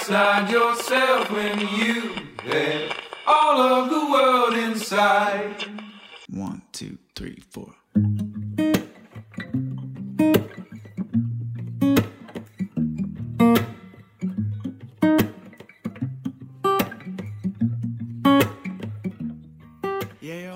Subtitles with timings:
[0.00, 2.90] outside yourself when you had
[3.26, 5.66] all of the world inside?
[6.30, 7.74] One, two, three, four.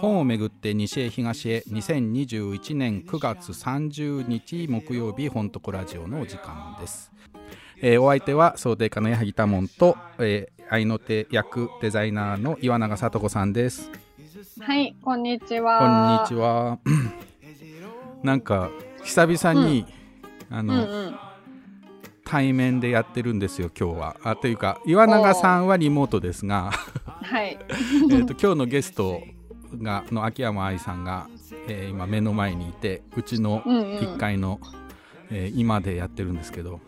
[0.01, 7.11] 本をめぐって西へ東へ2021年9月30日木曜日本とこラジオのお時間です、
[7.87, 13.91] えーお相手は想定家の矢作多門と、えー愛の手役デザイナーの岩永聡子さんです。
[14.59, 16.21] はい、こんにちこんは。
[16.23, 16.79] にちは。
[18.25, 18.71] なんか
[19.05, 19.85] 久々に、
[20.49, 21.15] あの、うんうん。
[22.25, 24.17] 対面でやってるんですよ今日は。
[24.25, 26.71] あというか岩永さんはリモートですが。
[27.05, 27.59] はい。
[27.69, 29.21] えーと今日のゲスト
[29.83, 31.29] がの秋山愛さんが、
[31.69, 33.83] えー今目の前にいてうちのうんうん。
[33.99, 34.61] 1階の、
[35.31, 36.81] えー今でやってるんですけど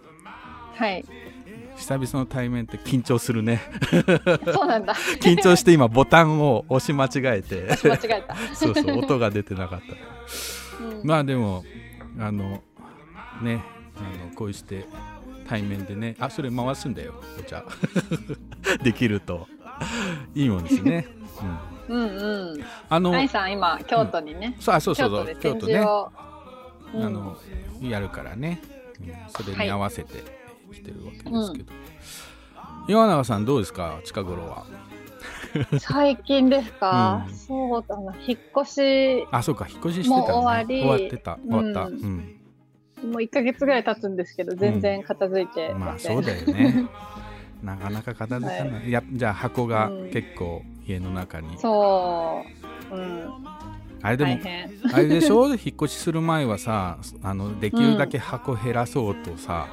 [0.77, 1.05] はい。
[1.77, 3.61] 久々の対面って緊張するね。
[4.53, 4.95] そうなんだ。
[5.21, 7.69] 緊張して今ボタンを押し間違えて。
[7.85, 8.37] 間違えた。
[8.55, 10.85] そうそう音が出てなかった。
[10.85, 11.07] うん。
[11.07, 11.65] まあでも
[12.19, 12.63] あの
[13.43, 13.63] ね
[13.97, 14.87] あのこうして
[15.47, 16.17] 対面でね。
[16.19, 17.65] あそれ回すんだよお茶。
[18.83, 19.47] できると。
[20.35, 21.07] いいもんですね、
[21.87, 22.65] うん、うんうん。
[22.89, 24.57] あの愛さん今京都にね。
[24.59, 25.75] そうあそうそうそう京都ね。
[26.95, 27.05] うん。
[27.05, 27.37] あの
[27.83, 28.63] やるからね、
[29.01, 29.15] うん。
[29.29, 30.36] それに合わせて
[30.77, 31.73] 来てるわけですけど、
[32.89, 33.99] 岩永さんどうですか？
[34.05, 34.65] 近頃は。
[35.81, 37.25] 最近ですか？
[37.29, 37.31] う。
[37.31, 37.35] ん。
[37.35, 38.15] そうだな。
[38.27, 38.73] 引っ越
[39.23, 39.67] しあそうか。
[39.69, 40.83] 引っ越ししてた、ね、終わり。
[40.83, 41.39] 終わってた。
[41.49, 43.13] 終わった、ううん。
[43.13, 45.73] もう一ヶ月ぐらい経つんですけど、全然片付いて。
[45.75, 46.17] まあません。
[46.17, 46.85] そうだよね。
[47.63, 50.11] なかなか片付かない、い、やじゃあ箱がうん。
[50.11, 52.45] 結構家の中に、そ
[52.91, 52.95] う。
[52.95, 53.35] うん。
[54.03, 54.39] あれでも。
[54.93, 55.47] あれでしょ？
[55.49, 59.67] 引っ越しする前はさあのできるだけ箱減らそうとさ、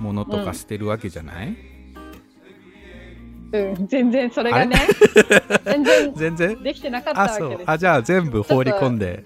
[0.00, 1.56] 物とか捨てるわけじゃない、
[3.52, 3.86] うん。
[3.86, 4.76] 全然それがね。
[5.64, 6.62] 全然 全然？
[6.62, 7.70] できてなかったわけです。
[7.70, 9.24] あじゃあ全部放り込んで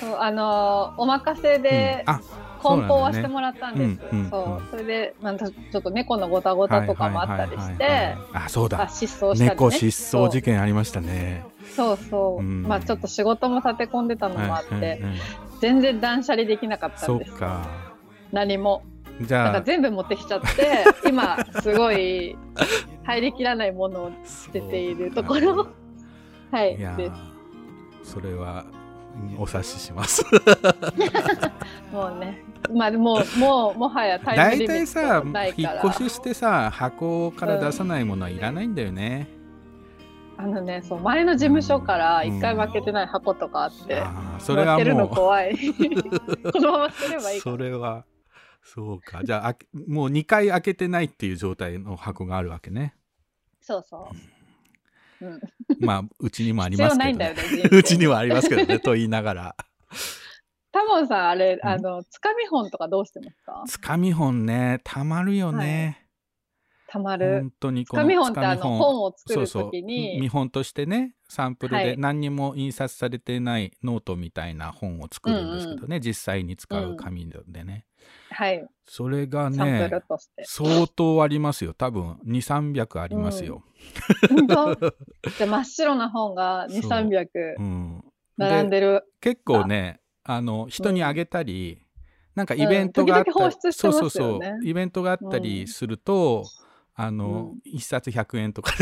[0.00, 2.20] そうあのーお任せでうんあ
[2.58, 4.00] 梱包はしてもらったんです。
[4.12, 9.50] うんうんそううんそれでなんかちょっと猫のごたごたとかもあったりしてはい、あそうあだ失踪したりね。
[9.50, 11.44] 猫失踪事件ありましたね
[11.76, 12.38] そうそうそう。
[12.38, 15.12] うんまあちょっと仕事も立て込んでたのもあって、はいはいはい
[15.58, 17.32] 全然断捨離できなかったそんです。
[17.32, 17.66] うか
[18.30, 18.82] 何も。
[19.20, 19.62] じゃあ。
[19.62, 22.36] 全部持ってきちゃって、 今すごい
[23.04, 25.68] 入りきらないものを捨てているところ。
[26.50, 26.76] はい。
[26.76, 27.10] いやで
[28.02, 28.64] それは
[29.16, 30.24] うんお察しします。
[31.92, 35.90] もうね、まあもうもうもはやタイム大リミッ体さトない引っから。
[35.90, 39.28] 越ししてさ箱から出さないものはいらないんだよね、
[40.36, 45.56] あのね、そう前の事務所から一回も開けてない箱とかあって、ああそれはも怖い。
[46.52, 48.04] このまま捨てればういいかそれは
[48.74, 49.22] そうか。
[49.24, 49.56] じゃあ
[49.86, 52.94] もう2回開けてないっていう状態の箱があるわけね。
[53.60, 54.10] そうそ
[55.20, 55.26] う。
[55.26, 55.40] うん、
[55.80, 57.34] まあうちにもあり必ますけど、ね、
[57.70, 59.56] うちにはありますけどねと言いながら。
[60.72, 61.68] タモンさん、あれ、うん。
[61.68, 63.64] あの、つかみ本とかどうしてますか？
[63.66, 66.05] つかみ本ねたまるよね、
[66.96, 67.40] たまる。
[67.40, 69.02] 本当につかみ本ってあの本。
[69.02, 69.62] を作るそうそう。
[69.64, 71.84] ときに、見本としてねサンプルはい。
[71.86, 77.84] で何にも印刷されてないノートみたいな本を作るんですけどね、実際に使う紙でね、
[78.30, 79.90] はい、それがね。
[80.44, 81.74] 相当ありますよ。
[81.74, 83.62] 多分2300ありますよ、
[84.28, 84.74] 本当？
[84.74, 86.90] じゃあ真っ白な本が2、そう。
[86.90, 87.28] 300
[87.58, 88.04] うん。
[88.36, 89.04] 並んでる。
[89.20, 90.40] 結構ねあ。
[90.40, 91.82] の人にあげたり、
[92.34, 94.02] なんかイベントがあったり、うん時々放出してますよね。
[94.02, 94.68] そうそうそう。
[94.68, 96.44] イベントがあったりすると、
[96.98, 97.60] あの、うん。
[97.64, 98.72] 一冊100円とか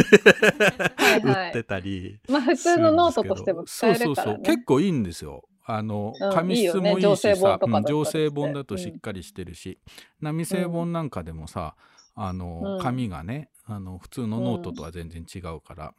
[1.22, 4.25] 売はいってたりまあ普通のノートとしても使えるそうそうそう。
[4.25, 4.42] からね。
[4.44, 5.42] 結構いいんですよ。
[5.66, 9.78] あの、うん紙質もいいしさうん上製本だとしっかりしてるし、
[10.21, 11.75] 並製本なんかでもさ
[12.14, 12.81] あの、うん。
[12.81, 15.94] 紙がねあの普通のノートとは全然違うから、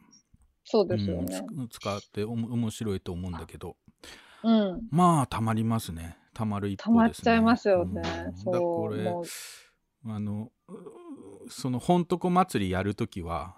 [0.64, 1.42] そうですよね。
[1.70, 3.76] 使っておも面白いと思うんだけど。
[4.42, 4.80] うん。
[4.90, 6.16] まあたまりますね。
[6.32, 7.02] たまる一た方ですね。
[7.02, 8.02] まっちゃいますよね。
[8.28, 8.36] うん。
[8.36, 8.54] そう。
[8.54, 9.14] だからこれ
[10.08, 10.72] あのう
[11.48, 13.54] その本とこ祭りやるときは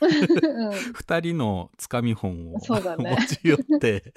[0.00, 4.14] うん2人のつかみ本をね持ち寄って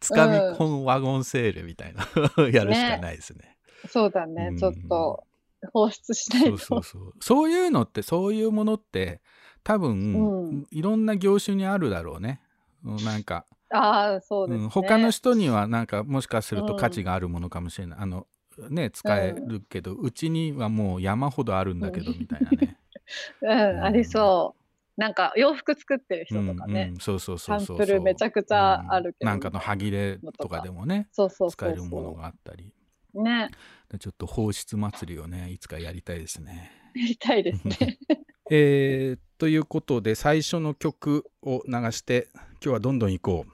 [0.00, 2.06] つかみ本ワゴンセールみたいな
[2.48, 3.56] やるしかないですね。
[3.88, 5.24] そうだね、うんちょっと
[5.72, 6.58] 放出しないと。
[6.58, 9.20] そうそうそうそういうのってそういうものって
[9.64, 12.40] 多分、うんいろんな業種にあるだろうね。
[12.84, 14.64] うんなんか、ああ、そうですね。
[14.64, 17.98] うん、他の人にはなんかもしかするとうん価値があるものかもしれない。
[18.00, 18.26] あの
[18.70, 22.76] ね使えるけど、うちにはもう山ほどあるんだけどみたいなね。
[23.42, 24.62] うん、ありそう。
[24.96, 32.72] なんか洋服作ってる人とかねうんう、んそうそうそサンうそうプルめちゃくちゃあるけど、うんなんかの歯切れとかでもねそうそうそうそう使えるものがあったり
[33.14, 33.50] ね。
[33.98, 36.70] ちょっと放出祭りをねいつかやりたいですね。
[36.94, 37.98] やりたいですね。
[38.50, 43.46] えーということで最初の曲を流して今日はどんどん行こ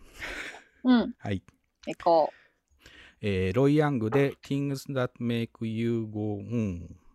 [0.84, 0.92] う。
[0.92, 1.14] うん。
[1.18, 1.42] はい。
[1.86, 2.32] 行こ
[3.20, 7.07] えーロイ・ヤングで Things That Make You Go On。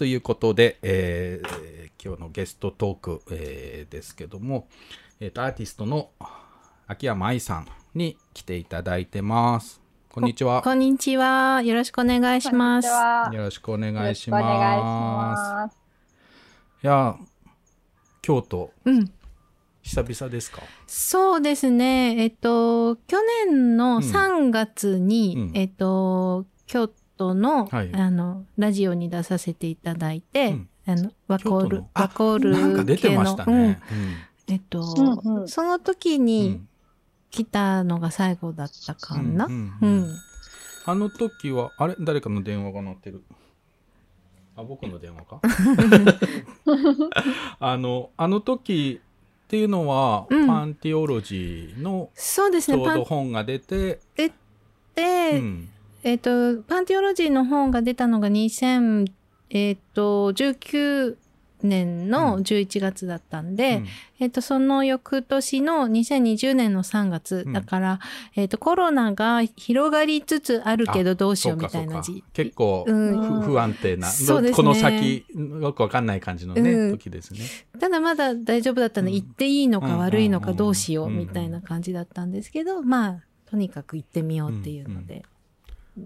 [0.00, 4.66] ということで、えー今日のゲストトーク、えーですけども、
[5.20, 6.08] えーと、アーティストの
[6.86, 9.82] 秋山愛さんに来ていただいてます。
[10.10, 10.62] こんにちは。
[10.62, 11.60] こんにちは。
[11.60, 12.88] よろしくお願いします。
[12.88, 15.40] はよろしくお願いしよろくお願いします。
[15.52, 15.76] ます。
[16.82, 17.16] いや、
[18.22, 19.12] 京都、うん。
[19.82, 20.62] 久々ですか？
[20.86, 22.14] そうですね。
[22.22, 26.88] えっと、去年の3月に、うんえっと、京
[27.20, 27.94] 都の、はい。
[27.94, 30.68] あの、ラジオに出させていただいて、うん。
[30.86, 33.78] あの、ワコールワコールなんか出てましたね。
[33.92, 34.14] うん。
[34.54, 35.48] えっと、うんうん。
[35.48, 36.24] その時うん。
[36.24, 36.62] に
[37.30, 39.44] 来たのが最後だったかな？
[39.44, 39.72] ううんん。
[39.82, 40.16] うん。
[40.86, 41.96] あの時は、あれ？
[42.00, 43.22] 誰かの電話が鳴ってる？
[44.56, 45.42] あ、僕の電話か？
[47.60, 49.02] あの、あの時
[49.44, 50.46] っていうのは、うん。
[50.46, 52.78] パンティオロジーのそうですね。
[52.78, 54.00] ちょうど本が出て、
[54.94, 55.68] で、うん
[56.02, 59.06] えっ、と、パンティオロジーの本が出たのが2000、
[59.50, 61.16] えっ、と、19
[61.62, 63.86] 年の11月だったんで、うん。
[64.20, 67.52] えっと、その翌年の2020年の3月、うん。
[67.52, 68.00] だから、
[68.36, 73.42] えっと、コロナが広がりつつあるけどどうしようみたいな時か結構うん。
[73.42, 74.56] ふ不安定な、そうですね。
[74.56, 75.24] この先
[75.60, 76.90] よくわかんない感じのね、うん。
[76.92, 77.40] 時ですね。
[77.78, 79.22] ただまだ大丈夫だったので、うん。
[79.22, 85.24] 行っていいのか悪いのかうんどうしよううんみたいな感じだったんですけど、まあとにかく行ってみようっていうので、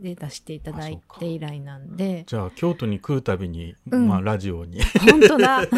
[0.01, 2.25] で出していただいて以来なんで。
[2.27, 4.09] じゃあ京都に来るたびに、うん。
[4.09, 4.83] まあラジオに。
[4.83, 5.63] 本当だ。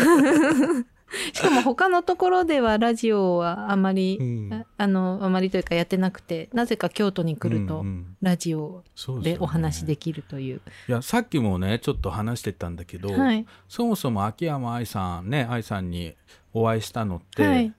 [1.33, 4.53] しかも他のところではラジオはあまり、うん。
[4.53, 8.17] ああのあまりというかやってなくてなぜか京都に来るとうんうん。
[8.21, 8.83] ラジオ
[9.23, 10.61] でお話できるという。
[10.89, 13.47] いやさっきもねちょっと話してたんだけど、はい。
[13.69, 16.15] そもそも秋山愛さんね愛さんに
[16.53, 17.73] お会いしたのって、はい。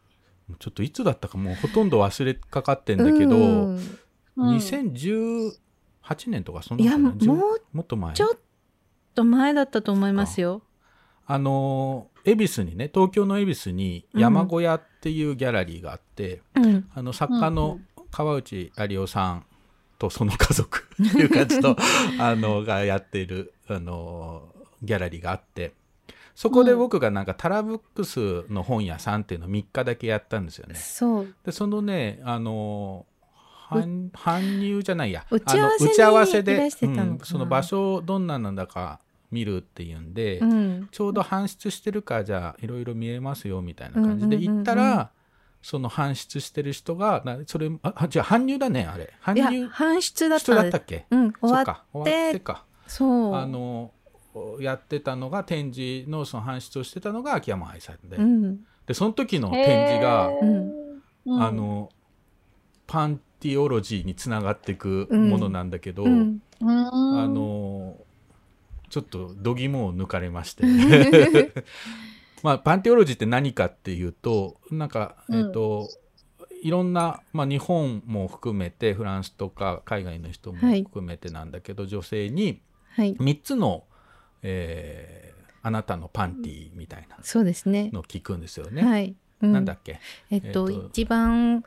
[0.60, 3.76] ちょっといつだったかもうほとんど忘れかかってんだけど、うん。
[3.76, 3.82] うん
[6.08, 7.28] 2018年とかそんないやもう10
[7.74, 8.14] もっと前？
[8.14, 8.30] ちょっ
[9.16, 10.62] と前だったと思いますよ。
[11.26, 11.38] あ。
[11.38, 16.90] の恵比寿にね東京の恵比寿に山小屋っていうギャラリーがあって、うん。
[16.94, 17.80] あの作家の
[18.12, 19.46] 川内有夫さん
[20.00, 21.76] とその家族って いう感じの
[22.20, 24.44] あのがやっているあの
[24.82, 25.74] ギャラリーがあって
[26.36, 30.76] そこで僕がなんかタラブックスの本屋さんっていうのを3日だけやったんですよね。
[30.76, 31.36] そう。
[31.44, 33.08] でそのねあの
[33.70, 35.26] 搬搬入じゃないや。
[35.30, 36.70] 打ち合わせにあの打ち合わせで
[37.24, 40.88] その場所どんななんだか見るっていうんで、うん。
[40.92, 44.56] ちょうど搬出してるからじゃあいろいろ見えますよみたいな感じでうんうんうんうん。
[44.58, 45.12] 行ったら、
[45.62, 49.14] その搬出してる人がなそれああじゃあ搬入だねあれ。
[49.22, 51.06] 搬入搬出だっ人たったっけ？
[51.12, 52.64] うん終わそっか終わってか。
[52.88, 53.36] そう。
[53.36, 53.92] あの
[54.60, 58.60] やってたのが展示のその搬出をしてたのが秋山愛さんで、うん。
[58.86, 60.30] でその時の展示が、
[61.46, 61.90] あの
[62.86, 67.98] パンティオロジーにつながっていくものなんだけど、うんうんあの
[68.90, 70.64] ちょっと度肝を抜かれまして
[72.42, 75.90] まあパンティオロジーって何かっていうとなんかえっ、と、
[76.64, 82.62] いろんな、まあ、日本も含めてフランスとか海外の人も含めてなんだけど、女性に
[82.96, 83.84] はい3つの、
[84.42, 88.84] えーあなたのパンティみたいなそうですねのを聞くんですよね。
[88.84, 91.66] はい、うんなんだっけえっと、えっと一番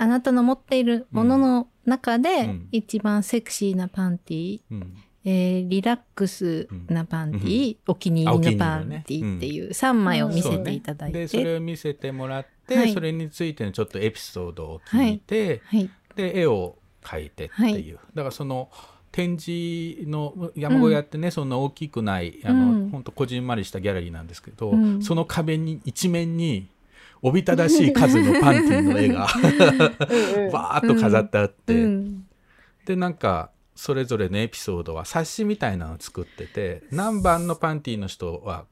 [0.00, 2.68] あなたの持っているものの中で、うん。
[2.72, 4.96] 一番セクシーなパンティ、うん。
[5.26, 12.94] えーリラックスなパンティ、お気に入りのパンティっていう3枚を見せていただいて、そうね、でそれを見せてもらって、はい。
[12.94, 15.90] それについてのちょっとエピソードを聞いて、はい。
[16.16, 18.14] で絵を描いてっていう、はい。
[18.14, 18.70] だからその
[19.12, 22.88] 展示の山小屋ってね、そんな大きくないあの、うん。
[22.88, 25.02] ほんとこじんまりしたギャラリーなんですけど、うん。
[25.02, 26.68] その壁に一面に
[27.22, 30.50] おびただしい数のパンティの絵がうんうん。
[30.52, 32.26] バーッと飾ってあって、うん。
[32.86, 38.64] でなんかそれぞれのエピソードは冊子みたいなのを作ってて何番のパンティの人は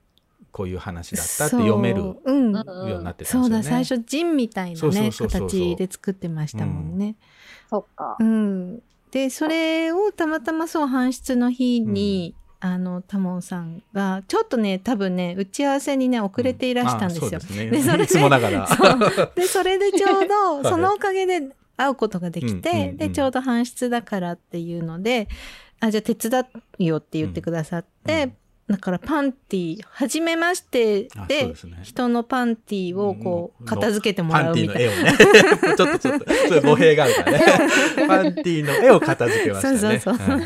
[0.50, 2.52] こういう話だったって読めるそううん。
[2.54, 2.64] よ
[2.96, 3.62] うになってたそうんですよね。
[3.62, 5.48] だ最初ジンみたいなそうそうねそうそう。
[5.48, 7.16] 形で作ってましたもんね。
[7.68, 8.16] そっか。
[8.18, 8.24] う。
[8.24, 17.40] ん、でそれをたまたまそう搬出の日に、あのタモンさんがちょっとね多分ね打ち合わせにね遅れていらしたんですよ。
[17.70, 25.28] でそれでちょうど いそのおかげで会うことができて、うんうんうんでちょうど搬出だからっていうので
[25.80, 26.44] あじゃあ手伝
[26.80, 28.32] うよって言ってくださって、うん
[28.68, 34.90] だからパンティ初めましてで人のパンティをこううん片付けてもらうみたいな。
[34.92, 35.74] パンティの絵をね。
[35.76, 37.40] ちょっとちょっと、そういう語弊があるからね。
[38.06, 39.78] パンティの絵を片付けましたね。
[39.78, 40.36] そうそうそうは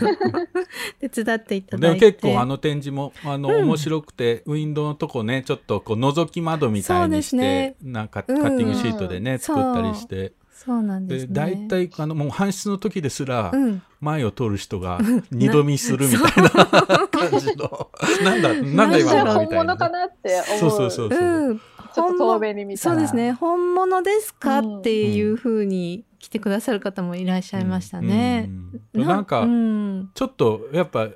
[1.02, 2.12] い手伝っていたでもだいて。
[2.12, 10.32] 結構あの展示もあの、うん面白くてウィンドウのとこねちょっとこう覗き窓みたいにして、すねなんかカうんッティングシートでね、作ったりして
[10.64, 11.20] そうなんでね。
[11.22, 13.82] です大体あのもう搬出の時ですら、うん。
[14.00, 14.98] 前を通る人が
[15.30, 17.90] 二度見するみたいな感じの。
[18.24, 20.58] なんだなんだ今のみたいな本物かなって思う。
[20.58, 22.94] そうそうそうそう、うん、ちょっと遠目に見たら。
[22.96, 23.32] そうですね。
[23.32, 28.50] 本物ですか、うんっていうふうに来てくださる方もいらっしゃいましたね。
[28.94, 29.06] うん。
[29.06, 30.10] なんか、うん。
[30.14, 31.08] ちょっとやっぱ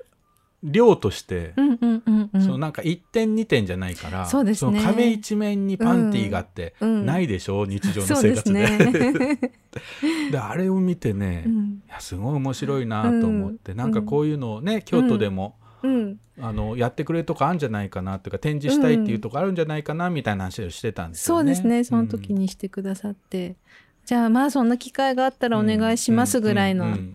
[0.62, 2.42] 量として、うんうんうんうん。
[2.42, 4.80] そのなんか1点2点じゃないからそうですね。
[4.80, 7.66] の壁一面にパンティーがあって、うんないでしょ？
[7.66, 8.68] 日常の生活で。
[8.78, 9.38] ね。
[10.32, 10.38] で。
[10.38, 11.82] あれを見てね、いうん。
[11.88, 13.78] やすごい面白いなと思って、うん。
[13.78, 16.18] なんかこういうのをね京都でも、うん。
[16.38, 21.54] あのやってくれるとこあるんじゃないかなというか展示したいっていうとこあるんじゃないかなみたいな話をしてたんですよね。
[21.54, 21.84] そうですね。
[21.84, 23.56] その時にしてくださって、
[24.04, 27.14] じゃあまあそんな機会があったらお願いしますぐらいの、うんうんうん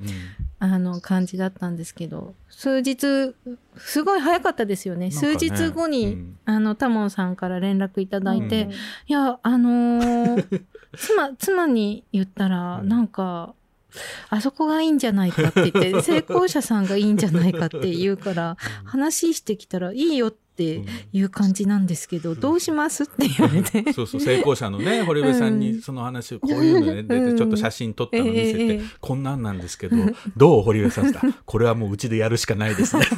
[0.63, 3.33] あの感じだったんですけど数日
[3.77, 5.05] すごい早かったですよね。
[5.05, 6.37] ね数日後に、うん。
[6.45, 8.71] あのタモンさんから連絡いただいて、うん。
[8.71, 8.75] い
[9.07, 10.61] やあのー
[10.95, 12.89] 妻妻に言ったらうん。
[12.89, 13.55] なんか、
[14.29, 23.83] あそこがいいんじゃないかって言って成功者さんがいいんじゃないかって言うから話してきたらいいよってっていう感じなんですけど、どうしますって言われて。
[23.93, 27.07] そうそう成功者のね 堀部さんにその話をこういうのね、うん。
[27.31, 29.95] でちょっと写真撮ったの見せて、ええええこんなんなんですけど
[30.35, 31.27] どう堀部さんですか？
[31.45, 33.05] これはもううちでやるしかないですね。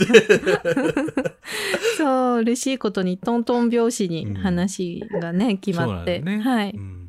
[1.97, 6.19] そう、嬉しいことにトントン拍子に話がね、決まって。
[6.19, 6.39] ね。
[6.39, 6.71] はい。
[6.71, 7.07] うん。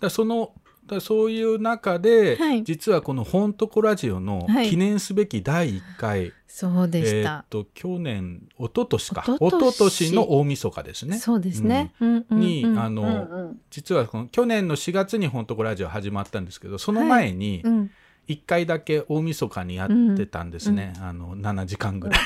[0.00, 0.52] だその
[0.86, 2.64] だそういう中で、はい。
[2.64, 4.70] 実はこの「ほんとこラジオ」のはい。
[4.70, 7.44] 記念すべき第1回、そうでしえー。
[7.48, 9.22] と去年一昨年か。
[9.24, 11.18] 一一昨年の大晦日ですね。
[11.18, 11.94] そうですね。
[12.00, 12.08] うん。
[12.08, 13.40] うんうんにあの、うん。
[13.42, 17.90] うん実はこの去年の4月に「ほんとこラジオ」始まったんですけどその前にうん
[18.26, 22.20] 1回だけ大晦日にやってたんですね、あの7時間ぐらい。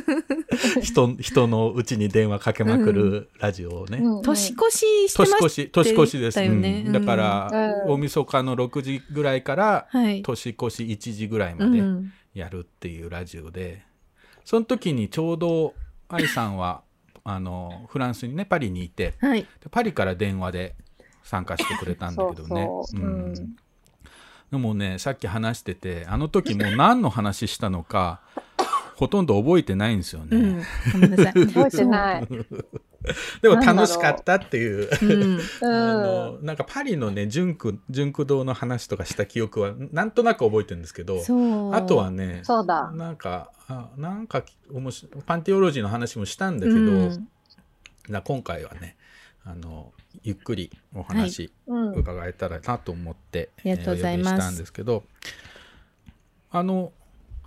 [0.80, 4.22] 人人のうちに電話かけまくるラジオをね、うんうん。
[4.22, 6.92] 年越ししてまし年越し年越しです、ねうん。
[6.92, 7.50] だから、
[7.84, 7.92] うん。
[7.92, 9.98] 大晦日の6時ぐらいからた。
[9.98, 10.22] はい。
[10.22, 12.12] 年越し1時ぐらいうまでん。
[12.36, 13.82] やるっていうラジオで、
[14.44, 15.74] その時にちょうど
[16.08, 16.82] 愛さんは
[17.24, 19.42] あのフランスにねパリにいてはい。
[19.42, 20.76] でパリから電話で
[21.24, 23.56] 参加してくれたんだけどねそうそううん
[24.52, 28.20] でもねさっき話しててあの時もう何の話したのか
[28.94, 30.62] ほとんど覚えてないんですよね、うん。
[30.92, 31.32] ごめんなさい。
[31.46, 32.28] 覚えてない。
[33.42, 35.40] でも楽しかったっていううん。
[35.62, 41.22] あうんのなんかパリのね純駆純駆堂の話とかした記憶はなんとなく覚えてるんですけど。
[41.72, 42.90] あとはねそうだ。
[42.92, 47.28] なんかあなんかおもしパンティオロジーの話もしたんだけど、うん
[48.08, 48.96] な今回はね
[49.44, 51.92] あのゆっくりお話うん。
[51.92, 55.04] 伺えたらなと思って、ありがとうございますえーお呼びしたんですけど
[56.50, 56.92] あの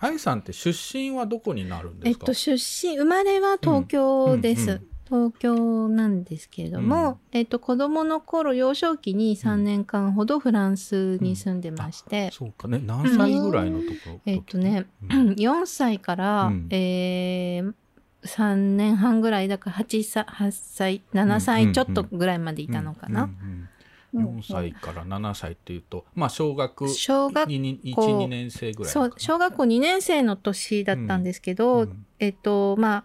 [0.02, 4.64] あゆさんって出身はどこになるんですか、えっと、出身、生まれは東京です。
[4.64, 12.80] うんうん東京なんですけれども、えっと、子供の頃、幼少期に3年間ほどフランスに住んでまして、そうかね。
[12.86, 13.94] 何歳ぐらいのとこ？
[14.12, 15.30] ろ、えっとね、うん。
[15.40, 16.68] 4歳から、うん。
[16.70, 17.74] えー
[18.22, 23.70] 3年半ぐらいだから8歳 ,8 歳7歳ちょっとぐらいまでいたのかな、うん
[24.14, 32.06] うんうん、4歳から7歳っていうとまあ小学小学12年生ぐらいそう小学校2年生の年だったんですけど、うん。
[32.20, 33.04] えっとまあ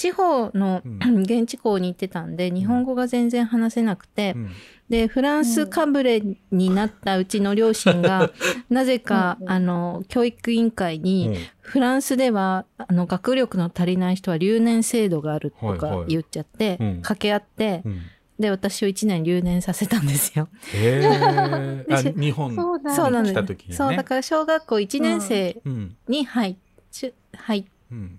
[0.00, 1.18] 地方の、うん。
[1.24, 4.50] 現地校に行ってたんで日本語が全然話せなくて、うん。
[4.88, 8.32] でフランスかぶれになったうちの両親が、
[8.70, 9.46] なぜか、うん。
[9.46, 15.90] うんあの教育委員会に、フランスではあの学力の足りない人は留年制度があるとはいはい。
[15.98, 16.94] か言っちゃって、うん。
[17.02, 18.00] 掛け合って、うん。
[18.38, 20.48] で私を1年留年させたんですよ。
[20.72, 21.84] へ
[22.16, 22.96] 日本そうだ。
[22.96, 23.32] そうなんです。
[23.34, 23.76] 来た時にね。
[23.76, 25.96] そうだから小学校1年生うん。
[26.08, 26.56] に入っ
[26.90, 28.16] ち入っうん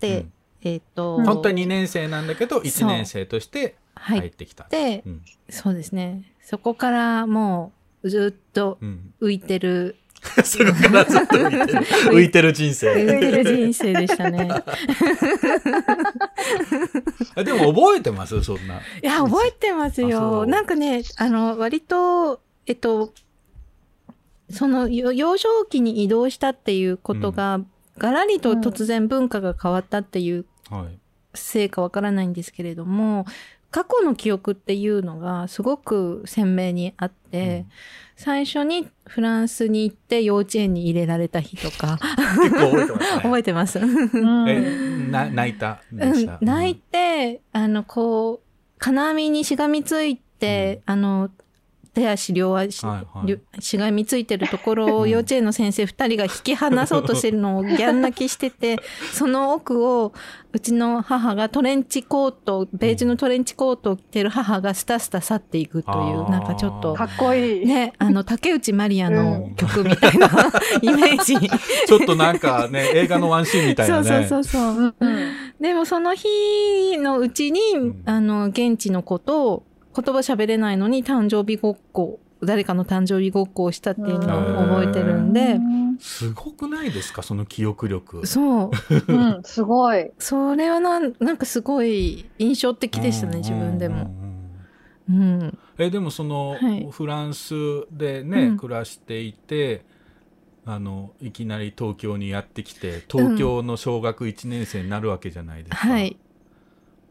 [0.64, 4.64] でえっ、と、うん本当は2年生なんだけど1年生として入入っってきた。
[4.66, 7.72] て、うんそうですねそこからも
[8.04, 9.96] うずっとうん、浮いてる、
[10.44, 13.20] そこからずっと浮いてる 浮いてる人浮い生。
[13.20, 14.50] てる人生でしたね。
[17.36, 18.44] あでも覚えてます？
[18.44, 18.80] そんな。
[18.80, 20.42] いや、覚えてますよ。
[20.42, 23.14] うなんかね、あの、割と、えっと、
[24.50, 27.62] その、よ幼少期に移動したっていうことが、
[27.98, 30.46] がらりと突然文化が変わったっていうはい。
[31.34, 33.26] せいかわからないんですけれども、
[33.72, 37.66] 過去の記憶っていうのがすごく鮮明にあって、
[38.18, 41.98] 最初にフランスに行って幼稚園に入れられた日とか、
[42.44, 43.88] 結構覚えてますね。
[43.88, 44.18] 覚えてます。
[44.18, 44.50] うん。
[44.50, 45.82] えな泣いた？
[45.92, 46.16] でうん。
[46.16, 46.38] した？
[46.42, 51.30] 泣いて、あの、こう、金網にしがみついて、あの、
[51.94, 58.78] 手足両足、はいはい両しがみついてるところを幼稚園の先生二人が引き離そうとしてるのをギャン泣きしてて、
[59.14, 60.14] その奥を
[60.54, 67.66] うちの母がトレンチコート、ベージュのトレンチコートを着てる母がスタスタ去っていくという、なんかちょっとか、っこいい。
[67.66, 70.28] ね、あの、竹内まりやの曲みたいな
[70.82, 71.38] イメージ。
[71.38, 74.04] ちょっとなんかね映画のワンシーンみたいなね。
[74.04, 74.96] そうそうそうそう。
[75.00, 79.64] うんでもその日のうちに、んあの、現地の子と、
[79.96, 85.60] 言葉喋れないのに誕生日ごっこ、誰かの誕生日ごっこをしたっていうのを覚えてるんで、
[86.00, 87.22] すごくないですか？
[87.22, 88.26] その記憶力。
[88.26, 88.72] そう、
[89.08, 90.12] うん、すごい。
[90.18, 93.96] それはなんなんかすごい印象的でしたね、自分でも。
[93.96, 95.58] うんうんうんうん。
[95.78, 97.54] えでもその、はいフランス
[97.92, 99.84] でね、うん暮らしていて
[100.66, 105.88] あのいきなり東京にやってきて東京の小学1年生になるわけじゃないですか。
[105.88, 106.18] はい。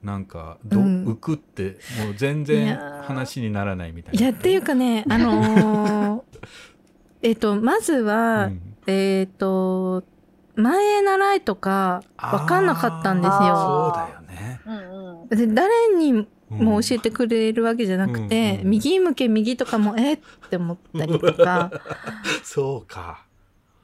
[0.03, 1.05] なんかど、うん。
[1.07, 4.21] 浮くってもう全い然話にならないみたいな。
[4.21, 6.23] いや、っていうかね、あのー
[7.23, 8.61] えっと、まずは、うん。
[8.87, 10.05] えっと、
[10.57, 15.37] 前習いとか分かんなかったんですそうだよね。
[15.37, 16.65] で誰にうん。
[16.65, 20.19] も教えてくれるわけじゃなくて、うんうん右向け右とかもえっ
[20.51, 21.71] て思ったりとか。
[22.43, 23.25] そうか。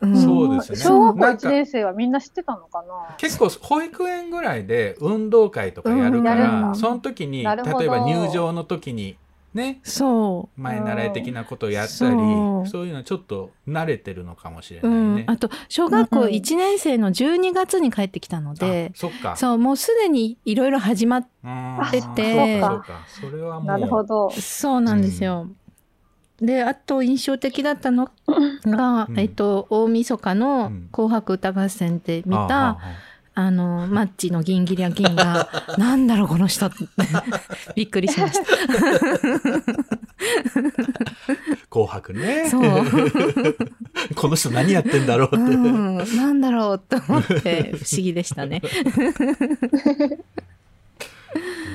[0.00, 3.16] うんそうですね小学校なんか1年生はみんな知ってたのかな？
[3.16, 7.54] 結構保育園ぐらいで運動会とかやるから、んだその時に例え
[7.88, 9.16] ば入場の時に
[9.54, 15.22] ねそう前習い的なことをやったり、そうそういうのちょっと慣れてるのかもしれうないね。
[15.24, 19.35] ん、あと小学校うん1年生の12月に帰ってきたのであ、そっか。
[19.37, 23.04] そうもうすでにいろいろ始まっうん出てそうか。
[23.06, 23.66] それはもう。
[23.66, 24.30] なるほど。
[24.30, 25.48] そうなんですよ。
[26.40, 28.11] であと印象的だったの
[28.64, 33.07] が、うんえっと、大晦日のうん「紅白歌合戦」で見た、あああ
[33.38, 36.77] あのマッチのギンギリアギンが「なんだろうこの人」って
[37.77, 38.44] びっくりしました。
[41.68, 42.49] 紅白ね。
[42.49, 42.62] そう、
[44.16, 45.37] この人何やってんだろうって。
[45.37, 48.62] うん、なんだろうと思って不思議でしたね。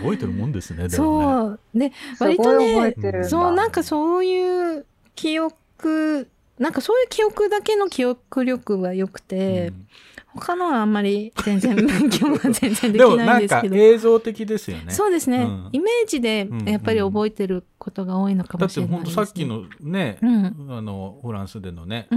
[0.02, 0.88] 覚えてるもんですね。
[0.88, 3.30] でもねそうですごい覚割とねえてるんだ。
[3.30, 9.88] そうなんかそういう記憶なんかそういう記憶だけの記憶力が良くて、うん
[10.34, 13.76] 他のはあんまり全然勉強が全然できなないんですけど。
[13.76, 14.94] 映像的ですよね。
[14.94, 19.16] そうですね、うんイメージでやっぱり覚えてることが多いのかだってもしれないです、ね。
[19.16, 22.08] 本当さっきのね、うんあのフランスでのね、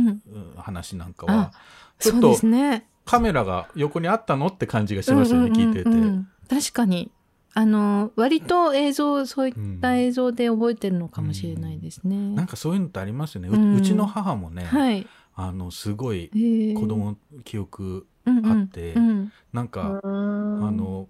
[0.57, 1.51] 話なんかはあ
[1.99, 2.87] ちょっそうでとすね。
[3.05, 5.91] カメラが横にあったのって感じがしますよね、うんうんうん聞いてて。
[5.91, 7.11] うん確かに
[7.57, 12.35] あの割と映像そういった映像で覚えてるのかもしれないですね。
[12.35, 13.49] なんかそういうのってありますよね。
[13.49, 13.83] う,、うん。
[13.83, 15.07] ちの母もね、はい。
[15.37, 16.31] あのすごい
[16.77, 19.33] 子供の記憶、うんうんあってうん。
[19.53, 20.67] なんか、うーん。
[20.67, 21.09] あの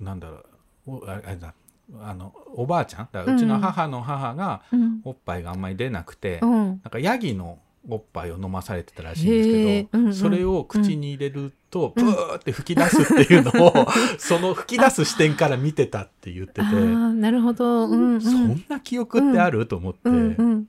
[0.00, 0.36] なんだろ
[0.86, 1.54] うおああれだ。
[2.00, 3.08] あのおばあちゃん？
[3.12, 5.00] だうちの母の母がうん。
[5.04, 6.50] おっぱいがあんまり出なくて、うん。
[6.68, 10.14] なんかヤギのおっぱいを飲まされてたらしいんですけど、うんうん。
[10.14, 13.86] それを口に入れるとブーって吹き出すっていうのを、
[14.18, 17.86] その吹き出す視点から見てたって言ってて、なるほど。
[17.86, 18.20] うんうん。
[18.20, 20.66] そんな記憶ってある、と思って、うんうん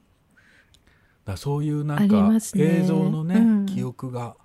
[1.26, 3.66] だそういうなんか映像のね、うん。
[3.66, 4.36] 記憶が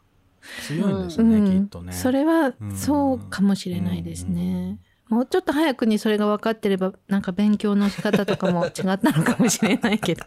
[0.66, 1.92] 強いんですね、うんきっとね。
[1.92, 2.76] それはうん。
[2.76, 4.78] そうかもしれないですね。
[5.10, 10.24] もうちょっと早くにそれが分かってればなんか勉強の仕方とかも違ったのかもしれないけど。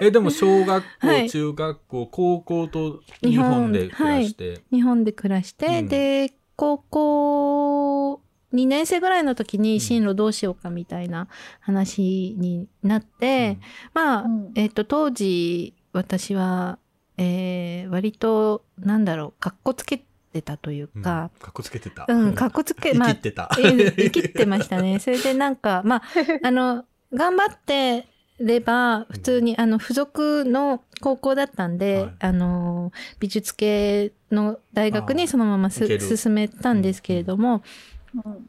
[0.00, 1.30] えでも小学校、はい。
[1.30, 5.88] 中学校高校と日本で暮らして、日本で暮らして、うん。
[5.88, 8.22] で高校
[8.54, 11.28] 2年生ぐらいの時に進路どうしようかみたいな
[11.60, 13.58] 話になって、
[13.92, 14.52] まあ、うん。
[14.54, 16.78] えっ、と当時私は、
[17.18, 20.06] えー割となんだろうかっこつけて
[20.42, 22.06] たといううんか、かっこつけてた。
[22.08, 23.50] うん、かっこつけ、生 まあきてた。
[23.58, 24.98] え生きてましたね。
[25.00, 26.02] それでなんか、まあ、
[26.42, 32.14] あの、頑張ってれば、普通に、あの、付属の高校だったんで、はい。
[32.20, 37.62] あの、美術系の大学にそのまます進めたんですけれども、うん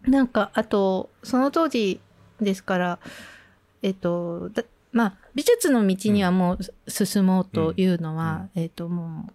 [0.03, 1.99] なんか、あと、その当時
[2.39, 2.99] ですから、
[3.81, 9.33] えっと、だまあ、美術の道にはもう進もうというのは、えっと、もう、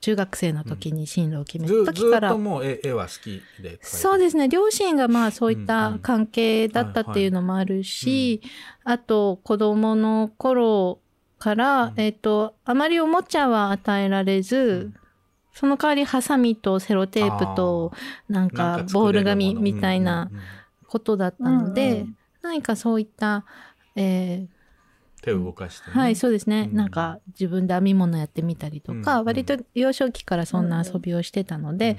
[0.00, 4.48] 中学生の時に進路を決めずた時から、ずっともう絵絵は好きでそうですね。
[4.48, 5.98] 両親がまあそういっうんうたん。
[5.98, 8.40] 関係だったっていうのもあるし、
[8.84, 11.00] あと子供の頃
[11.38, 11.94] から、うん。
[11.96, 14.94] えっ、とあまりおもちゃは与えられず、ん。
[15.52, 17.92] その代わりハサミとセロテープと
[18.28, 20.44] なんかボール紙みたいなうんうんうん。
[20.88, 22.14] ことだったので、うんうん。
[22.42, 23.44] 何かそういった、
[23.96, 24.59] えー
[25.22, 26.76] 手を動かしてね、はい、そうですね、うん。
[26.76, 29.26] なんか自分で編み物やってみたりとか、うん。
[29.26, 31.96] 割と幼少期からそんな遊びをしてたので、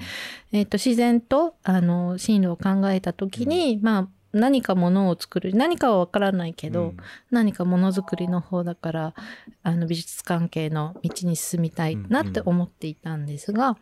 [0.52, 6.96] えっと自然とあの進路を考えた時に、まあ何かものを作る何かはわからないけど、うん。
[7.30, 9.14] 何かものづくりの方だから
[9.62, 13.76] あの美術関係の道に進みたいなって思っていたんですが、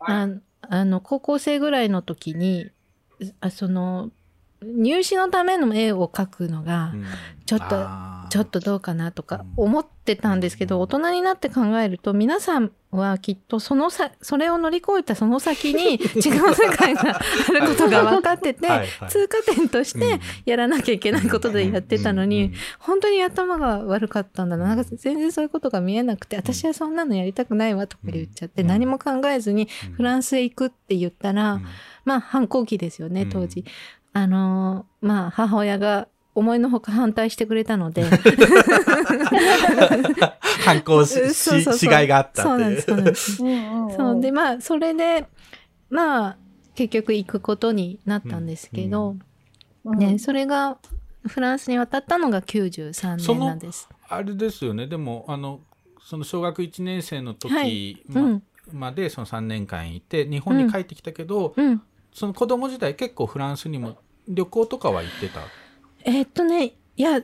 [0.00, 0.28] あ
[0.62, 2.70] あの高校生ぐらいの時に
[3.40, 4.10] あその
[4.62, 7.04] 入試のための絵を描くのがうん。
[7.46, 8.28] ちょっとあー。
[8.30, 9.64] ちょっとどうかなとかうん。
[9.64, 10.82] 思ってたんですけど、うん。
[10.82, 18.78] 大人になって考えると皆さんはきっとそのさそれを乗り越えたその先に 違う世界があることが分かってて、はい。
[18.80, 19.08] はい。
[19.08, 20.20] 通過点としてうん。
[20.44, 22.52] やらなきゃいけないことでやってたのに、うん。
[22.78, 24.66] 本当に頭が悪かったんだな。
[24.66, 28.68] なんか全然そういうことが見えなくて私はそんなのやりたくないわとか言っちゃって、うん。
[28.68, 29.94] 何も考えずにうん。
[29.94, 31.66] フランスへ行くって言ったら、うん。
[32.04, 33.64] まあ反抗期ですよね当時。
[34.14, 38.04] うんあのーまあ母親が思いのほか反対してくれたので。
[40.64, 43.74] 反抗し しいがあったそうなんっていうですそうなんです。
[43.74, 43.96] うんうんうん。
[43.96, 45.26] そうでまあそれで
[45.88, 46.36] まあ
[46.74, 49.16] 結局行くことになったんですけど、
[49.84, 50.76] うんねそれが
[51.26, 53.88] フランスに渡ったのが93その年なんです。
[54.08, 54.86] あれですよね。
[54.86, 55.60] でもあの
[56.02, 58.02] その小学1年生の時、はい。
[58.08, 58.42] まうん。
[58.72, 65.40] までその3年間いて日本に帰ってきたけど、うん、その子供時代結構フランスにも旅行とかは行ってた？
[66.04, 67.16] えーっとねいや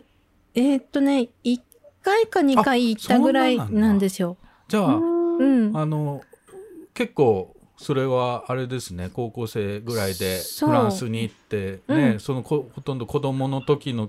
[0.54, 1.60] えーっとね1
[2.02, 4.36] 回か2回行ったぐらいなんですよ。
[4.68, 5.00] じゃあ、う
[5.42, 5.76] ん。
[5.76, 6.22] あの
[6.94, 12.20] 結構それはあれですね高校生ぐらいでフランスに行ってね、うん。
[12.20, 14.08] そのこほとんど子供の時の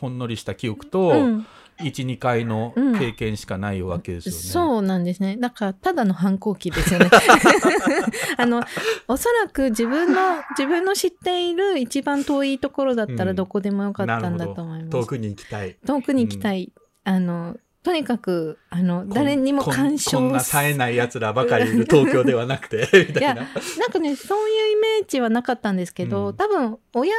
[0.00, 1.46] ほんのりした記憶と、うん
[1.80, 4.38] 12回のうん経験しかないわけですよね。
[4.40, 5.36] そうなんですね。
[5.38, 7.10] だから、ただの反抗期ですよね。
[8.36, 8.62] あの、
[9.06, 14.90] おそらく自分の、自分の知っている一番遠いところだったうんらどこでもよかったんだと思います。
[14.90, 15.76] 遠くに行きたい。
[15.86, 16.72] 遠くに行きたい。
[17.04, 23.34] あの、とにかく、あの、誰にも干渉こんな冴えない奴らばかりいる 東京ではなくて みたいな。
[23.34, 23.46] なん
[23.92, 27.14] かね、そういうイメージはなかったんですけど、うん多分、親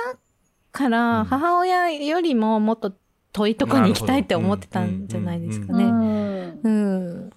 [0.72, 2.94] かうんら母親よりももっと
[3.40, 5.86] 遠いとこに行きたいって思ってたんじゃないですかうね。
[5.92, 6.60] ん。
[6.64, 7.30] うん。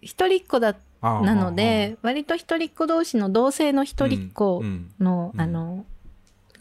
[0.00, 4.90] 一人っ子だなので、割と一人っ子同士の同性の一人っ子うん。
[4.98, 5.40] の、うん。
[5.40, 5.84] あの、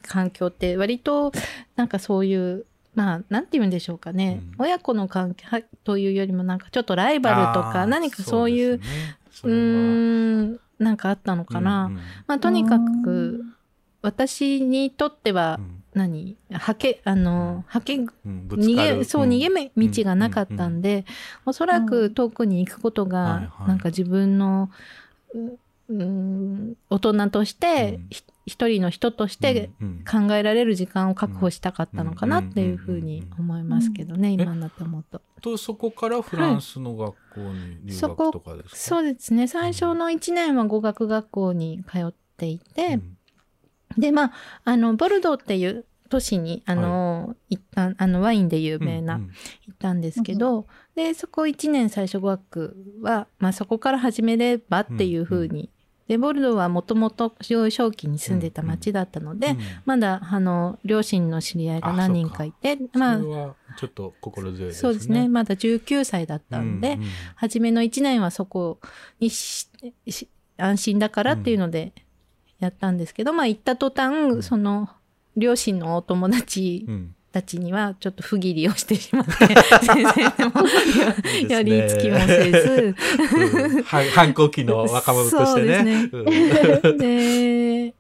[0.02, 1.32] 環境って割と、
[1.76, 4.42] なんかそういう、まあ、なんて言うんでしょうかね。
[4.58, 4.66] うん。
[4.66, 9.54] 親子の関係はというよりも、なんかちょっとライバルとか、何かそういう、ですね。
[9.54, 11.86] うーん、なんかあったのかな。
[11.86, 12.02] うんうん。
[12.28, 13.46] まあ、とにかく、
[14.02, 16.38] 私にとってはう、ん何？
[16.52, 18.10] はけ、あの、はけ、うん
[18.50, 19.30] 逃げ、そう、ん。
[19.30, 21.06] 逃げめ道がなかったんで、
[21.46, 23.68] おそらく遠くに行くことはいがは、い。
[23.68, 24.70] なんか自分の、
[25.34, 25.58] う
[25.90, 34.34] うん、大人としてうん、ひ一人の人としてうん考えられる時間を確保したかったのかなっていうふうに思いますけどね、ん。
[34.34, 35.22] 今になって思うと。
[35.42, 43.16] とそこからフランスの学校に留そこ学とかですか、そうですね、最初の1年は語学学校に通っていて、うん
[43.98, 44.32] で、まあ、
[44.66, 49.32] あの、ボルドーっていう都市に、あの、行った、あの、ワインで有名な、うん
[49.68, 55.70] 行ったんですけど、で、そこ1年最初語学は、まあそこから始めればっていうふうに、
[56.10, 59.60] で、ボルドーはもともと幼少期に住んでた町だったので、うん。
[59.86, 64.80] まだ、あの、両親の知り合いが何人かいて、まあそれ、はちょっと心強いですね。
[64.82, 68.80] そうですね、まだ19歳だったんで、うんうん初めの1年はそこ
[69.20, 69.70] にし
[70.08, 71.94] し安心だからっていうので
[72.60, 74.44] やったんですけど、まあ行った途端、ん。
[74.44, 74.90] その
[75.36, 77.16] 両親のお友達うん。
[77.32, 79.32] たちにはちょっと不義理をしてしまって、
[79.86, 81.48] 先生でもいいですね。
[81.50, 82.96] やりつきもせず、
[83.36, 83.84] うん。
[83.84, 86.10] は 反抗期の若者としてね。
[86.12, 86.26] うん。
[86.98, 87.94] で、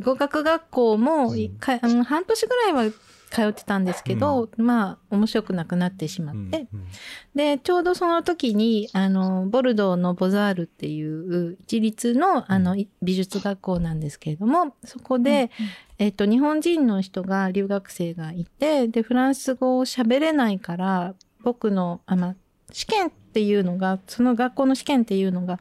[0.00, 1.58] 語学学校も、うん。
[2.04, 2.92] 半年ぐらいは
[3.32, 6.86] 通ってたんですけど、まあ面白くなくなってしまって、うん
[7.34, 15.50] で、ちょうどその時に、あの、ボルドーのボザールっていう一律の、あの、い美術学校なんですけれども、そこで、
[15.98, 22.36] えっと、日本人の人が、留学生がいて、で、フランス語を喋れないから、僕の、あ、まあ、
[22.70, 25.58] 試験っていうのが、その学校の試験っていうのが、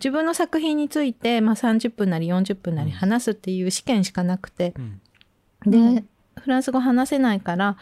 [0.00, 5.70] 自分の作品について、まあ、30分なり40分なり話すっていう試験しかなくて、うん。
[5.70, 6.08] で、うん
[6.40, 7.76] フランス語話せないから、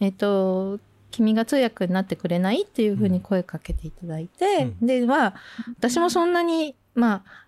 [0.00, 0.78] えっと、
[1.10, 2.62] 君が通訳になってくれない？
[2.62, 5.34] っていうふうに声かけていただいて、うで、は、
[5.78, 7.45] 私もそんなに、まあ、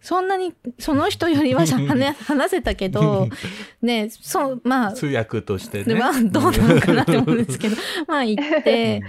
[0.00, 3.28] そんなに、その人よりは話話せたけど、
[3.82, 5.94] ね、そう、まあ、通訳としてね。
[5.94, 8.62] まあ、どうなのかなって思うんですけど、 まあ行っうん。
[8.62, 9.02] て、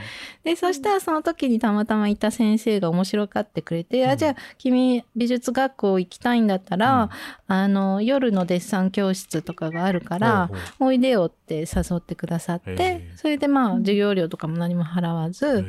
[0.44, 4.10] で、そしたらその時にたまたまいた先生が面白がってくれて、うん。
[4.10, 7.10] あ、じゃあ君美術学校行きたいんだったら、
[7.48, 15.66] あの、夜のデッサン教室とかがあるから、ほうほおいでよって誘ってくださっへてえ、それでまあ授業料とかも何も払わうず、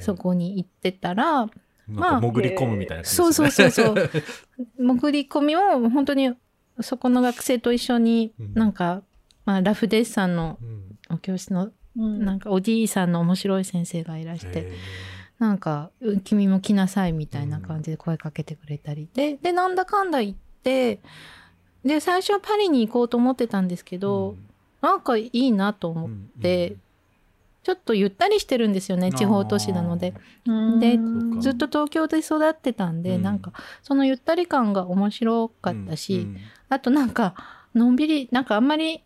[0.00, 1.48] そこに行ってたら、
[1.88, 3.50] なんか潜り込むみたいな感じそうそう。
[3.50, 4.10] そうそう。
[4.78, 6.32] 潜り込みを本当に
[6.80, 9.02] そこの学生と一緒にうんなんか、
[9.44, 14.72] まあラフデッサンのうんお教室のうんなんかおじいさんの面白い先生がいらして、
[15.38, 19.08] なんか、うん君も来なさいみたいな感じで声かけてくれたり。
[19.14, 21.00] で、で、なんだかんだ言って、
[21.84, 24.36] で、最初はパリに行こうと思ってたんですけど、
[24.80, 26.76] なんかいいなと思って、
[27.64, 30.14] ちょっとゆったりしてるんですよね、地方都市なので。
[30.46, 30.98] うんで
[31.40, 33.22] ずっと東京で育ってたんで、うん。
[33.22, 36.36] なんか、そのゆったり感が面白かったし、うん
[36.68, 37.34] あとなんか、
[37.74, 39.02] のんびり、なんかあんまり、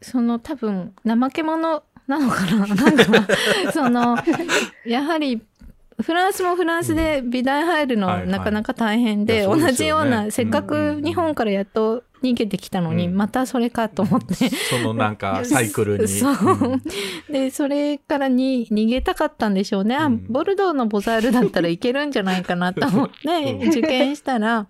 [0.00, 2.66] その多分、怠け者なのかな？
[2.66, 4.16] なんか、その、
[4.86, 5.42] やはり、
[6.00, 14.34] フランスもフランスで美大入るのなかなか大変で、同じような、せっかく日本からやっと逃げてきたのに、うんまたそれかと思って。
[14.34, 16.08] そのなんか サイクルに。
[16.08, 16.32] そう
[16.76, 16.82] ん
[17.30, 19.96] で、それからに逃げたかったんでしょうね。
[19.96, 23.16] あうんボルドーのボザールだったらいけるんじゃないかなと思って、
[23.62, 24.66] うん受験したら、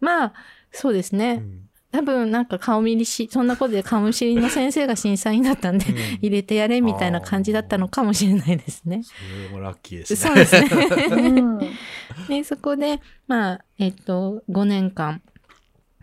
[0.00, 0.32] まあ、
[0.72, 1.34] そうですね。
[1.34, 1.60] うん
[1.94, 9.02] 多分なんか顔見りし、そんなことで顔見知りの先生が審査員だったんで、うん入れてやれみたいな感じだったのかもしれないですね。
[9.04, 9.12] そ
[9.44, 10.16] れもラッキーですね。
[10.16, 11.40] そうですね。
[11.40, 11.58] うん
[12.28, 15.22] で、そこで、まあ、えっと、5年間、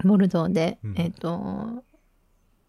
[0.04, 0.94] ボルドーで、うん。
[0.98, 1.84] えっと、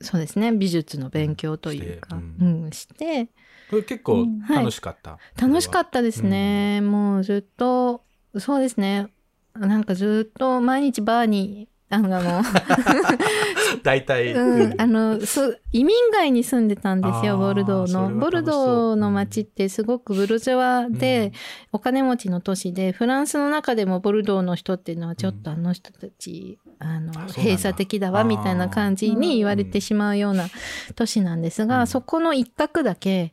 [0.01, 3.29] そうですね、美術の勉強というか、してうん、して、
[3.71, 4.41] これ結構うん。
[4.41, 5.19] 楽しかった？
[5.41, 6.81] 楽しかったですね。
[6.81, 8.03] もうずっと、
[8.39, 9.09] そうですね。
[9.55, 12.43] なんかずっと毎日バーに、あの、もう。
[13.83, 18.11] 大体、うん、あのそう移民街に住んでたんですよボルドーの。
[18.19, 21.33] ボルドーの街ってすごくブルジョワで、うん。
[21.73, 30.49] お金持ちの都市でフランスの中でもボルドーの人っていうのはちょっとあの人たち、あの閉鎖的だわみたいな感じに言われてしまうような
[30.97, 31.87] 都市なんですが、うん。
[31.87, 33.33] そこの一角だけ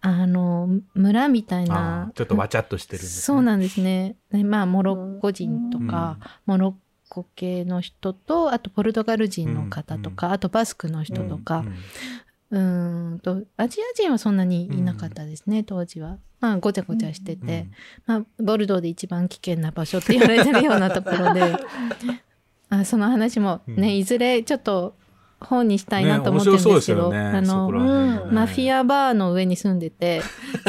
[0.00, 4.16] あの村みたいあなーちょっとわちゃっとしてるね、そうなんですね。
[4.32, 6.74] でまあモロッコ人とか、モロッ
[7.08, 11.64] コ系の人とあとポルトガル人の方とか、あとバスクの人とか、
[12.50, 16.18] うーんとアジア人はそんなにいなかったですね、当時は。
[16.40, 17.66] まあごちゃごちゃしてて、
[18.06, 21.42] まあ、ボルドーで一番危険な場所って言われてるようなところで
[22.70, 23.96] あその話もね、うん。
[23.96, 24.94] いずれちょっと
[25.40, 27.70] 本にしたいなと思ってるんですけど、あの
[28.30, 30.20] マフィアバーの上に住んでて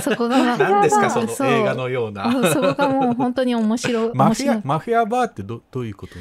[0.01, 2.31] そこが 何ですかそのそう映画のような。
[2.51, 4.11] そこがもう本当に面白い。
[4.13, 6.13] マフィアマフィアバーってどどういうこと？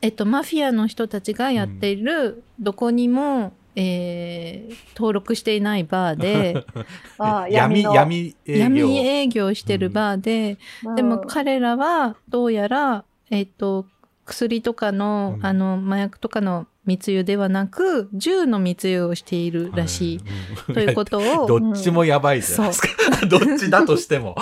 [0.00, 6.64] えっと、マフィアの人たちがやっている、どこにも、えー登録していないバーで、
[7.50, 7.94] 闇の。
[7.94, 8.58] 闇営業。
[8.58, 10.56] 闇営業してるバーで、
[10.96, 13.86] でも彼らはどうやら、えっと、
[14.28, 15.46] 薬とかの、うん。
[15.46, 20.20] あの、麻薬とかの密輸ではなく、銃の密輸をしているらしい。
[20.68, 20.74] うん。
[20.74, 22.88] ということを、どっちもやばいじゃないですか。
[23.26, 24.36] どっちだとしても。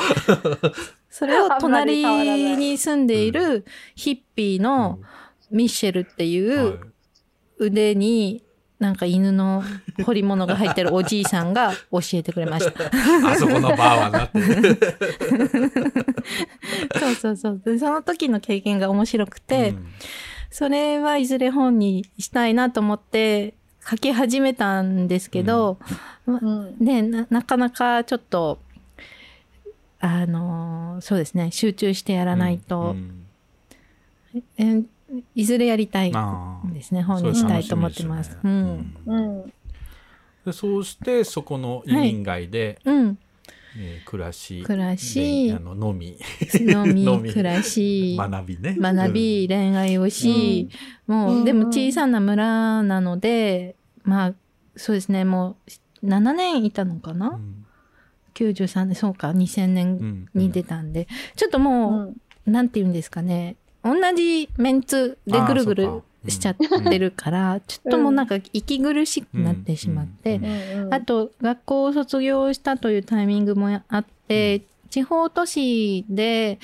[1.08, 5.00] それを隣に住んでいるヒッピーの
[5.50, 6.78] ミッシェルっていう、はい。
[7.58, 8.42] 腕に
[8.78, 9.62] なんか犬の
[10.04, 12.84] 彫り物が入ってるおじいさんが教えてくれました。
[13.26, 14.78] あそこのバーはなってる。
[17.00, 17.62] そうそうそう。
[17.64, 19.86] でその時の経験が面白くて、うん
[20.50, 23.52] それはいずれ本にしたいなと思って
[23.88, 25.78] 書き始めたんですけど、
[26.26, 28.58] うんねな、なかなかちょっと、
[30.00, 33.26] あのーそうですね、集中してやらないと、うん
[34.56, 34.82] え
[35.34, 36.12] いずれやりたい
[36.72, 38.38] ですね、本にしたいと思ってます。
[38.40, 39.06] それ楽しみですね。
[39.06, 39.42] うん。
[39.42, 39.52] うん。
[40.44, 43.18] でそうしてそこの移民街で、うん。
[43.78, 45.48] えー暮らし暮らし。
[45.48, 46.18] であの飲み。
[46.60, 47.30] 飲み、飲み。
[47.34, 48.76] 暮らし、 学びね。
[48.78, 50.68] 学び、恋愛をし、
[51.06, 54.34] もう、うんでも小さな村なので、まあ、
[54.76, 55.56] そうですね、も
[56.02, 57.66] う、7年いたのかな、うん
[58.34, 60.28] ?93 年、そうか、2000う年ん。
[60.34, 62.14] に出たんで、ちょっとも
[62.46, 70.44] う、なんて言うんですかね、同じメンツでぐるぐるしちゃってるから、ちょっともうなんか息苦しくなってしまって、うん。
[70.44, 76.58] うんうんあと学校を卒業したというタイミングもあって、地方都市で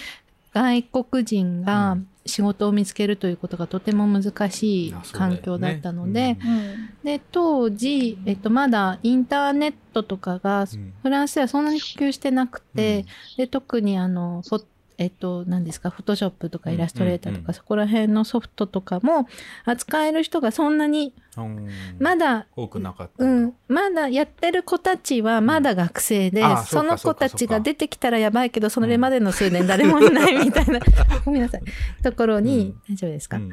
[0.55, 6.91] 外国人が仕事を見つけるということがとても難しい環境だったので、うん。
[7.05, 10.93] で当時、えっと、まだインターネットとかがうん。
[11.03, 13.07] フランスではそんなに普及してなくて、
[13.37, 14.65] で特にあのフォ
[14.99, 17.47] えっと、何ですか、フォトショップとかイラストレーターとか、うんうん。
[17.49, 19.29] うんそこら辺のソフトとかも
[19.65, 21.69] 扱える人がそんなに、うん。
[21.99, 30.81] まだ多くなかったうんん、まだやってる子たちはまだ学生で、あそのか子たちが出てきたらやばいけど、それまでの数年誰もいないみたいな、
[31.25, 31.63] ごめんなさい、
[32.03, 33.51] ところに、大丈夫ですか、うん。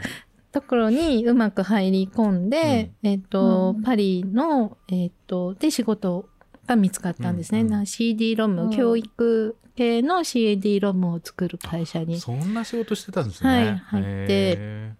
[0.51, 3.83] ところにうまく入り込んで、えっ、と、うん。
[3.83, 6.27] パリの、えっ、と、で仕事
[6.69, 7.61] が見つかったんですね。
[7.61, 13.49] うんうんな CD ロム、うん教育系の CD ロムを作る会社に、そんな仕事してたんですね。
[13.49, 14.91] はい入って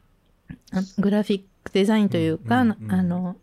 [1.00, 3.36] グラフィックデザインというか、うんうんうんあの、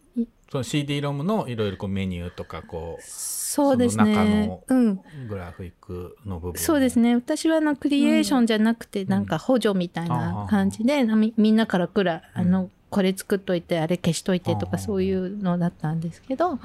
[0.50, 4.62] その CD ロムのいろいろこうメニューとかこそうですねの。
[4.66, 4.90] うん。
[4.92, 6.58] うグラフィックの部分。
[6.58, 7.14] そうですね。
[7.14, 16.58] 私はあのクリエーションじゃなくて、なんか補助みたいな感じで、みみんなからくら、あの、これ作っといて、あれ消しといてとかそういうのだったんですけど、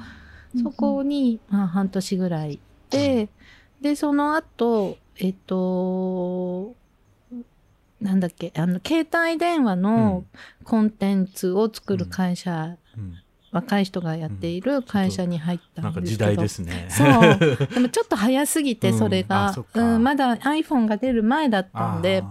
[0.60, 2.58] そこに、まあ、半年ぐらい
[2.90, 3.28] で、
[3.80, 6.74] で、その後、えっと、
[8.00, 10.24] なんだっけ、あの、携帯電話の
[10.64, 13.14] コンテンツを作る会社、うん。
[13.52, 16.36] 若い人がやっている会社に入ったなんか時んですけど。
[16.36, 16.86] 代ですね。
[16.88, 17.68] そう。
[17.74, 22.24] でもちょっと早すぎて、それうんあが、うん、まだ iPhone が出る前だったんで、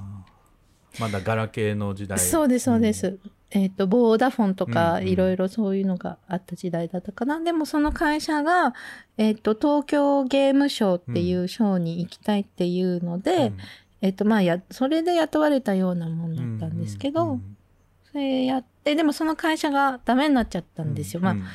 [1.00, 2.18] まだガラケーの時代。
[2.18, 3.20] そうです、そうです。
[3.52, 5.08] えっ、と、ボーダフォンとか、うんうん。
[5.10, 7.40] いろいろそういうのがあった時代だったかな。
[7.40, 8.74] でもその会社が、
[9.18, 13.58] えっ、と、東京ゲームショーっていうショーに行きたいっていうので、うん。
[14.02, 17.58] えっ、と、まあ、や、それで雇われたようなもんだったんですけど、うんうん
[18.12, 21.22] それやって、でもその会社がダメになっちゃったんですよ。
[21.22, 21.46] まあうん、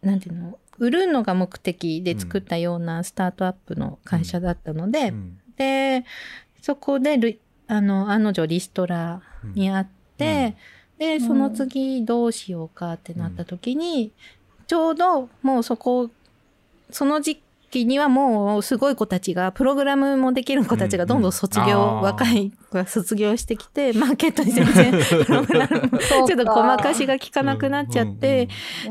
[0.00, 6.04] なんていうの、売るのが目的で作ったようなスタートアップの会社だったので、うんで、
[6.60, 9.22] そこであの、案の定リストラ
[9.54, 10.54] にあって、
[10.98, 14.12] で、その次どうしようかってなった時に、
[14.66, 16.10] ちょうどもうそこ、
[16.90, 21.96] その時時にはもうすごい子たちが、プログラムもできる子たちがどんどん卒業、うん。
[21.98, 24.92] うん若い子が卒業してきて、マーケットに全然
[25.24, 28.48] プログラムもちょっとごまかしが効かなくなっちゃって、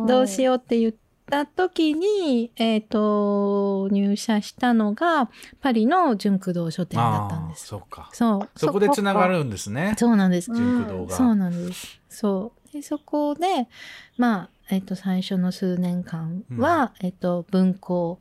[0.07, 0.93] どうしようって言っ
[1.30, 5.30] た時に、えっ、と、入社したのが、
[5.61, 7.67] パリの純駆動書店だったんです。
[7.67, 8.09] そうか。
[8.13, 8.59] そう。
[8.59, 9.95] そこでつながるんですね。
[9.97, 10.53] そうなんです。
[10.53, 11.15] 純駆動が。
[11.15, 11.99] そうなんです。
[12.09, 12.73] そう。
[12.73, 13.67] で、そこで、
[14.17, 18.19] まあ、えっ、と、最初の数年間は、えっ、と、文庫、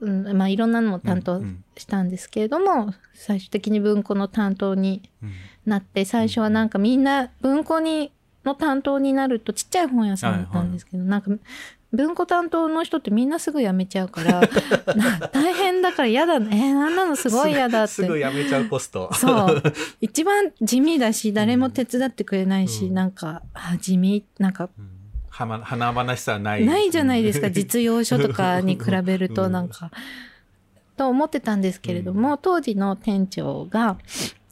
[0.00, 5.32] うん、まあ、いろんなのも担当うんうんしたんですけれども、最終的に文庫の担当にうん
[5.64, 8.12] なって、最初はなんかみんな文庫に、
[8.44, 11.30] の担当になるとちっちゃい本屋さんだったんですけど、なんか、
[11.92, 14.40] 文庫担当の人ってみんなすぐ辞めちゃうから、
[14.94, 16.68] な大変だから嫌だね。
[16.68, 17.94] えー、なんなのすごい嫌だって。
[17.94, 19.12] すぐやめちゃうポスト。
[19.12, 19.62] そう。
[20.00, 26.66] 一番地味だし、誰も手伝ってくれないし、うんなんか、あ地味、なんか、うんはま華々しさはない。
[26.66, 29.90] ないじゃないですか、 実用書とかに比べると、うんなんか。
[30.96, 33.96] と思ってたんですけれども、当時の店長が、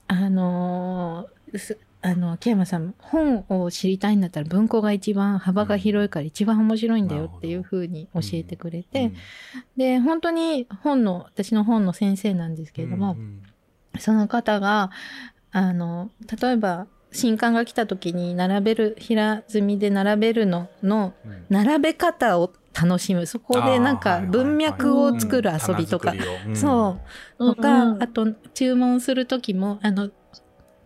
[0.06, 9.12] あのーすあの、木山さん、本を知りたいんだったら文庫が一番幅が広いから一番面白いんだよっていうふうに教えてくれて、
[9.76, 13.42] で、本当に本の、私の本の先生なんですけれども、うん
[13.98, 14.90] その方が、
[15.50, 21.46] あの、例えば、新刊が来た時に並べる、平積みで並べるのの、うん。
[21.48, 23.26] 並べ方を楽しむ。
[23.26, 26.14] そこでなんか文脈を作る遊びとか。
[26.54, 27.00] そ
[27.38, 27.44] う。
[27.46, 27.54] うん。
[27.54, 30.10] とか、うんあと注文する時も、あの、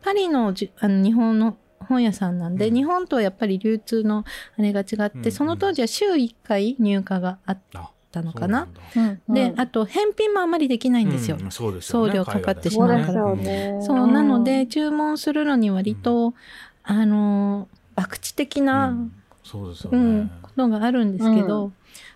[0.02, 2.74] パリのじゅあの日本の本屋さんなんで、うん。
[2.74, 4.24] 日本とはやっぱり流通の
[4.58, 8.68] あれが違って、うんその当時は週1回入荷があっあたのかな？
[8.92, 11.38] そうなで、あと返品もあまりできないんですよ。
[11.40, 12.10] うんそうですよね。
[12.10, 12.88] 送料かかってしまう。
[12.88, 13.78] からよね。
[13.80, 16.34] そう、なので、注文するのに割と、
[16.82, 19.12] あの、博打的うな、ん。
[19.42, 19.98] そうですよね。
[19.98, 21.72] うん、ことがあるんですけど、う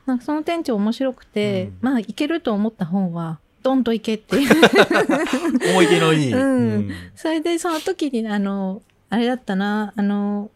[0.06, 1.78] なんかその店長面白くて、うん。
[1.80, 4.50] まあ、いけると思った本は、ドンといけっていう。
[5.70, 6.32] 思い出のいい。
[6.32, 10.50] うんそれで、その時に、あの、あれだったな、あの、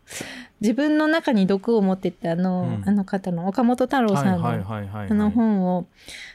[0.60, 4.48] 自分の中に毒を持ってって、あの、うんあの方の岡本太郎さんの。
[4.48, 5.86] あの本を、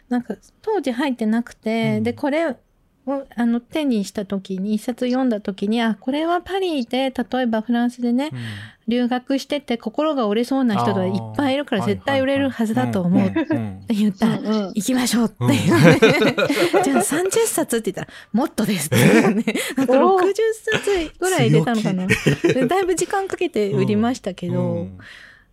[0.10, 2.56] なんか当時入ってなくて、うんで、これ
[3.08, 8.40] をあの手にした時に、一冊読んだ時に、あ、これはパリで、例えばフランスでね、うん。
[8.88, 13.28] 留学してて心が折れそうな人がいっぱいいるから絶対売れるはずだと思う。
[13.30, 14.68] って言ったら、うんうん。
[14.76, 16.00] 行きましょうって言うね。
[16.84, 18.98] じゃあ30冊って言ったら、もっとですって。
[19.34, 19.44] ね。
[19.76, 20.24] なんかおー。
[20.24, 20.34] 60
[20.72, 22.08] 冊ぐらい入れたのかな。
[22.44, 24.98] でだいぶ時間かけて売りましたけど、うん。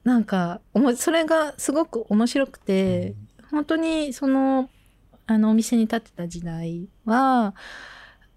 [0.05, 3.14] なんか、おもそれがすごく面白くて、
[3.50, 4.68] 本当にその、
[5.27, 7.55] あの、お店に立ってた時代は、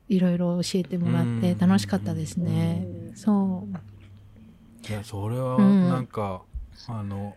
[0.08, 2.86] いろいろ教えてもらって楽しかったですね。
[3.16, 3.78] そう。
[4.88, 5.90] いやそれはうん。
[5.90, 6.44] なんか、
[6.88, 7.36] あの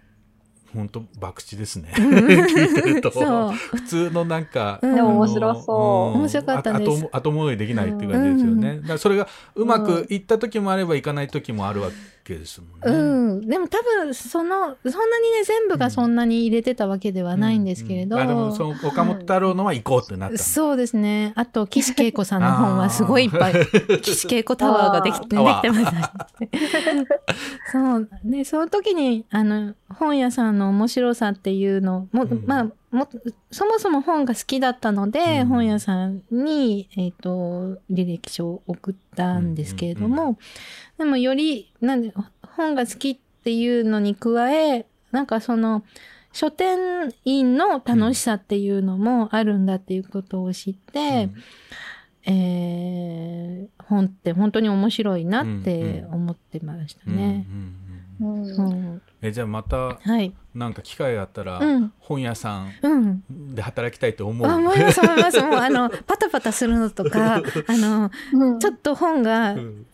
[0.74, 1.92] 本当博打ですね。
[1.96, 3.10] 聞いてると。
[3.10, 3.52] そう。
[3.52, 4.94] 普通のなんか、うん。
[4.94, 6.18] でも面白そう。
[6.18, 6.90] 面白かったです。
[6.90, 8.80] あ後後戻りできないっていう感じですよね。
[8.80, 11.88] だからそれがうまくいった時もあればいかない時もあるわ
[12.28, 12.76] けですもんね。
[12.84, 13.48] うん。
[13.48, 18.16] でも多分、その、そんなにね、全部がそんなに入れてたわけではないんですけれど。
[18.16, 20.38] うんあでもその岡本太郎のは行こうってなったの。
[20.38, 21.32] そうですね。
[21.36, 23.54] あと、岸恵子さんの本はすごいいっぱい、
[24.02, 26.28] 岸恵子タワーができて、できてました。
[27.72, 28.08] そう。
[28.24, 33.08] で、その時に、あの、本屋さんの面白さっていうのも、うんまあ、も、
[33.50, 40.38] そもそも本が好きだったので、うん本屋さんに、えっ、と、履歴書を送ったんですけれども、うん
[40.98, 45.84] でもより、なんで、本が好きっていうのに加え、なんかその、
[46.32, 51.30] 書店員の楽しさっていうのもあるんだっていうことを知って、
[52.24, 57.46] えー本って本当に面白いなって思ってましたうんね。
[59.32, 60.34] じゃあまたはい。
[60.54, 63.54] なんか機会があったら、うん本屋さんうん。
[63.54, 64.48] で働きたいと思う。
[64.48, 65.40] あ思います思います。
[65.40, 69.86] もうあの、パタパタするのとか、 あの、うんちょっと本が、うん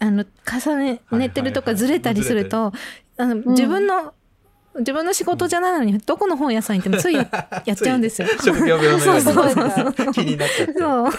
[0.00, 2.72] あの、重ね、寝てるとかずれたりすると、
[3.16, 4.14] あの、自分の、
[4.78, 7.28] 自分の仕事じゃないのに、どこの本屋さん行っても ついや
[7.66, 8.28] やっちゃうんですよ。
[8.42, 10.74] 職業病のそうそうそう気になっちゃって。
[10.78, 11.10] そう。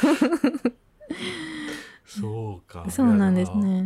[2.05, 2.85] そうか。
[2.89, 3.85] そうなんですね。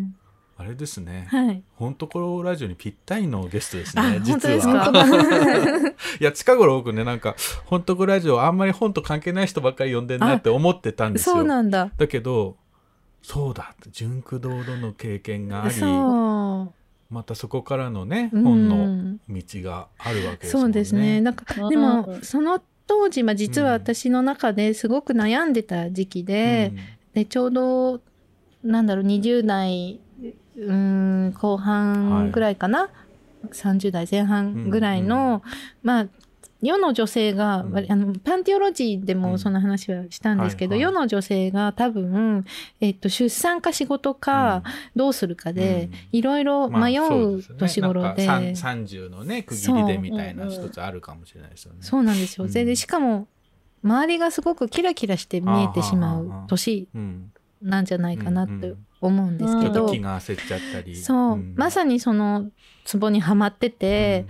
[0.57, 1.27] あれですね。
[1.29, 1.61] はい。
[1.75, 4.91] 本当このラジオにぴったりのゲストですあね。、本当です実は。
[4.91, 5.03] か？
[6.21, 7.35] いや、近頃僕ね、なんか、
[7.65, 11.35] 本当こラジオあんまり本と関係ない人ばっかり呼んでんなって思ってたんですよ。
[11.35, 11.91] そうなんだ。
[11.97, 12.55] だけど、
[13.27, 16.73] そうだ純駆動との経験があり、そ
[17.09, 18.39] またそこからのね、う。
[18.39, 20.61] 本のうん道があるわけですね。
[20.61, 21.19] そうですね。
[21.21, 26.71] なんか、でうもん、その当時、まあ、実は私の中ですごく悩んでた時期で、
[27.15, 28.01] で、ちょうど、
[28.63, 29.99] なんだろう、20代、
[30.57, 30.73] うー
[31.29, 32.89] ん、後半ぐらいかな、
[33.51, 35.41] 30代前半ぐらいの、
[35.81, 36.07] まあ、
[36.65, 37.71] 世の女性が、うん。
[37.71, 42.45] 割あのパンティオロジーでもその話はしたんですけど、世の女性が多分、
[42.81, 44.63] えっと、出産か仕事か
[44.95, 51.79] どうするかで、いろいろまあ迷そう年頃で,、なんかさん30のね区切りでみたいな一つあるかもしれないですよね。
[51.81, 52.45] そうなんですよ。
[52.45, 52.51] うん。
[52.51, 53.27] ででしかも
[53.83, 60.95] 周りがすごくキラキラして見えてしまう年うん、なんじゃないかなって思うんですけど、気が焦っちゃったり。
[60.95, 61.53] そう、ん。
[61.55, 62.49] まさにその
[62.83, 64.25] ツボにはまってて、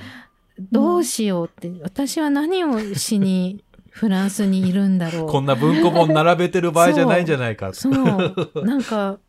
[0.59, 5.27] どうしようって私は何をしにフランスにいるんだろう。
[5.31, 7.73] こんな文庫本並べてる場合じゃないんじゃないかと。
[7.73, 8.65] そう。
[8.65, 9.19] なんか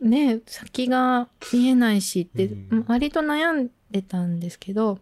[0.00, 2.84] ね先が見えないしって、うん。
[2.88, 4.98] 割と悩んでたんですけど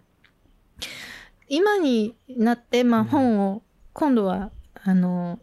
[1.48, 3.06] 今になって、まあ、うん。
[3.08, 3.62] 本を
[3.92, 4.50] 今度は
[4.82, 5.38] あの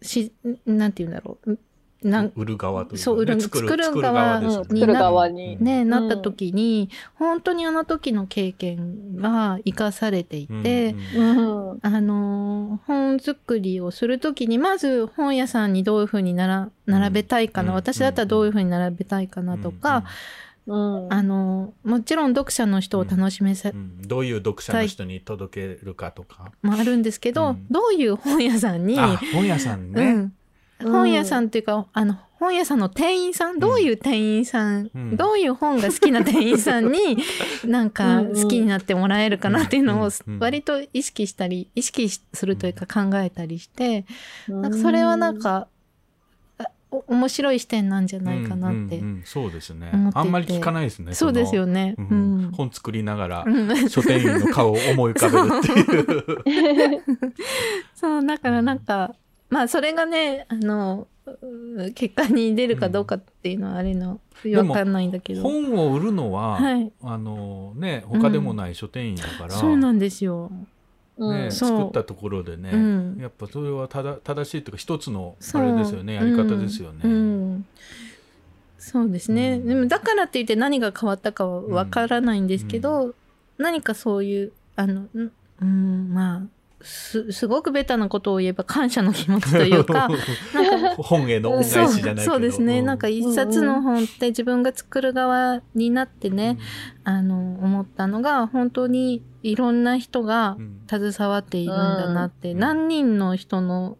[0.00, 0.32] し
[0.66, 1.58] なんて言うんだろう
[2.04, 4.40] なん売る側というか、ね、そう売る作る作る側。
[4.40, 5.62] に作る側に。
[5.62, 5.88] ね、うん。
[5.88, 11.78] なった時に本当にあの時の経験が生かされていて、うんうん。
[11.82, 17.74] あのー本作りをするときにまず本屋さんにどういうふうになら並べたいかな、うん。
[17.76, 20.04] 私だったらどういうふうに並べたいかなとか、
[20.66, 23.76] うんあのーもちろん読者の人を楽しめさ、うん。
[23.76, 24.02] うん。
[24.08, 26.52] どういう読者の人に届けるかとか。
[26.62, 27.66] もあるんですけど、うん。
[27.70, 30.30] どういう本屋さんに、あ本屋さんね。
[30.84, 35.16] うん、本屋さんっていうか、あの本屋さんの店員さんどういう店員さん、うん。
[35.16, 37.18] どういう本が好きな店員さんに
[37.64, 40.10] なんか好きになってもらえるかなっていうのを
[40.40, 44.06] 割と意識したり意識するというか考えたりして
[44.48, 45.68] なんかそれはなんか
[47.06, 49.22] 面白い視点なんじゃないかなって、うんうんうん。
[49.24, 49.92] そうですね。
[50.12, 51.94] あんまり聞かないですねそうですよね、ね。
[51.96, 52.46] ううん。
[52.48, 52.52] ん。
[52.52, 53.88] 本作りながらうん。
[53.88, 57.34] 書店員の顔を思い浮かべるっていう。
[57.94, 59.14] そうだからなんか
[59.52, 64.18] まあそれがねあのう結果に出るかどうかっていうのはあれの
[64.56, 66.90] わかんないんだけど、本を売るのは、はい。
[67.02, 70.50] あのね他でもない書店員だから、そうなんですよ。
[71.18, 73.18] ね、作ったところでね、うん。
[73.20, 75.62] やっぱそれはただ正しいというか一つのあそう。
[75.62, 77.00] れですよねやり方ですよね。
[77.04, 77.10] うん。
[77.10, 77.14] う
[77.56, 77.66] ん。
[78.78, 79.66] そうですね、うん。
[79.68, 83.14] でもだからって言って何が変わったかはわからないんですけど、
[83.58, 85.30] 何かそういうあのん
[85.60, 86.42] うんまあ
[86.82, 90.08] すすごくベタなことを言えば感謝の気持ちというか
[90.54, 92.22] なんか本への恩返しじゃないけど。
[92.22, 96.58] そうですね、うなんか一冊の本って自分が作る側になってね、
[97.04, 100.82] あの思ったのが本当にいろんな人がうん。
[100.88, 102.58] 携わっているんだなって、うん。
[102.58, 103.96] 何人の人の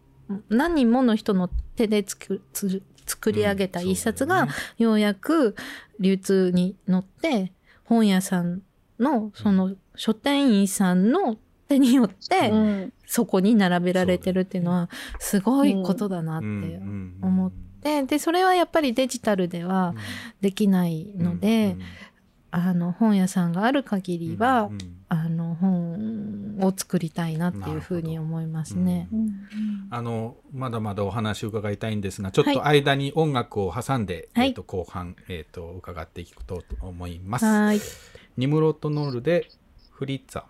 [0.49, 5.57] 何人もの人の手で作つ作り上げた一冊がようやく
[6.01, 7.53] 流通に乗って
[7.85, 8.63] 本屋さん
[8.99, 11.37] のその書店員さんの
[11.73, 12.93] 手によってうん。
[13.07, 16.47] そこに並べられてるっていうのはすごいことだなって
[17.21, 17.53] 思っ
[17.83, 19.95] ででそれはやっぱりデジタルでは
[20.41, 21.77] できないので、
[22.53, 24.71] あの本屋さんがある限りは、
[25.09, 29.09] あの本を作りたいなっていうふうに思いますね。
[29.91, 32.55] あのまだまだお話を伺いたいんですがちょっはい。
[32.55, 34.49] と間に音楽を挟んで、はい。
[34.49, 37.45] えー、と後半、えー、と伺っていくと思います。
[37.45, 37.81] はい。
[38.37, 39.49] ニムロットノールで
[39.91, 40.45] フリッツァ。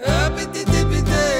[0.00, 1.37] Uh, at the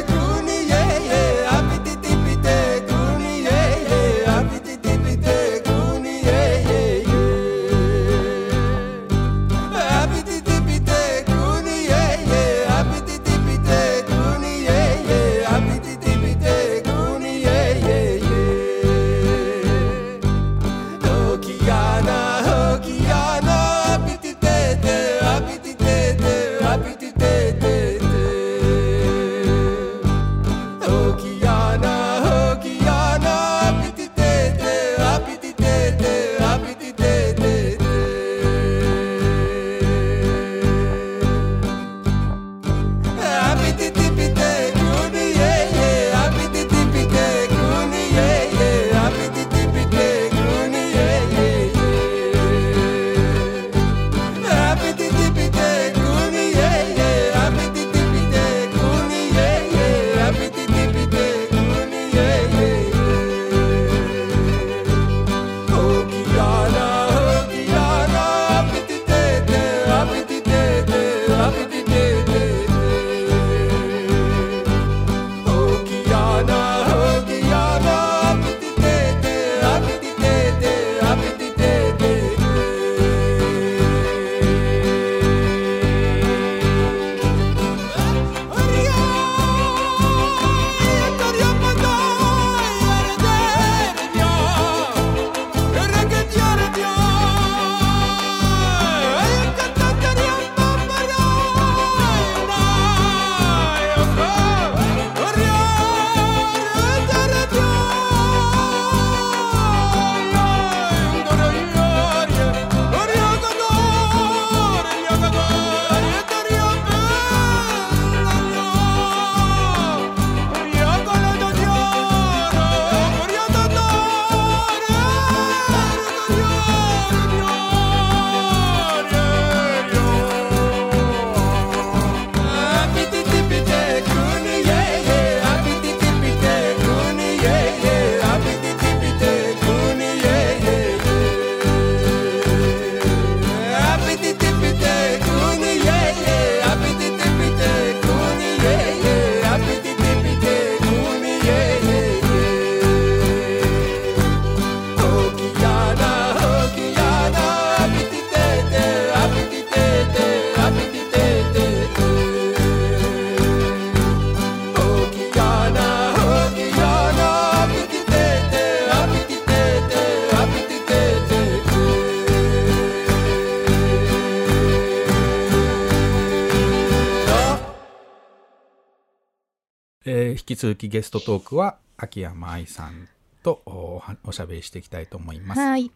[180.58, 183.08] 続きゲストトークは秋山愛さん
[183.44, 185.60] とおおしゃべりしていきたいと思います。
[185.60, 185.92] はい。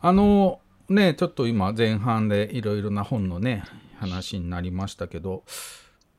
[0.00, 3.64] あのねちょっと今前半でいろいろな本のね
[3.96, 5.42] 話になりましたけど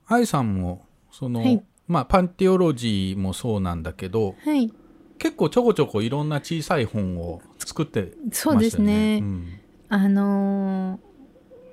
[0.06, 4.70] 愛さんもその、はいまあパンテオロジーもそうなんだけどはい。
[5.18, 8.32] 結構ちょこちょこいろんな小さい本を作ってましたよね。
[8.34, 11.00] そうですねうんあの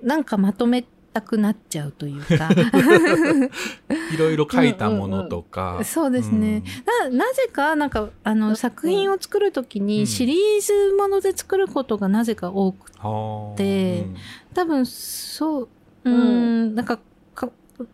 [0.03, 0.85] ーなんかまとめ
[1.15, 2.51] たくなっちゃうというか。
[4.13, 5.81] いろいろ書いたものとか。
[5.85, 6.65] そうですね。
[7.09, 13.57] ななぜか、なんか、あの、作品を作るときうんに、シリーズもので作ることがなぜか多く、うん。
[13.57, 14.17] でうん
[14.55, 15.69] 多分、そう、
[16.05, 16.99] うーん、なんか、
[17.35, 17.51] か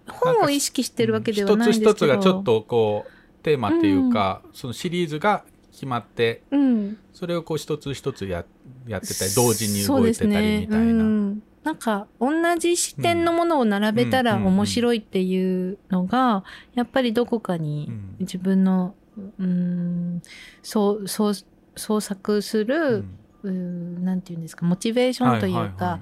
[0.08, 1.90] 本を意識してるわけではないんですけど。
[1.90, 6.96] 一つ一つがちょっとこうテーマっていうか、そのシリーズが決まってうん。
[7.12, 8.44] それをこう一つ一つや
[8.86, 11.34] やってたり同時に動いてたりみたいな。
[11.62, 16.44] んなんか同じ視点のものを並べたら面白いっていうのが
[16.74, 18.16] やっぱりどこかにうん。
[18.20, 18.94] 自分の
[19.38, 20.22] うん
[20.62, 21.32] そうそう
[21.76, 23.18] 創作すうる、ん。
[23.42, 26.00] うんなんていうんですかモチベーションというか、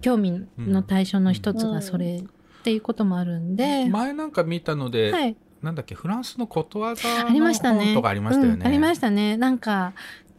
[0.00, 7.86] 興味の対象の一つがそれっていうこともあるんで、前なんか見たので、はい、なんだっけフランスのことわざありまのしたね。
[7.86, 8.58] 本とかありましたよね。
[8.60, 9.36] うんありましたね。
[9.36, 9.92] なんか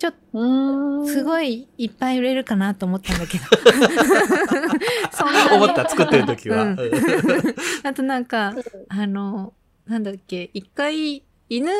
[0.03, 0.13] ちょっ。
[0.33, 3.45] とすごいいっぱい売れるかなと思ったんだけど。
[5.13, 6.63] そんな思った作ってる時は。
[6.63, 6.77] うん。
[7.87, 8.53] あとなんか、
[8.89, 9.53] あの、
[9.87, 11.71] なんだっけ、一回犬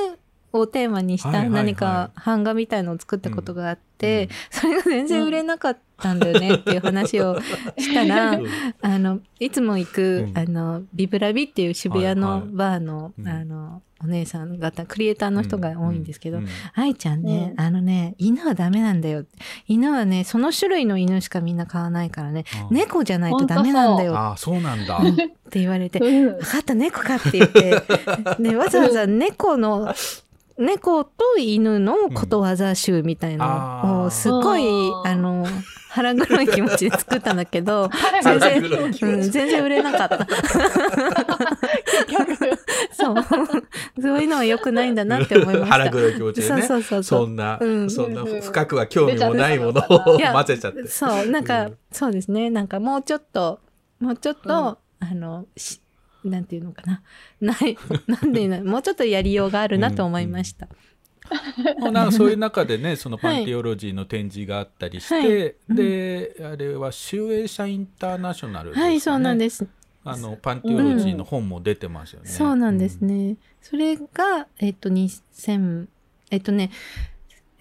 [0.53, 4.61] をテーマにした何か版画みたいのを作ったことがあって、うん。
[4.61, 7.41] それが全然売れなかったんだよね っていう話を
[7.77, 8.39] したら、
[8.81, 10.37] あの、いつも行く、うん。
[10.37, 12.41] あの、ビブラビっていう渋谷はいのはい。
[12.53, 13.27] バーの、うん。
[13.27, 16.47] あの、お姉さん方、クリエイターの人が多いんですけど、うん。
[16.73, 19.25] 愛ちゃんね、うんあのね、犬はダメなんだよ。
[19.67, 24.15] 犬はね、その種類の犬しかみんな飼わないからね、あ猫じゃないとダメなんだよ。
[24.15, 24.97] ああそうなんだ。
[24.97, 25.03] っ
[25.49, 26.37] て言われて、うん。
[26.37, 27.81] 分かった、猫かって言って、
[28.39, 29.93] で、 わざわざ猫の、
[30.57, 34.63] 猫と犬のことわざ集みたいなのを、うんすごい、
[35.05, 35.47] あの、
[35.89, 37.89] 腹黒い気持ちで作ったんだけど、
[38.23, 40.27] 全然、うん、全然売れなかった。
[42.93, 43.15] そう。
[44.01, 45.77] そういうのは良くないんだなって思いました。
[45.77, 46.61] 腹黒い気持ちでね。
[46.63, 50.87] そうそうそうそんな、うんそんな深くは興味もないものを混ぜちゃって。
[50.87, 52.49] そう、なんか、うんそうですね。
[52.49, 53.59] なんかもうちょっと、
[53.99, 55.79] もうちょっと、うんあの、し
[56.23, 57.01] なんていうのかな。
[57.41, 60.67] ない、 なんでいうの、もうちょっとやりようがあるなと思いました。
[61.79, 68.73] もうなんかそういう中でね、 そのパンテオロジーの展示があったりして、はいうんで、あれは集英社インターナショナル。
[68.73, 69.67] はい、そうなんです。
[70.05, 72.29] あの、パンテオロジーの本も出てますよね。
[72.29, 73.37] そうなんですね。
[73.61, 75.87] それが、えっと、2000、
[76.29, 76.71] えっとね、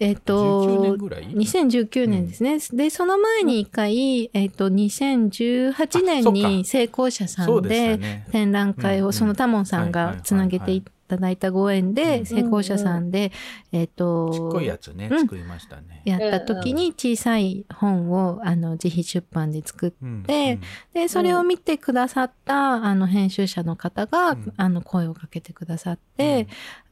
[0.03, 2.59] えっ19と年、ぐらい？2019年ですね。
[2.73, 8.23] で、その前に一回、えっと、2018年に成功者さんで。
[8.31, 9.13] 展覧会を、うんうん。
[9.13, 11.93] そのタモンさんがつなげていただいたご縁うん。
[11.93, 13.31] で、成功者さんで、
[13.71, 15.19] えっと、ちっこいやつね、うん。
[15.21, 16.01] 作りましたね。
[16.05, 20.59] やった時に小さい本を、あの、自費出版で作って、うんで
[20.93, 24.53] で、それを見てくださった、あの、編集者の方が、うん。
[24.57, 26.47] あの、声をかけてくださって、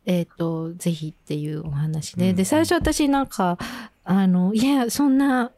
[0.05, 2.35] えっ、と、ぜひっていうお話で、うん。
[2.35, 3.57] で、最初私なんか、
[4.03, 5.51] あの、いや、そんな、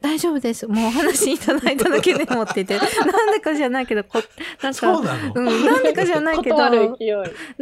[0.00, 0.66] 大丈夫です。
[0.66, 4.22] もうお話いただいただけでもって言って、 なんでかじゃないけど、こ
[4.62, 6.56] なんか、そうん、なんでかじゃないけど。
[6.56, 6.70] な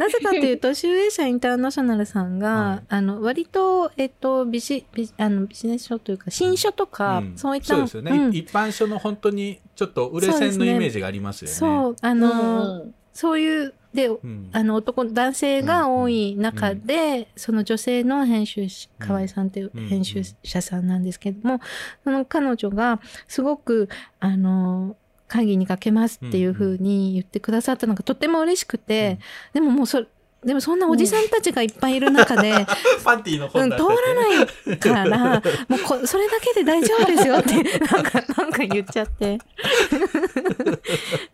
[0.07, 2.85] ぜかというと、集英社インターナショナルさんが、 はい。
[2.87, 7.33] あの、割と、えっと、ビジ、ビあのビジネス書というか、新書とか、うん。
[7.35, 8.33] そういった、そうですよね、うん。
[8.33, 11.55] 一般書の本当にちょっと売れ線のイメージがありますよね。
[11.55, 12.95] そう、あうの、ん。
[13.11, 14.49] そういう、で、うん。
[14.51, 19.87] あの、男、男性が多い中で、その女性の編集者、うん河合さんといううん。
[19.87, 21.59] 編集者さんなんですけども、
[22.03, 24.95] その彼女が、すごく、あの、
[25.27, 29.19] 会議にかけますっていうふうに言ってくださったのがとっても嬉しくて、
[29.53, 30.07] でももうそれ、
[30.43, 32.65] でもそんなおじさんたちがいっぱいいる中で、
[33.03, 39.37] パンティーのうん、通らないから、もうこそれだけで大丈夫ですよって、 なんか、なんか言っちゃって。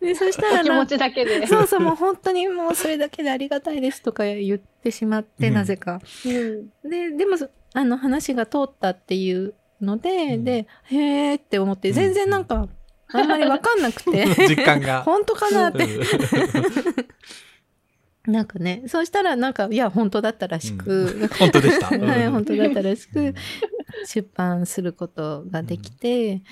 [0.00, 1.46] で、そしたらなんお気持ちだけで。
[1.46, 6.00] そうそう、もう本当にもうそれだけでありがたいですとか言ってしまって、うんなぜか。
[6.24, 7.36] うんで、でも、
[7.74, 12.66] あの話が通ったっていうので、うんで、へーって思って、全然なんか、
[13.12, 15.02] あんまりわかんなくて、 実感が。
[15.02, 15.86] 本当かなって。
[18.26, 21.86] うんなんかね、そうしたらなんか、いや、本当だったらしく、 本当でした。
[21.86, 22.32] は い、うん。
[22.32, 23.34] 本当だったらしく、
[24.06, 26.42] 出版することができて、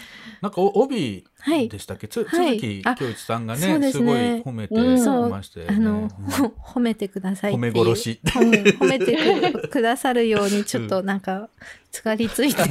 [0.41, 1.25] なんかお帯はい
[1.69, 2.59] でしたっけ、つはい。
[2.59, 5.31] 鈴木あ恭一さんがねそうですごいね褒めてうん。
[5.31, 5.77] ましたよね。
[5.77, 6.09] あの、うん。
[6.09, 7.73] ほ褒めてくださいっていう。
[7.73, 8.21] 褒め殺し。
[8.25, 11.49] 褒めてくくださるようにちょっとなんか
[11.91, 12.63] すがりついて。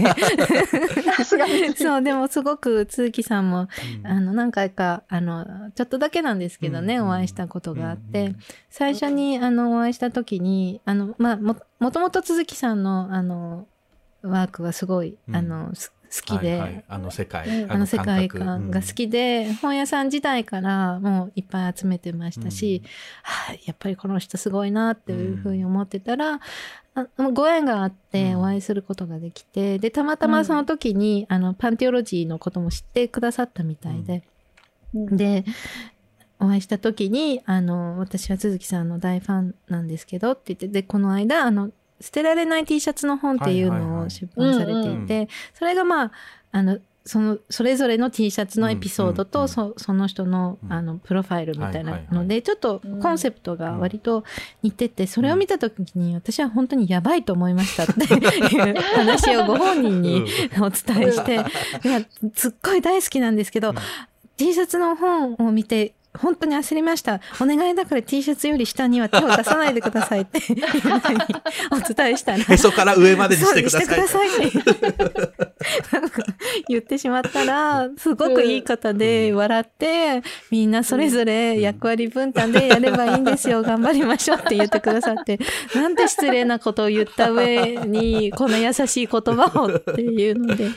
[1.75, 3.67] そうでもすごく鈴木さんも
[4.03, 7.07] あの何回かあのちょっとだけなんですけどね、うん。
[7.07, 13.67] お会いしたことがあって、うんうん最初にあのお会いした時にあの、まあ、ももともと鈴木さんのあの
[14.23, 15.35] ワークはすごい、うん。
[15.35, 16.51] あのす好きで。
[16.51, 16.83] はいはい。
[16.87, 22.83] あの世界、あの世界感観が好覚きで、本屋さん時代からもういっぱい集めてましたし、
[23.23, 26.39] はい、やっぱりこの人すごいなっていうふうに思ってたら、
[26.95, 28.39] あご縁があってうん。
[28.41, 34.23] お会いすることができて、でたまたまその時に、あのパンテオロジーのことも知ってくださったみたいで、
[34.93, 35.17] うん。
[35.17, 35.43] で
[36.39, 41.71] お会いした時にあの私は鈴木さんの大ファンなんですけどって言ってでこの間あの
[42.03, 46.11] 捨てられない T シャツの本っていうのを出版されていて、それがまあ
[46.51, 50.73] あのそのそれぞれの T シャツのエピソードと、そその人のうん。
[50.73, 54.25] あのプロファイルみたいなので、ちょっとコンセプトが割と
[54.63, 60.25] 似てて、それを見た時に私は本当にやばいと思いましたっていう 話をご本人に
[60.59, 61.37] お伝えして、い
[61.87, 62.01] や
[62.35, 63.75] すっごい大好きなんですけど、うん。
[64.35, 67.21] T シャツの本を見て本当に焦りました。
[67.41, 70.39] お願いだから T シャツより下には手を出さないでくださいって
[71.71, 72.37] お伝えしたら。
[72.37, 73.83] へそから上までにしてください。
[73.83, 73.95] して。
[73.95, 74.29] ください
[76.67, 85.39] 言ってしまったら、すごくいい方で笑って、みんなそれぞれ役割分担でやればいいんですよ、頑張りましょうって言ってくださって、
[85.75, 90.69] なんて失礼なことを言った上に、この優しい言葉をっていうので、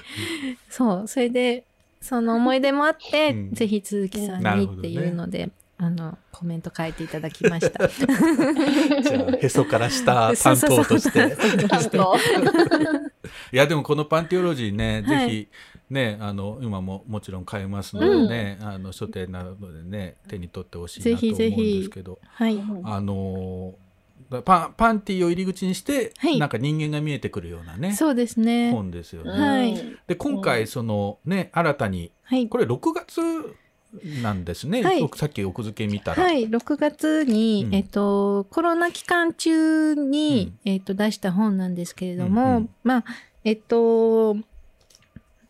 [0.70, 1.64] そう、それで、
[2.06, 3.52] その思い出もあって、うん。
[3.52, 7.88] ぜひ鈴木さんにっていうので、あの、コメント書いていただきました。
[7.88, 11.36] じゃあへそから下担当として。
[13.52, 15.28] いやでもこのパンティオロジーね、はい。
[15.28, 15.48] ぜひ
[15.90, 21.78] ねあの今ももちろん買えますのでね、あの書店などでね手に取ってほしいなと思うんぜひぜひ。
[21.78, 22.62] ですけど、はい。
[22.84, 23.85] あのー
[24.44, 26.38] パンパンティを入り口にして、はい。
[26.38, 28.72] なんか人間が見えてくるようなねそうですね。
[28.72, 29.30] 本ですよね。
[29.30, 29.98] はい。
[30.06, 32.48] で今回そのね新たにはい。
[32.48, 33.20] これ6月
[34.22, 35.00] なんですね、はい。
[35.00, 36.22] 僕さっき奥付け見たら。
[36.22, 37.74] はい、6月に、うん。
[37.74, 42.70] えっと、コロナ期間中に、えっと、出した本なんですけれども、うんうん。
[42.82, 43.04] まあ、
[43.44, 44.36] えっと、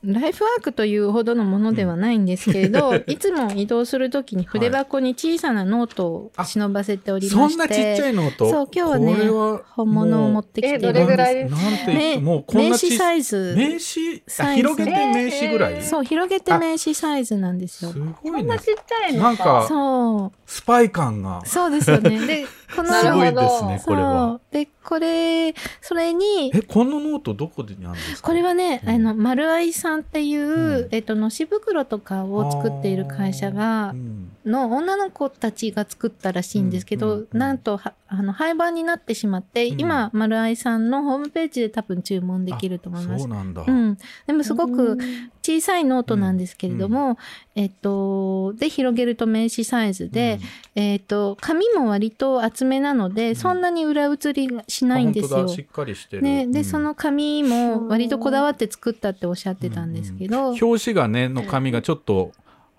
[0.07, 11.37] ライフワークというほどのものではないんですけれど、 いつも移動するときに筆箱に小さなノートを忍ばせておりまして、そんなちっちゃいのとそう、今日はねこれは本物を持ってきてえどれぐらい？
[11.37, 13.55] なんなんてねもうこん名刺サイズ。
[13.57, 14.23] 名刺？
[14.27, 14.69] サイズ。
[14.69, 17.91] あ広げて名刺ぐらい、えーそう、広げて名刺サイズなんですよ。
[17.93, 17.99] す。
[17.99, 18.43] ごこいね。
[18.43, 20.39] んなちっちゃいのなんかそう。
[20.47, 21.43] スパイ感が。
[21.45, 22.27] そうですよね。
[22.27, 24.41] で、この、すごいですねこれは。
[24.51, 28.29] で、これ、それに、えこのノートどこであるんですか？
[28.29, 28.91] これはね、うん。
[28.91, 30.89] あの、マルアイさんっていう、うん。
[30.91, 37.39] えっと、のし袋とかを作っている会社がう、んの女の子たちが作ったらしいんですけど、うんうんうん。
[37.39, 39.81] なんとは、あの、廃盤になってしまって、うん。
[39.81, 43.25] 今、マルアイさんのホームページで多分注文できると思います。
[43.25, 43.99] そうなんだ、うん。
[44.27, 45.31] でもすごくうん。
[45.43, 47.19] 小さいノートなんですけれども、
[47.55, 50.41] えっと、で、広げると名刺サイズで、
[50.75, 55.47] えっと、紙も割と厚めなので、そんなに裏写りがしうんないんですよ。
[55.49, 56.65] しっかりしてる、ね、で、うん。
[56.65, 62.33] その紙も割とこだわって作ったっておっしゃってたんですけど、表紙がねの紙がちょっと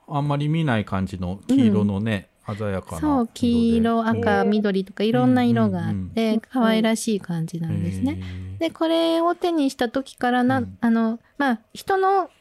[0.08, 8.20] あんまり見ない感じの黄色のね、鮮やかなそう、黄色、で赤、緑とかいろんな色があっうんて、可愛らしい感じなんですね。
[8.60, 10.78] で、これを手にした時からな、うん。
[10.80, 12.32] あの、まあ、人の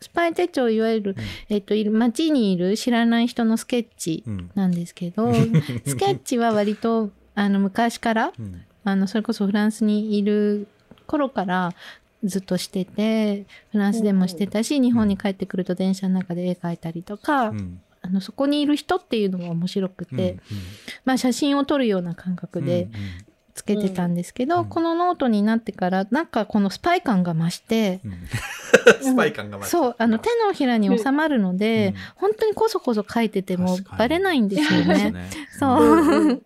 [0.00, 1.16] スパイ手帳、いわゆる、
[1.48, 4.50] えっと、いる街にいる知らない人のスケッチうん。
[4.54, 5.24] なんですけど、
[5.86, 8.64] スケッチは割と、あの、昔から、うん。
[8.84, 10.68] あの、それこそフランスにいる
[11.06, 11.74] 頃から
[12.24, 17.80] ずっとしてて、フランスでもしてたし、日本に帰ってくると電車の中で絵描いたりとか、うん。
[18.00, 20.40] あの、そこにいる人っていうのが面白くて、うん
[21.04, 22.90] まあ写真を撮るような感覚でうん
[23.54, 28.12] つけてたんですけど、うんこのノートになってから、なんかこのスパイ感が増して、うん。
[29.02, 31.94] スパイ感が増すそう、あの手のひらに収まるので、うん。
[32.16, 35.10] 本当にこそこそ書いててもバレないんですよね。
[35.10, 35.30] ね。
[35.58, 36.42] そう。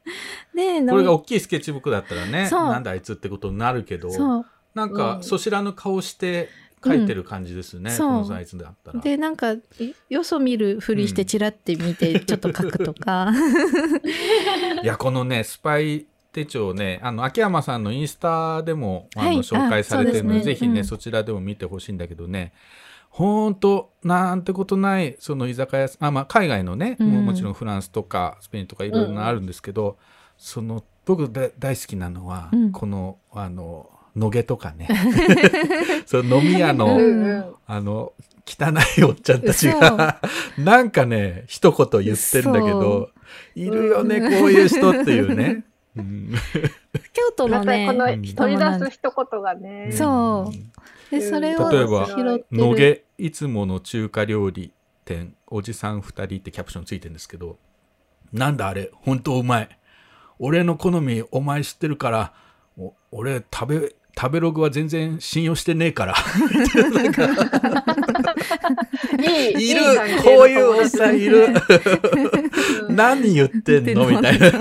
[0.55, 2.65] で、これが大きいスケッチブックだったらねそう。
[2.69, 4.11] なんだあいつってことになるけど。
[4.11, 4.47] そう。
[4.75, 5.23] なんか、うん。
[5.23, 6.49] そちらの顔して
[6.85, 7.99] 書いてる感じですね、うん。
[7.99, 9.01] このサイズだったら。
[9.01, 9.61] でなんかい
[10.09, 13.33] よそ見るふりしてチラって見てちょっと書くとか、
[14.83, 19.37] いやこのねスパイ手帳ねあの秋山さんのインスタでもあの、はい。
[19.39, 20.85] 紹介されてるのでぜひね、うん。
[20.87, 22.53] そちらでも見てほしいんだけどね。
[23.11, 27.09] ほんとなんてことないその居酒屋あ、まあ、海外のね、うん。
[27.11, 29.99] もうもちろんフランスとかスペインとかいろいろなあるんですけど、
[30.39, 32.73] その僕だ大好きなのは、うん。
[32.73, 34.89] このあの野毛とかね。
[36.07, 37.55] そう飲み屋の、うんうん。
[37.67, 38.13] あの
[38.47, 40.21] 汚いおっちゃんたちが
[40.59, 43.11] なんかね一言言ってんだけど
[43.55, 45.65] いるよねこういう人っていうね。
[45.97, 46.33] うん。
[47.13, 48.23] 京都のねまたこのうん。
[48.23, 49.91] 取り出す一言がね。
[49.93, 51.13] そう。
[51.13, 52.09] でそれを例えば
[52.51, 54.73] 野毛いつもの中華料理
[55.05, 57.59] 店おじさん2人ってキャプションついてるんですけど
[58.33, 59.69] なんだあれ本当うまい
[60.39, 62.33] 俺の好みお前知ってるから
[62.79, 66.15] お俺食べ食べログは全然信用してねえから。
[69.19, 69.81] いい、いる
[70.23, 71.49] こういうおっさんいる。
[72.89, 72.95] うん。
[72.95, 74.07] 何言ってんの？
[74.07, 74.53] みたいな。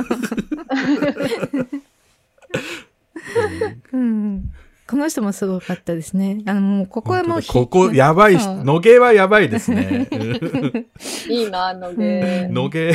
[3.93, 4.51] うん。
[4.87, 6.41] この人もすごかったですね。
[6.47, 10.07] あのもうここはもうここやばい野毛はやばいですね。
[11.29, 12.49] いいな、あので。
[12.51, 12.93] 野毛。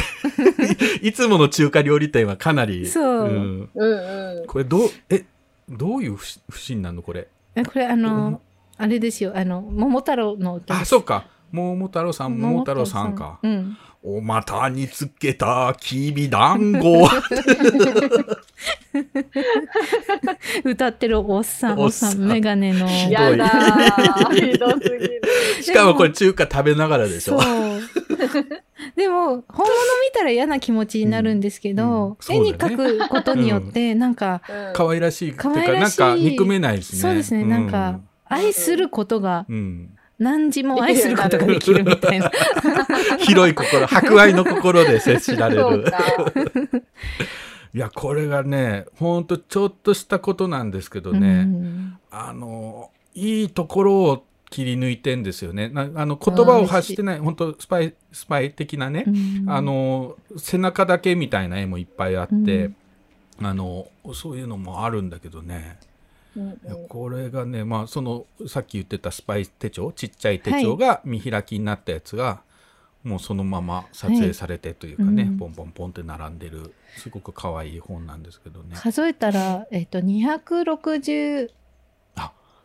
[1.01, 3.29] いつもの中華料理店はかなりそう。
[3.29, 3.71] うん。
[3.73, 4.47] うんうん。
[4.49, 5.25] これどうえ
[5.69, 7.29] どういう不不審なのこれ？
[7.55, 8.41] えこれあの
[8.77, 9.33] あれですよ。
[9.35, 11.27] あの桃太郎のあそうか。
[11.53, 13.39] 桃太郎さん桃太郎さんか。
[13.43, 13.77] うん。
[14.03, 17.09] お股につけたきびだんご
[20.65, 22.87] 歌ってるおっさんおっさんさんメガネの。
[22.87, 23.13] ひどい。
[23.13, 24.53] やだー。
[24.53, 25.23] ひどすぎる。
[25.61, 27.41] しかもこれ中華食べながらでしょ。
[27.41, 27.81] そう
[28.95, 39.47] でも本物見たら嫌な気持ちになるんですけど、うんうん絵に描くことによってなんか、うん可愛らしいっていうかなんか憎めないですねそうですね、なんか愛することが
[40.19, 42.31] 何時も愛することができるみたいな。
[43.21, 45.85] 広い心博愛の心で接しられる。
[47.75, 51.99] いやこれがねほんとちょっとしたことなんですけどね、うん。
[52.11, 55.69] あのいいところを切り抜いてんですよね。
[55.69, 59.51] なあの言葉を発してない本当スパイスパイ的なね、うん。
[59.51, 62.71] あの背中だけみたいな絵もいっぱいあって、
[63.43, 65.79] あのそういうのもあるんだけどね。
[65.81, 65.87] うん
[66.37, 72.43] いやこれがねまあそのさっき言ってたスパイ手帳ちっちゃい手帳が見開きになったやつが、
[73.03, 75.39] もうそのまま撮影されてというかね、うん。
[75.39, 78.77] ポンポンポンって並んでるすごく可愛い本なんですけどね。
[78.77, 81.66] 数えたら、えっと260あそんなに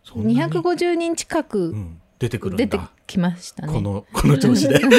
[0.05, 3.73] 250人近うくん、出てくるん出てだきましたね。
[3.73, 4.79] この この調子で。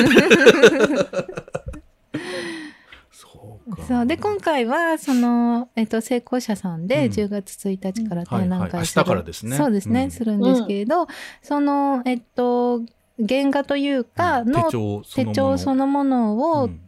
[3.11, 3.83] そうか。
[3.83, 4.07] そう。
[4.07, 7.13] で今回はその、えっと、成功者さんでうん。
[7.13, 9.57] 10月1日から展はいはい覧会する、明日からですね。
[9.57, 10.11] そうですね、うん。
[10.11, 11.07] するんですけれど、
[11.43, 12.81] そのえっと
[13.19, 14.51] 原画というかうん。
[14.53, 15.35] の手帳そ手のもの。
[15.35, 16.81] 帳そのものうをん。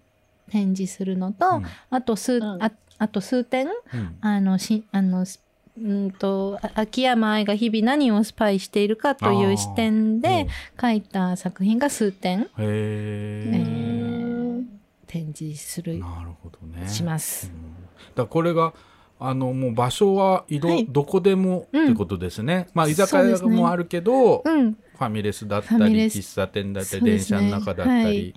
[0.51, 1.65] 展示するのと、うん。
[1.91, 2.45] あと数、ん。
[2.63, 4.17] ああと数点うん。
[4.21, 5.43] あのしあのす
[5.77, 10.47] うんとあ秋山愛が日々何をスパイしているかという視点で
[10.77, 14.65] 描いた作品が数点へえ、えー。
[15.07, 16.89] 展示するなるほどね。
[16.89, 17.51] します。
[17.53, 17.85] うん。
[17.85, 18.73] だからこれが
[19.21, 20.87] あのもう場所は移動、はい。
[20.87, 21.85] どこでもうん。
[21.87, 22.69] ってことですね。
[22.75, 28.19] まあ居酒屋もあるけど、うん、ファミレスだったり喫茶店だったり、電車の中だったり、はい。
[28.29, 28.35] い、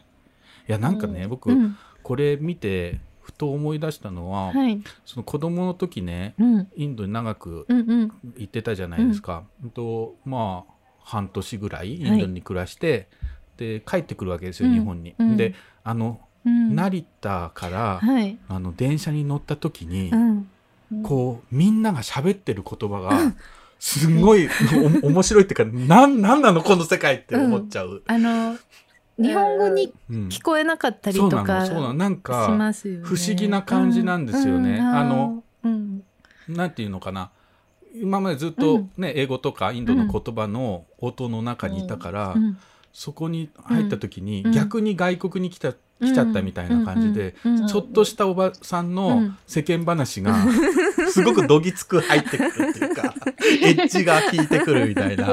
[0.68, 9.44] やなんかね、僕、うん、これ見てふと思い出したのは、はい、その子供の時ねうん、インドに長くうん、うん、行ってたじゃないですか。
[9.62, 10.74] うんとまあ
[11.04, 13.10] 半年ぐらいインドに暮らして、
[13.58, 14.76] で帰ってくるわけですよ、うん。
[14.76, 15.14] 日本に。
[15.20, 15.36] うん。
[15.36, 20.50] であの、うん、成田から、はい、あの電車に乗った時に、うん、
[21.04, 23.34] こうみんなが喋ってる言葉が
[23.78, 24.50] すんごい
[25.04, 28.04] お面白いっていうかなんなんなのこの世界って思っちゃう。
[28.08, 28.58] あの
[29.18, 30.28] 日本語にうん。
[30.30, 31.94] 聞こえなかったりとかのそうなの。
[31.94, 32.48] なんしか。
[33.04, 34.78] 不思議な感じなんですよね。
[34.78, 34.88] うん。
[34.88, 36.04] あの、うん、
[36.48, 37.32] なんていうのかな。
[37.96, 38.92] 今までずっとうん。
[38.98, 42.58] ね、英語とかインドの言葉の音の中にいたから、うん。
[42.94, 44.52] そこに入った時に、うん。
[44.52, 47.36] 逆に外国に来た来ちゃったみたいな感じで、
[47.68, 49.38] ちょっとしたおばさんうのん。
[49.48, 50.36] 世間話が
[51.10, 53.16] すごくどぎつく入ってくるっていうか
[53.64, 55.28] エッジが効いてくるみたいな。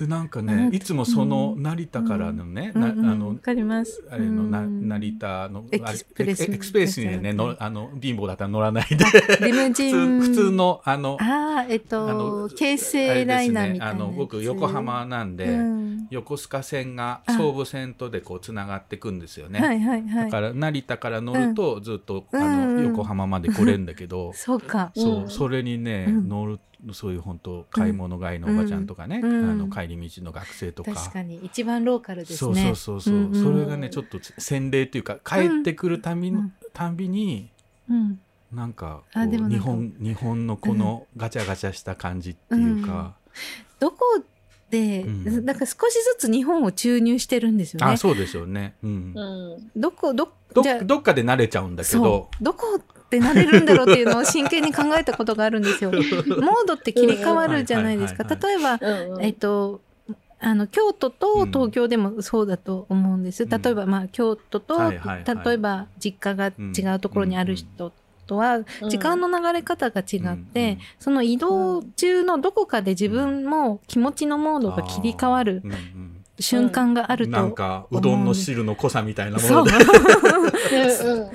[0.00, 0.46] でなんかうん。
[0.46, 2.82] ねいつもその成田からのね、うん。
[2.82, 4.02] うんわのかります。
[4.10, 8.96] あれの成田のエクスプレスエエクスプレスにねのあの貧乏だったら乗らないで。
[9.04, 16.06] 普通のあのああえっあのと京成ライナーみたいなあの僕横浜なんで、うん。
[16.10, 17.34] 横須賀線があ。
[17.34, 19.60] 総武線とでこうつながっていくんですよね。
[19.60, 20.24] はいはいはい。
[20.24, 22.42] だから成田から乗るとずっと、うん。
[22.42, 22.76] あうん。
[22.76, 24.92] の横浜まで来れるんだけど、 そうか。
[24.94, 25.30] そううん。
[25.30, 26.28] それにね、うん。
[26.28, 26.58] 乗る
[26.92, 30.92] そういう本当買い物帰りのおばちゃんとかね、うんあの帰り道の学生とか。
[30.94, 33.42] 確かに一番ローカルですそうねそうそうそう、んん。
[33.42, 36.52] それがねちょっと洗礼というか帰ってくるたび,、うん。
[36.72, 37.50] たんびに
[37.88, 38.20] うん。
[38.52, 43.14] なんかこう日本日本のこのガチャガチャした感じっていうか、
[43.78, 43.98] どこ
[44.70, 45.44] で、うん。
[45.44, 47.92] なんか少しずつ日本を注入してるんですよね。
[47.92, 49.12] あそうでしょうね、うん。
[49.14, 49.80] うん。
[49.80, 52.44] どこどどじゃあどっかで慣れちゃうんだけそどう。
[52.44, 52.80] どこ
[53.10, 55.90] ってなれるんだろうっていうのを真剣に考えたことがあるんですよ。
[55.90, 56.04] モー
[56.64, 58.22] ドって切り替わるじゃないですか。
[58.22, 58.78] 例えば、
[59.20, 59.80] えっと、
[60.38, 63.42] あの京都と東京でもそうだと思うんです。
[63.42, 63.50] うん。
[63.50, 65.44] 例えば、まあ、京都と、はいはいはい。
[65.44, 67.92] 例えば実家が違うところにある人
[68.28, 68.88] とは、うん。
[68.88, 75.62] 時間の流れ方が違って、その移動中のどこかで自分も気持ちのモードが切り替わる
[76.40, 77.32] 瞬間があると。
[77.32, 79.72] なんかうどんの汁の濃さみたいなもので。
[79.72, 79.80] うん
[80.44, 81.30] うん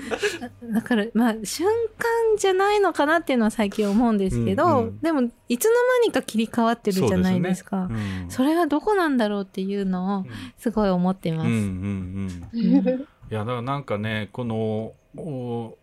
[0.74, 7.88] だからまあ瞬間じゃないのかなっていうのは最近思うんですけど、うんうんでもいつの間にか切り替わってるじゃないですか。
[7.88, 10.26] そうですねそれはどこなんだろうっていうのを
[10.58, 11.48] すごい思ってます。
[11.48, 15.78] うんうんうんうんうんいやだからなんかねこのお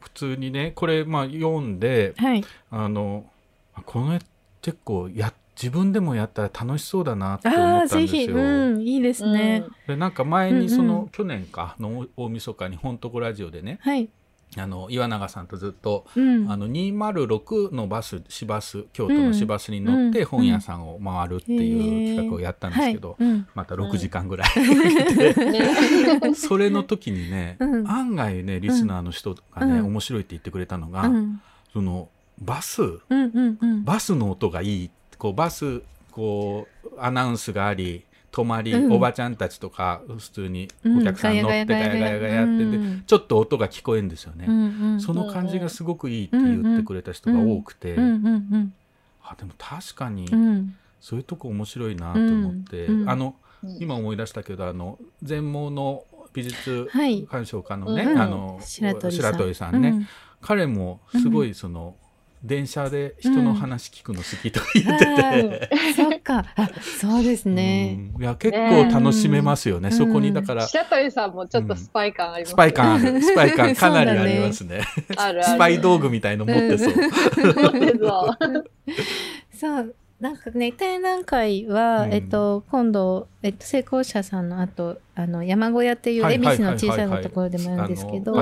[0.00, 2.44] 普通にねこれまあ読んではい。
[2.70, 3.26] あの
[3.74, 4.18] あこの絵
[4.60, 8.36] 結構や自分でもやったら楽しそうだなって思ったんですぜひ、よ。
[8.36, 9.64] うん、いいですね。
[9.86, 11.08] でなんか前にその、うんうん。
[11.08, 14.08] 去年かの大晦日に本当ラジオでねはい。
[14.54, 16.50] あの岩永さんとずっと、うん。
[16.50, 20.26] あの206のバス市バス京都の市バスに乗ってうん。
[20.26, 23.16] 本屋さんを回るっていう企画をやったんですけど、
[23.54, 27.88] また6時間ぐらい、ね それの時にね、うん。
[27.88, 29.86] 案外ねリスナーの人がね、うん。
[29.86, 31.40] 面白いって言ってくれたのが、うん。
[31.72, 32.08] その
[32.40, 32.82] バス。
[32.82, 33.84] うんうんうん。
[33.84, 34.90] バスの音がいい
[35.22, 38.92] こうバスこうアナウンスがあり止まり、うん。
[38.92, 40.98] おばちゃんたちとか普通にうん。
[40.98, 43.04] お客さん乗ってガヤガヤガヤやってて、うん。
[43.06, 45.00] ちょっと音が聞こえるんですよね、うんうん。
[45.00, 50.74] その感じがすごくいいって言ってくれた人が多くて、あでも確かにうん。
[51.00, 53.10] そういうとこ面白いなと思って、うんうん。
[53.10, 56.02] あのうん今思い出したけどあの全盲の
[56.32, 57.22] 美術はい。
[57.22, 58.20] 鑑賞家のね、うん。
[58.20, 59.36] あの白鳥さん。
[59.36, 60.08] 鳥さんね、うん。
[60.40, 61.94] 彼もすごいその、
[62.44, 66.44] 電車で人の話聞くの好きとか言ってて、あーそっか。
[66.56, 66.70] あ、
[67.00, 68.10] そうですね。
[68.14, 68.22] うん。
[68.22, 69.96] いや結構楽しめますよね、うん。
[69.96, 71.32] そこにだから、白鳥さん。
[71.32, 74.82] もちょっとスパイ感ありますスパイ感あるスパイ感かなりありますね
[75.16, 78.38] あるあるスパイ道具みたいの持ってそう、持ってそう。
[79.58, 79.94] そう。
[80.22, 82.14] なんかね、展覧会は、うん。
[82.14, 88.32] えっと、今度、えっと、成功者さんの後、あの、山小屋っていう恵比寿の小さなところでもあるんですけど、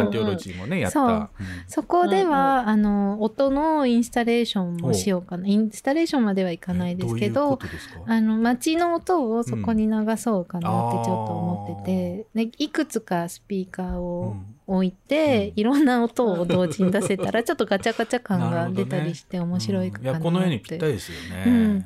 [0.91, 1.11] そう。
[1.11, 1.29] うん。
[1.67, 5.47] そこでは、あの、音のインスタレーションもしようかな。
[5.47, 7.59] インスタレーションまではいかないですけえど
[8.07, 14.37] あの、街の音をそこに流そうかなってちょっと思ってて、でいくつかスピーカーを
[14.71, 15.61] 置いて、うん。
[15.61, 20.19] いろんな音を同時に出せたら、 ちょっとガチャガチャ感が出たりして面白いかうんなって。
[20.19, 21.55] やこの絵にぴったりですよね、うん。
[21.55, 21.81] うん。
[21.81, 21.85] っ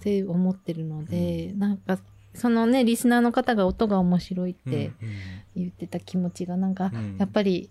[0.00, 1.98] て思ってるので、なんか
[2.34, 4.92] そのねリスナーの方が音が面白いって
[5.56, 7.16] 言ってた気持ちがなんか、うん。
[7.18, 7.70] やっぱり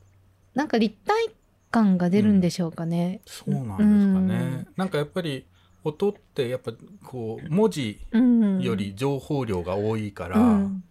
[0.56, 1.30] なんか立体
[1.70, 3.22] 感が出るんでしょうかね。
[3.26, 5.46] そうなんですかね、なんかやっぱり
[5.84, 10.84] 音ってやっぱこう文字うん、より情報量が多いから、うん。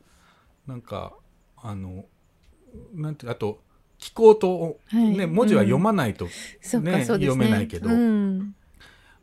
[0.67, 1.13] なんか
[1.57, 2.05] あの
[2.95, 3.61] なんてあと
[4.05, 5.17] 聞こうと、はい。
[5.17, 6.31] ね文字は読まないと、ね。
[6.63, 7.89] 読めないけど。
[7.89, 8.55] うん。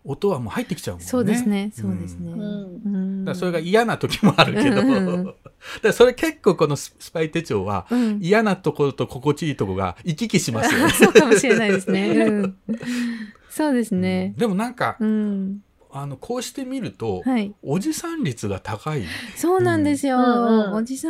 [0.04, 1.08] 音はもう入ってきちゃうもんね。
[1.08, 1.72] そうですね。
[1.76, 2.32] そうですね。
[2.32, 2.40] うん。
[2.40, 3.20] だうん。
[3.20, 5.36] うんからそれが嫌な時もあるけど、うん。
[5.84, 8.20] だそれ結構このススパイ手帳はうん。
[8.24, 10.90] 嫌なところと心地いいところが行き来しますよね。
[10.98, 12.10] そうかもしれないですね。
[12.10, 12.58] うん、
[13.52, 14.34] そうですね。
[14.36, 15.60] でもなんか、うん、
[15.94, 17.54] あのこうしてみると、はい。
[17.62, 19.04] おじさん率が高い。
[19.36, 20.18] そうなんですよ。
[20.18, 21.10] うんうんおじさ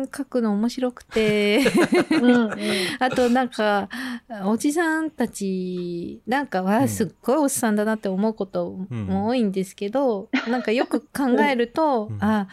[0.00, 1.60] ん書くの面白くて。
[2.10, 2.52] うんうん
[2.98, 3.88] あとなんか
[4.44, 12.48] おじさんたちなんかうんはすっごいおっさんだなって思うことも多いんですけど、なんかよく考えると、うんあ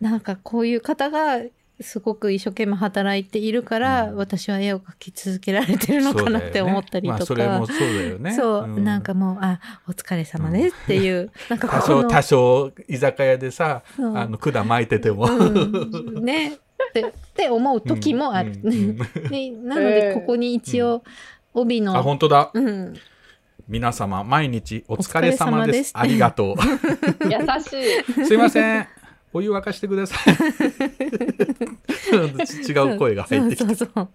[0.00, 1.40] なんかこういう方が
[1.80, 4.16] すごく一生懸命働いているから、うん。
[4.16, 7.24] 私は絵を描き続けられてるのかなって思ったりとか。
[7.24, 7.46] そね。
[7.46, 8.34] まあ、それもそうだよね。
[8.34, 8.84] そう、ん。
[8.84, 16.58] なんかもう、あ、お疲れ様ですっていう、なんか多少多少居酒屋でさあの管巻いてても、うん、ね。
[16.88, 18.58] ってって思う時もある。
[18.62, 18.96] うんうん
[19.30, 21.02] で なので、ここに一応、
[21.54, 22.50] 帯の、あ本当だ。
[22.54, 22.94] うん、
[23.68, 25.92] 皆様毎日お疲れ様です。
[25.94, 26.56] ありがと
[27.22, 27.30] 優
[27.62, 28.22] しい。
[28.22, 28.88] う すいません
[29.32, 30.34] お湯沸かしてください。
[32.68, 33.64] 違う声が入ってきて。
[33.64, 34.08] そうそうそう。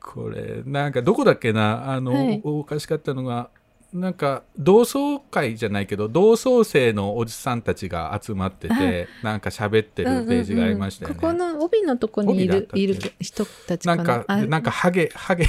[0.00, 1.92] これなんかどこだっけな？
[1.92, 2.40] あの、はい。
[2.44, 3.50] おかしかったのが
[3.92, 11.16] なんか同窓会じゃないけど同窓生のおじさんたちが集まっててなんか喋ってるページがありましたよね。
[11.16, 14.02] ここの帯のとこにいるいる人たちかな？
[14.02, 15.46] なんかあなんかハゲハゲ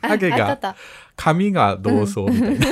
[0.00, 0.76] ハゲが
[1.16, 2.66] 髪が同窓みたいな、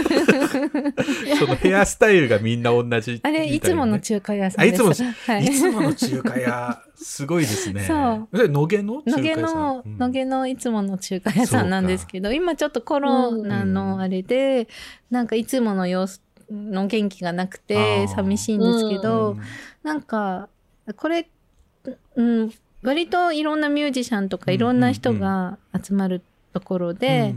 [1.39, 4.83] そのヘアスタイルがみんな同じみたあれいつもの中華屋さんです。
[4.83, 5.45] あいつもはい。
[5.45, 7.83] いつもの中華屋すごいですね。
[7.83, 8.49] そう。
[8.49, 9.99] 野毛の中華野毛屋さんの、うん。
[9.99, 14.69] 野毛のいつもの中華屋さんなんですけど、今ちょっとコロナのあれで、
[15.11, 16.21] なんかいつもの様子
[16.51, 18.09] の元気がなくあてー。
[18.09, 19.41] 寂しいんですけど、うん。
[19.85, 20.49] なんか、
[20.97, 21.29] これ、
[22.17, 26.23] うん、割といろんなミュージシャンとかうんいろんな人が集まる
[26.53, 27.35] ところで、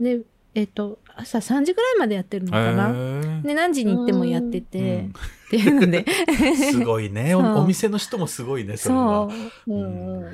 [0.00, 0.20] で、
[0.56, 2.88] えっ、と、朝3時ぐらいまでやってるのかな。
[2.88, 5.08] へで、何時に行ってもやってーて、うん。
[5.08, 5.12] っ
[5.50, 6.06] ていうので、
[6.72, 7.34] すごいね。
[7.34, 9.24] お店の人もすごいねそれそは。
[9.26, 9.30] う、
[9.66, 9.74] う。
[9.74, 10.32] んうん。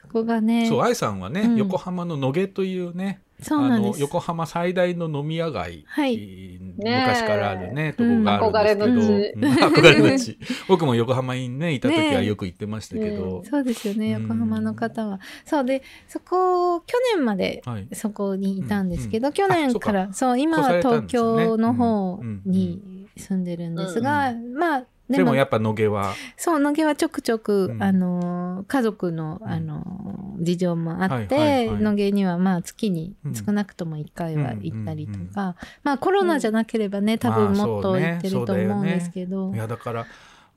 [0.00, 1.56] そこがね、そう愛さんはね、うん。
[1.56, 3.96] 横浜の野毛というねそうなんです。
[3.96, 6.58] あの横浜最大の飲み屋街、はい。
[6.76, 10.38] 昔からあるねとうんこがあるんですけど、憧うん憧れの地。
[10.68, 14.22] 僕も横浜にねいた時はよく行ってましたけど、そうですよね、うん。
[14.22, 15.20] 横浜の方は。
[15.44, 17.88] そうで、そこ、去年まではい。
[17.92, 26.14] そこにいたんですけど、うん去年から、そう、今は東京の方うんに住んでるんですが、まあ、でもまあやっぱ野毛は。
[26.36, 27.82] そう、野毛はちょくちょく、うん。
[27.82, 29.48] あの、家族の、うん。
[29.48, 33.34] あの、事情もあって、はいはいはい野毛にはまあ月にうん。
[33.34, 40.06] 少なくとも1回は行ったりとか、うんうんうんまあコロナじゃなければね、多分まあもっと行ってると思うんですけど、いやだから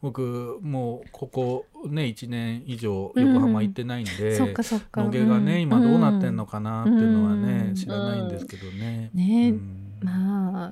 [0.02, 5.04] 僕もうここね1年以上横浜行ってないんで、そっかそっか。
[5.04, 5.62] 野毛がね、うん。
[5.62, 7.76] 今どうなってんのかなっていうのはね、うん。
[7.76, 9.10] 知らないんですけどね。
[9.14, 9.50] ね。
[9.50, 9.88] うん。
[10.04, 10.72] まあ、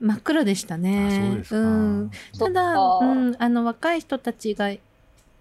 [0.00, 1.42] 真っ暗でしたね。
[1.50, 4.70] うん、ただ、うん、あの若い人たちが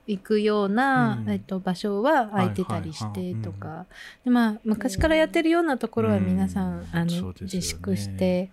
[0.08, 1.32] 行くような、うん。
[1.32, 3.42] えっと、場所は空いてたりしてはいはいはい。
[3.44, 3.86] とか、
[4.24, 6.88] でまあ、昔からやってるようなところは皆さん、うん。
[6.92, 7.34] あのね。
[7.42, 8.50] 自粛して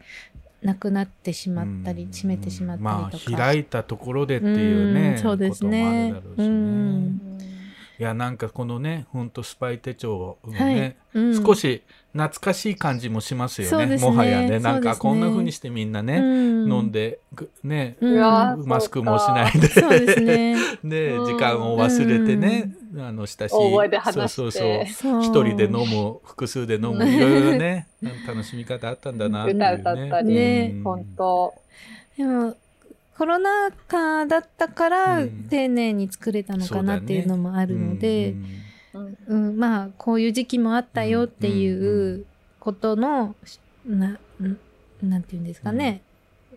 [0.62, 2.12] なくなってしまったり、うん。
[2.12, 3.36] 閉めてしまったまりとか。
[3.36, 6.12] あ開いたところでっていうね、うんそうですね。
[6.12, 6.22] ね。
[6.36, 7.20] うん
[8.00, 11.20] いやなんかこのねほんとスパイ手帳のね、はい。
[11.20, 11.44] うん。
[11.44, 11.82] 少し
[12.14, 13.84] 懐かしい感じもしますよね。
[13.84, 13.98] ね。
[13.98, 14.58] もはやね。
[14.58, 16.20] なんかこんな風にしてみんなね、う
[16.66, 16.72] ん。
[16.72, 20.16] 飲んでぐね、マスクもしないで。
[20.22, 20.56] ね。
[20.82, 23.66] 時間を忘れてね、あの親しいそ
[24.16, 27.86] うそうそう一人で飲む複数で飲むいろいろね
[28.26, 29.76] 楽しみ方あったんだなっていうね。
[29.78, 31.54] 歌歌ったり、ね本当。
[32.16, 32.56] でも
[33.20, 35.46] コロナ禍だったからうん。
[35.50, 42.24] 丁寧に作れたのかなっていうのもあるので、うんうんうんまあこういう時期もあったよっていう
[42.58, 43.36] ことの、
[43.86, 44.18] な
[45.02, 46.00] なんていうんですかね、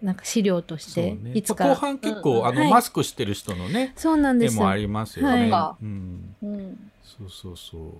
[0.01, 1.33] なんか資料としてね。
[1.33, 2.45] いつか、後半結構、うん。
[2.45, 2.71] あの、はい。
[2.71, 4.55] マスクしてる人のねそうなんです。
[4.55, 5.51] 絵もありますよね。
[5.51, 6.91] はうん、うん。
[7.03, 7.91] そうそうそう。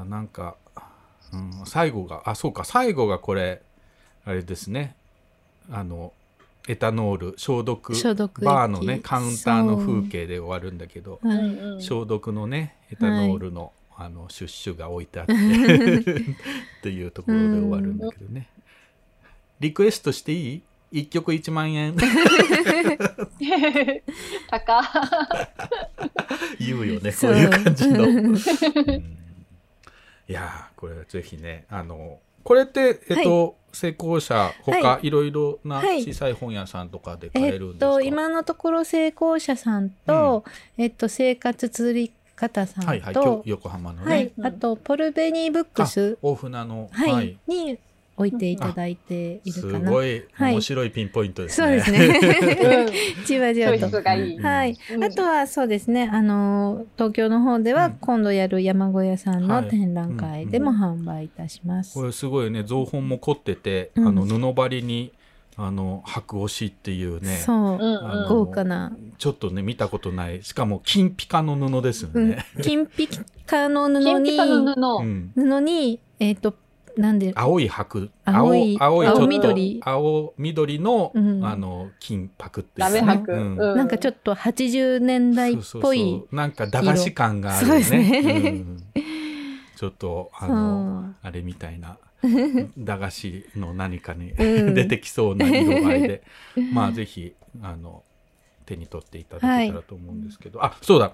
[0.00, 0.56] あなんか、
[1.34, 3.60] うん、最後があそうか最後がこれ
[4.24, 4.96] あれですね。
[5.70, 6.14] あの
[6.68, 8.44] エタノール消毒消毒液。
[8.44, 11.18] バーのねカウンターの風景で終わるんだけど。
[11.22, 11.34] は
[11.78, 11.82] い。
[11.82, 15.32] 消毒のねエタノールの,、あのシュッシュが置いてあって。
[15.34, 15.36] っ
[16.82, 18.48] ていうところで終わるんだけどね、
[19.60, 20.62] リクエストしていい？
[20.92, 21.94] 一曲1万円。
[24.48, 24.82] 高。
[26.58, 27.32] 言うよねこそう。
[27.32, 28.02] ういう感じの。
[28.08, 28.36] うん。
[28.36, 35.10] いやーこれぜひねあのこれって、えっと成功者他、、はい。
[35.10, 36.02] ろいろなはい。
[36.02, 40.44] 小さい本屋さんとかで買ええるんですか、っと今のところ成功者さんと、
[40.76, 44.32] えっと生活釣り方さんと、はいはい横浜のね、はい。
[44.36, 46.18] うんあとポルベニーブックス。
[46.22, 47.78] 大船のはい、に
[48.20, 49.90] 置いていただいていするかな。
[49.90, 50.52] ごいはい。
[50.52, 51.76] 面白いピンポイントですそうね。
[51.76, 51.98] ですね。
[52.06, 52.90] う
[53.22, 54.02] んじわじわと。
[54.02, 55.04] はい、うん。
[55.04, 57.78] あとはそうですね、あの東京の方でうん。
[57.78, 59.64] は今度やる山小屋さんはい。
[59.64, 61.94] の展覧会でも販売いたします。
[61.94, 64.08] これすごいね造本も凝ってて、うん。
[64.08, 65.12] あの布張りに
[65.56, 70.42] あの白押しっていうね豪華な、ちょっとね見たことない。
[70.42, 72.30] しかも金ピカの布ですようん。
[72.30, 73.08] ね。、金ピ
[73.46, 75.02] カの布金にピカの
[75.34, 75.60] 布。
[75.60, 76.54] にえっ、と
[77.00, 77.32] なんで？
[77.34, 78.10] 青い白。
[78.24, 79.80] 青い青青いちょっと青緑。
[79.84, 81.44] 青緑の、うん。
[81.44, 83.32] あの金箔ってラメ箔。
[83.32, 83.56] うん。
[83.56, 86.36] うなんかちょっと80年代っぽいそうそうそう。
[86.36, 87.82] なんか駄菓子感があるよね。
[87.82, 88.50] そうですね。
[88.50, 88.84] うん。
[89.76, 91.98] ちょっとあのあれみたいな。
[92.76, 94.74] 駄菓子の何かに、うん。
[94.74, 96.22] 出てきそうな色合いで。
[96.72, 98.02] まあぜひあの
[98.66, 101.12] 手に取っていただけたらと思うんですけど、あそうだ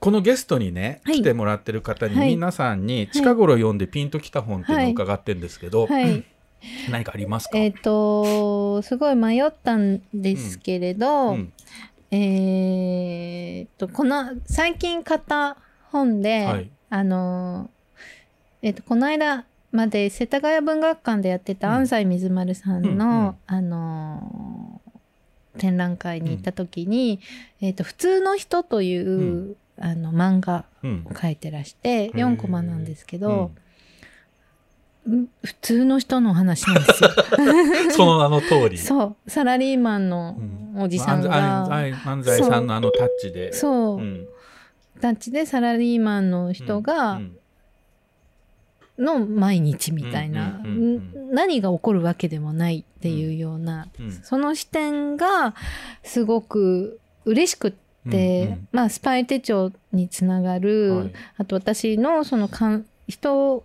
[0.00, 1.16] このゲストにね、はい。
[1.16, 2.30] 来てもらってる方に、はい。
[2.30, 6.24] 皆さんに近頃読んでピンときた本っていうのを伺ってるんですけど、はい。
[6.90, 11.52] 何かありますか、えっ、とすごい迷ったんですけれど、うん。
[12.10, 15.58] えーっとこの最近買った
[15.90, 16.70] 本で、はい。
[16.88, 17.70] あの
[18.62, 21.74] えっとこの間まで世田谷文学館でやってたうん。
[21.74, 23.36] 安西水丸さんの、うんうん。
[23.46, 24.80] あの
[25.58, 27.20] 展覧会に行った時に
[27.60, 31.06] 「えっと普通の人」という、あの漫画うん。
[31.10, 33.50] を書いてらして4コマなんですけうんど、
[35.06, 35.28] うん。
[35.42, 37.10] 普通の人の話なんですよ。
[37.96, 38.78] その名の通り。
[38.78, 39.30] そう。
[39.30, 40.38] サラリーマンの
[40.76, 43.52] おじさんが、安西安西さんのあのタッチで。
[43.52, 44.00] そう、う。
[44.02, 44.26] ん。
[45.00, 47.36] タッチでサラリーマンの人が、うん。
[48.98, 50.82] の毎日みたいな、うんうん
[51.14, 54.12] うんん何が起こるわけでもないっていうような、うん。
[54.12, 55.54] その視点が
[56.02, 58.68] すごく嬉しくって、うんうん。
[58.72, 61.12] まあスパイ手帳につながる、はい。
[61.38, 63.64] あと私のそのかん人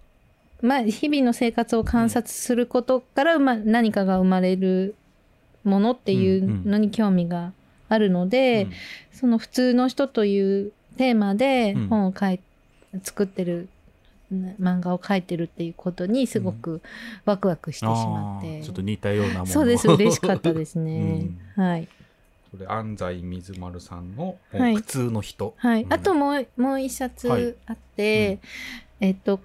[0.61, 4.95] まあ、日々の生活を観察することから、まあ、何かが生まれる
[5.63, 7.51] ものっていうのに興味が
[7.89, 8.71] あるので、うん
[9.13, 11.87] その普通の人というテーマでうん。
[11.87, 12.39] 本を書い、
[13.03, 13.69] 作ってる
[14.31, 16.81] ね漫画を描いてるっていうことにすごく
[17.25, 19.87] ワクワクしてしまって、あーちょっと似たようなものそうです。
[19.87, 21.87] 嬉しかったですね、 はい
[22.55, 24.75] それ安西水丸さんの「はい。
[24.75, 25.93] 普通の人」はい、うん。
[25.93, 27.55] あともうもう一冊はい。
[27.65, 28.39] あって、
[28.99, 29.39] えっと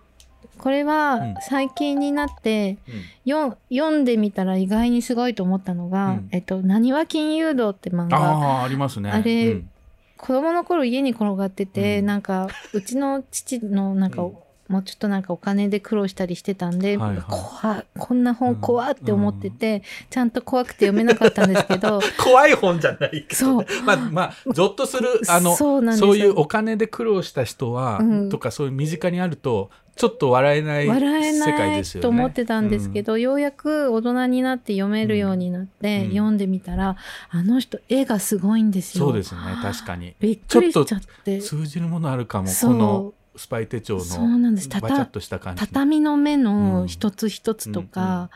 [0.59, 0.87] これうん。
[0.87, 3.31] は最近になってうん。
[3.31, 8.17] よ読んでみたら意外にすごいと思ったのがうん「えっと、なにわ金融道」って漫画。
[8.19, 9.11] ああありますね。
[9.11, 9.71] あれうん。
[10.17, 12.07] 子供の頃家に転がってて、うん。
[12.07, 14.35] なんかうちの父のなんか、うん
[14.71, 17.23] もうちょっとなんかお金で苦労したりしてたんで、はいはい。
[17.29, 22.01] 怖いこんな本怖って思ってて、ちゃんと怖くて読めなかったんですけど。
[22.23, 23.67] 怖い本じゃないけそう。
[23.85, 28.29] まあまあゾッとするあのそういうお金で苦労した人は、うん。
[28.29, 32.03] とかそういう身近にあるとちょっと笑えない笑え世界ないですよね。
[32.03, 36.11] と思ってたんですけど、ようやく大人になって読めるようになって、うん。
[36.11, 36.97] 読んでみたら
[37.31, 39.07] あの人絵がすごいんですよ。
[39.07, 40.15] そうですね確かに。
[40.21, 41.41] びっくりしちゃって。
[41.41, 44.69] 通じるものあるかもこのスパイ手帳のそうなんです。
[44.69, 48.29] たたバチャッとした感じ畳の目うんの一つ一つとか、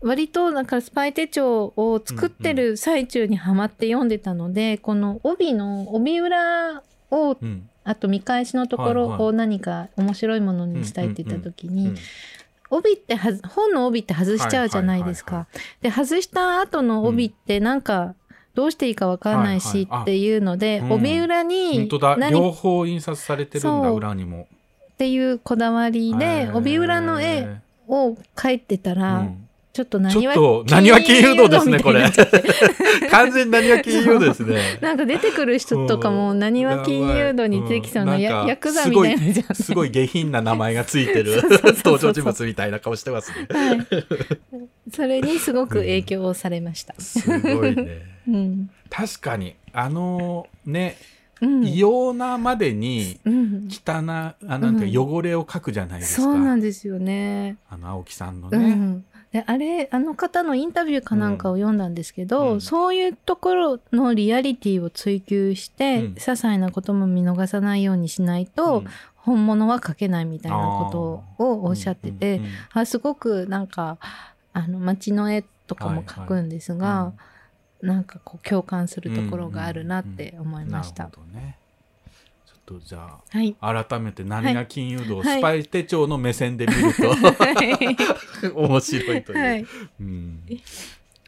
[0.00, 7.68] 割とだからスパイ手帳を作ってる最中にハマって読んでたので、この帯の帯裏をうん。
[7.86, 11.96] あと見返しのところを何か面白いものにしたいって言った時に、うん
[12.70, 15.46] 帯ってはず本の帯って外しちゃうじゃないですか。
[15.82, 18.14] で外した後の帯ってなんか
[18.54, 20.92] どうしていいかわかんないしっていうので、うん。
[20.92, 22.16] 帯裏本に当だ。
[22.16, 24.46] 何両方印刷されてるんだ裏にも。
[24.92, 29.48] っていうこだわりで帯裏の絵を描いてたら、うん。
[29.74, 32.04] ちょっと何はちょっと何は金融道ですねこれ。
[33.10, 34.78] 完全に何は金融ですね。
[34.80, 38.46] なんか出てくる人とかも何は金融道に出てきそうなやうん。
[38.46, 39.56] ヤクザみたいなじゃん。
[39.56, 41.42] すごい下品な名前がついてる
[41.84, 43.48] 登場人物みたいな顔してますね。
[43.50, 43.78] はい。
[44.94, 46.94] それにすごく影響をされました。
[46.98, 48.02] すごいね。
[48.28, 48.70] うん。
[48.90, 50.96] 確かにあのね
[51.40, 51.64] うん。
[51.64, 53.68] 異様なまでにうん。
[53.86, 54.34] あな
[54.70, 56.22] ん汚れを描くじゃないですか。
[56.22, 57.56] そうなんですよね。
[57.68, 58.74] あの青木さんのうね。
[58.74, 59.04] ん。
[59.32, 68.86] であれあの方のインタビューかなんかを読んだんですけど、うんそういうところのリアリティを追求して、うん些細なことも見逃さないようにしないと、うん
[69.24, 73.96] 本物は書けないみたいなことをおっしゃってて、うんうんうんあすごくなんか
[74.54, 77.12] あの街の絵とかも描くんですが、
[77.82, 81.04] なんかこう共感するところがあるなって思いました。
[81.04, 81.58] なるほどね。
[82.46, 83.56] ちょっとじゃはい。
[83.60, 87.10] あ改めて何が金融道、はいスパイ手帳の目線で見ると、
[88.54, 89.66] 面白いという、はい。
[90.00, 90.42] うん、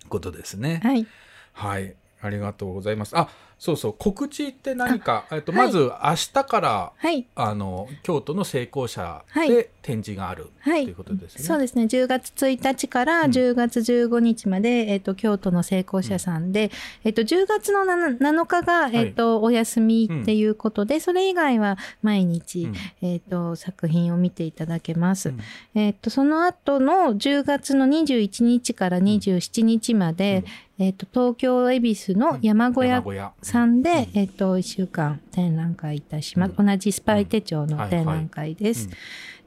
[0.09, 0.81] ことですね。
[0.83, 1.07] はい。
[1.53, 3.17] はい、ありがとうございます。
[3.17, 3.29] あ、
[3.59, 5.67] そうそう、告知って何か、えっと、はい。
[5.67, 7.27] まず明日から、はい。
[7.35, 9.49] あの京都の成功者はい。
[9.49, 10.85] で展示があるとはい。
[10.85, 11.45] いうことですね。
[11.45, 11.85] そうですね。
[11.85, 13.31] 10月1日からうん。
[13.31, 16.71] 10月15日まで、えっ、と、京都の成功者さんで、
[17.05, 22.75] えっ、と、10月の 7, 7日が、えっ、と、お休みっていうことで、それ以外は毎日、うん。
[23.01, 25.31] えっ、と、作品を見ていただけます。
[25.31, 25.41] うん。
[25.75, 30.45] えっ、と、その後の10月の21日から27日まで、
[30.79, 33.03] えっ、と、東京恵比寿の山小屋
[33.47, 34.19] 山小屋さんで、うん。
[34.19, 36.55] えっ、と、1週間展覧会いたします。
[36.59, 38.89] 同じスパイ手帳の展覧会です。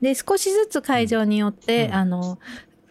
[0.01, 1.93] で、少しずつ会場によって、うん。
[1.93, 2.39] あの、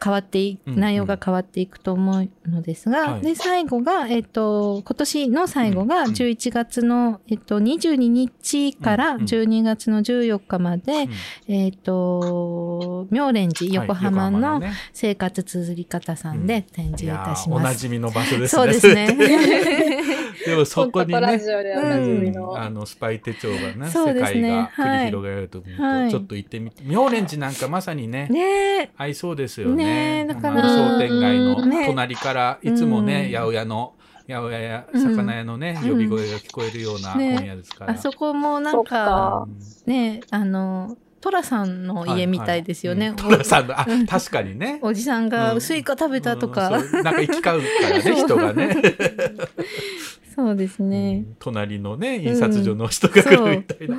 [0.02, 3.22] 変わってい、うん内容が変わっていくと思うのですが、はい。
[3.22, 11.08] で、最後が、えっ、と、今年の最後がうん11月の、えっ、と、22日からうん12月の14日まで、
[11.48, 11.54] うん。
[11.54, 14.72] えっ、と、妙蓮寺横浜のね。
[14.92, 17.64] 生活綴り方さんで展示いたします。
[17.64, 18.62] なじみの場所ですね。
[18.62, 19.08] そうですね。
[20.46, 22.50] でもそこにねジオでおなじみの。
[22.50, 22.58] うん。
[22.58, 24.68] あのスパイ手帳がねそう世ですね。
[24.76, 26.10] 界が繰り広げられると思うと、はい。
[26.10, 28.82] ちょっと行ってみて妙蓮寺なんかまさにねね。
[28.82, 28.90] え。
[28.96, 30.20] 合いそうですよねね。
[30.24, 30.62] えだから。
[30.62, 31.86] 商店街のね。
[31.86, 33.32] 隣からいつもね、うん。
[33.32, 33.94] 八百屋の
[34.28, 35.90] 八百屋やうん魚屋のね、うん。
[35.90, 37.36] 呼び声が聞こえるようなね。
[37.36, 39.48] 本屋ですから、あそこもなんかか、
[39.86, 43.10] ね、あの、トラさんの家みたいですよね。
[43.10, 43.24] はいはい。
[43.24, 43.30] うん。
[43.30, 44.06] トラさんのあうん。
[44.06, 44.78] 確かにね。
[44.82, 47.54] おじさんがスイカ食べたとか、なんか行き交うか
[47.90, 48.76] らね 人がね。
[50.34, 50.56] そう。
[50.56, 51.24] ですね。
[51.26, 51.36] うん。
[51.38, 53.96] 隣のね印刷所の人が来るみたいな、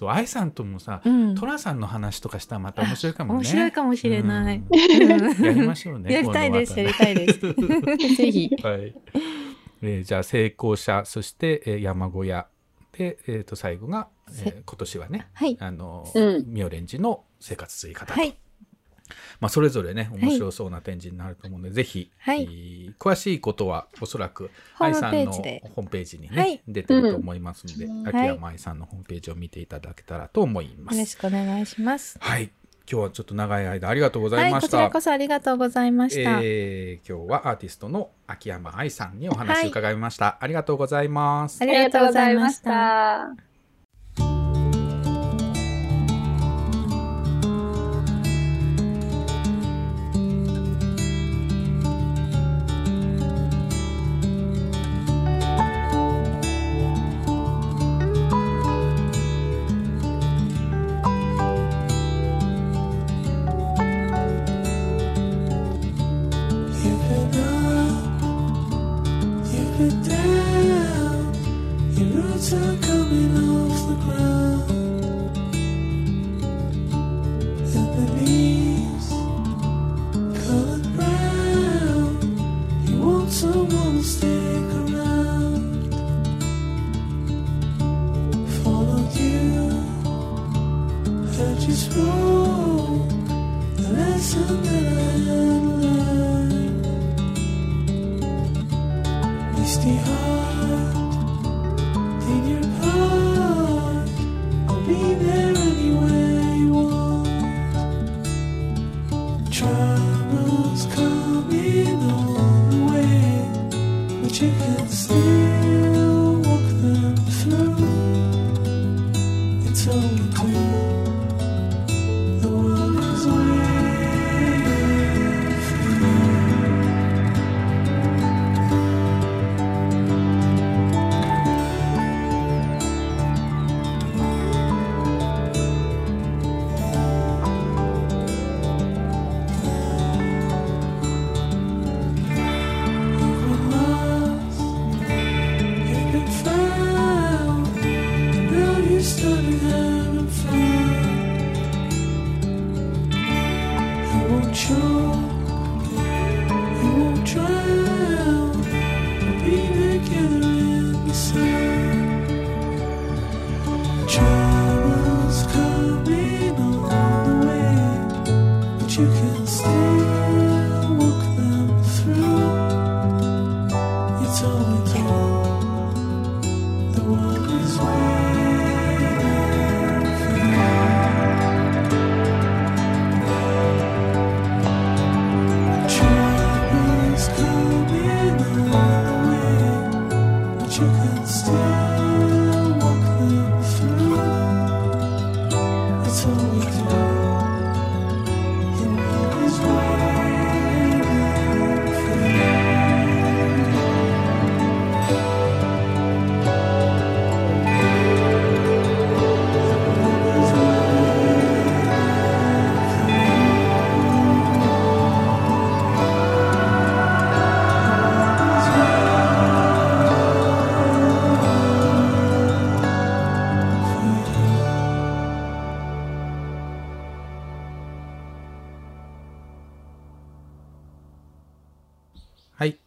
[0.00, 1.34] そう愛さんともさ、うん。
[1.34, 4.62] トラさんの話とかしたらまた面白いかもね面白いかもしれない。
[5.42, 7.38] やりましょうねやりたいです、やり今たいです。
[8.16, 8.48] ぜひ。
[8.48, 8.94] 度ははい
[9.82, 12.46] えーじゃあ成功者そして、えー山小屋
[12.92, 15.58] で、えー、と最後が、えーせ今年はねはい。
[15.60, 18.34] あの、うん妙蓮寺の生活追方と、はい。
[19.40, 30.96] まあ、それぞれね面白そうな展示になると思うので、ぜひ、はいえー詳しいことはおそらく愛さんのホームページにね、はい出てると思いますので、うん秋山愛さんのホームページを見ていただけたらと思います。
[30.96, 32.18] よろしくお願いします。
[32.20, 32.50] はい
[32.90, 34.68] 今日はちょっと長い間ありがとうござはいい、ました。
[34.68, 36.40] こちらこそありがとうございました。
[36.42, 40.38] えー今日はアーティストの秋山愛さんにお話を伺いました。
[40.40, 41.64] ありがとうございますあ。
[41.64, 42.70] りがとうございました。
[42.72, 43.49] ありがとうございました。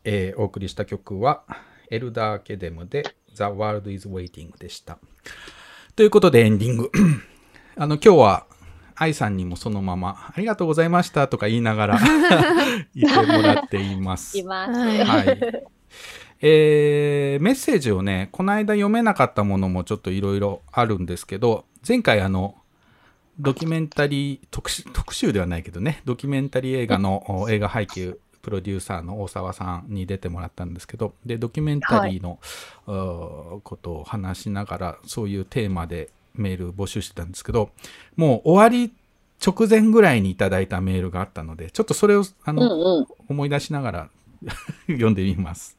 [0.04, 1.44] えーお送りした曲は、
[1.90, 3.04] エルダーケデムで
[3.36, 4.98] The World is Waiting でした。
[5.96, 6.92] ということでエンディング。
[7.76, 8.46] あの、今日は、
[8.96, 12.00] 愛さんにもそのまま、ありがとうございましたとか言いながら
[12.96, 14.38] 言ってもらっています。
[14.38, 14.80] います。
[14.80, 15.40] はいはい。
[16.42, 22.56] えーメッセージをね、この間読めなかったものもちょっといろいろあるんですけど、前回あの、
[23.40, 32.40] ドキュメンタリー特集、特集ではないけどね、ドキュメンタリー映画のお映画配給プロデューサーの大沢さんに出てもらったんですけど、で、ドキュメンタリーの、
[32.86, 37.72] うーことを話しながら、そういうテーマでメール募集してたんですけど、
[38.18, 38.94] もう終わり
[39.44, 43.08] 直前ぐらいにいただいたメールがあったので、ちょっとそれを、あうの、んうん。
[43.30, 44.10] 思い出しながら
[44.88, 45.78] 読んでみます。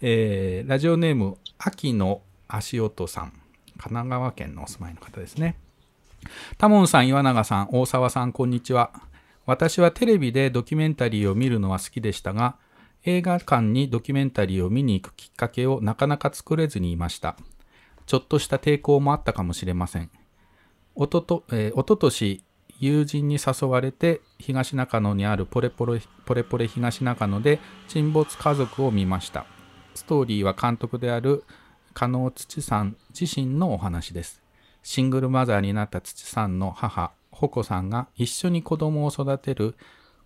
[0.00, 3.32] えーラジオネーム、秋の足音さん。
[3.78, 5.56] 神奈川県のお住まいの方ですね。
[6.56, 8.90] タモンさん、岩永さん、大沢さん、こんにちは。
[9.46, 12.56] 私はテレビでドキュメンタリーを見るのは好きでしたが、
[13.04, 17.36] 映画館にドキュメンタリーを見に行くきっかけをなかなか作れずにいました。
[18.06, 20.10] ちょっとした抵抗もあったかもしれません。
[20.96, 22.42] おとと、えー、おととし、
[22.80, 27.58] 友人に誘われて東中野にあるポレポレポレポレ東中野で
[27.88, 29.46] 沈没家族を見ました。
[29.94, 31.44] ストーリーは監督である
[31.94, 34.42] 加納土さん自身のお話です。
[34.82, 39.76] シングルマザーになった土さんの母、ほこさんが一緒に子供を育てる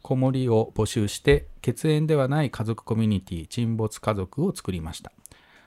[0.02, 5.12] 子守を募集して血縁ではない家族コミュニティ沈没家族を作りました。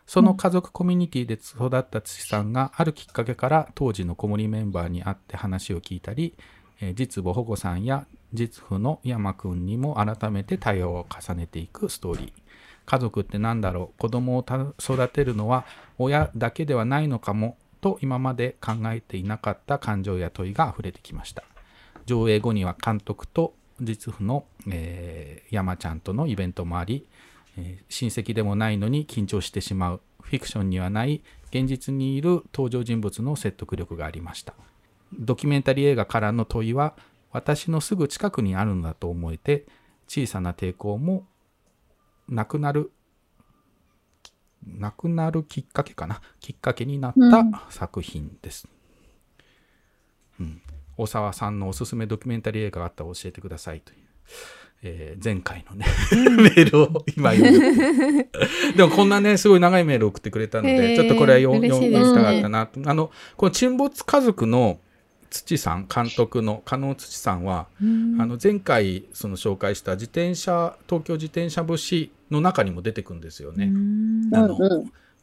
[0.08, 6.34] その家族コミュニティで育った土さんがあるきっかけから当時の子守メンバーに会って話を聞いたり、
[6.82, 12.34] え実母保護さんや実父の山くんにも改めて対応を重ねていくストーリー。
[12.86, 14.02] 家族って何だろう？
[14.02, 14.46] 子供を
[14.80, 15.66] 育てるのは
[15.98, 17.58] 親だけではないのかも？
[17.84, 21.44] と今まで考えていなかった感情や問いが溢れてきました。
[22.06, 27.06] 上映後には監督と実父の、えー山ちゃんとのイベントもあり、
[27.58, 34.54] えー親戚でもないのに緊張してしまうフィクションにはない現実にいる登場人物の説得力がありました。
[35.20, 36.96] ドキュメンタリー映画からの問いは
[37.32, 39.66] 私のすぐ近くにあるのだと思えて
[40.08, 41.28] 小さな抵抗も
[42.30, 42.92] なくなる
[44.68, 46.22] なくなるきっかけかな。
[46.40, 48.68] きっかけになった作品です、
[50.40, 50.62] うん。
[50.98, 53.98] 大沢さんのおすすめドキュメンタリー映画があったら教えてくださいという、
[54.84, 58.30] えー前回のねメールを今読んで
[58.76, 62.80] でもこんなねすごい長いメールを送ってくれたので、ちょっとこれは読みたかったなと。
[62.86, 64.80] あのこの沈没家族の
[65.34, 73.66] 土さん監督の加納土さんは、あの前回その紹介した自転車東京自転車節の中にも出てくるんですよね。
[74.34, 74.56] あの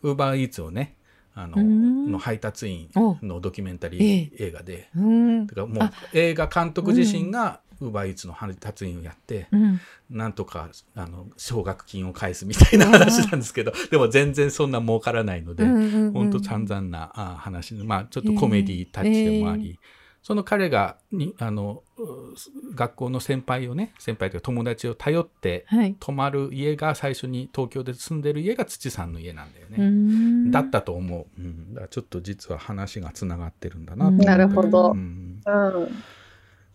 [0.02, 0.96] ウーバーイーツをね
[1.34, 2.90] あのの配達員
[3.22, 9.80] のドキュメンタリー映画で、うんだからもう映画監督自身がウーバーイーツの配達員をやって、うん
[10.10, 19.78] なんとかあの奨学金を返すみたいな話なんですけどでも全然そんな儲からないので、うんうんうん本当散々なあ話まあちょっとコメディタッチでもあり、
[20.22, 25.96] その彼がにあのう学校の先輩をね先輩というか友達を頼ってはい。
[25.98, 29.76] 泊まる家が最初に東京で住んでる家が土さんの家なんだよね。
[29.78, 30.50] うん。
[30.50, 34.92] だったと思う、うん、だからちょっと実は話がつながってるんだなと思ってなるほど。
[34.92, 35.40] うん。
[35.44, 36.02] うん。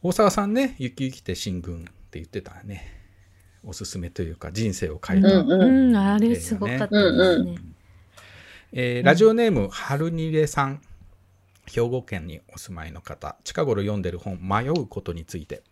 [0.01, 2.93] 大沢さんね「ゆきゆきて新軍」って言ってたね。
[3.63, 5.61] おすすめというか人生を変えた、うんうん。
[5.61, 7.55] うんあれすごかったですね。
[8.72, 10.81] えーラジオネームはるにれさん
[11.67, 15.63] 兵庫県にお住まいの方近頃読んでる本「迷うことについて」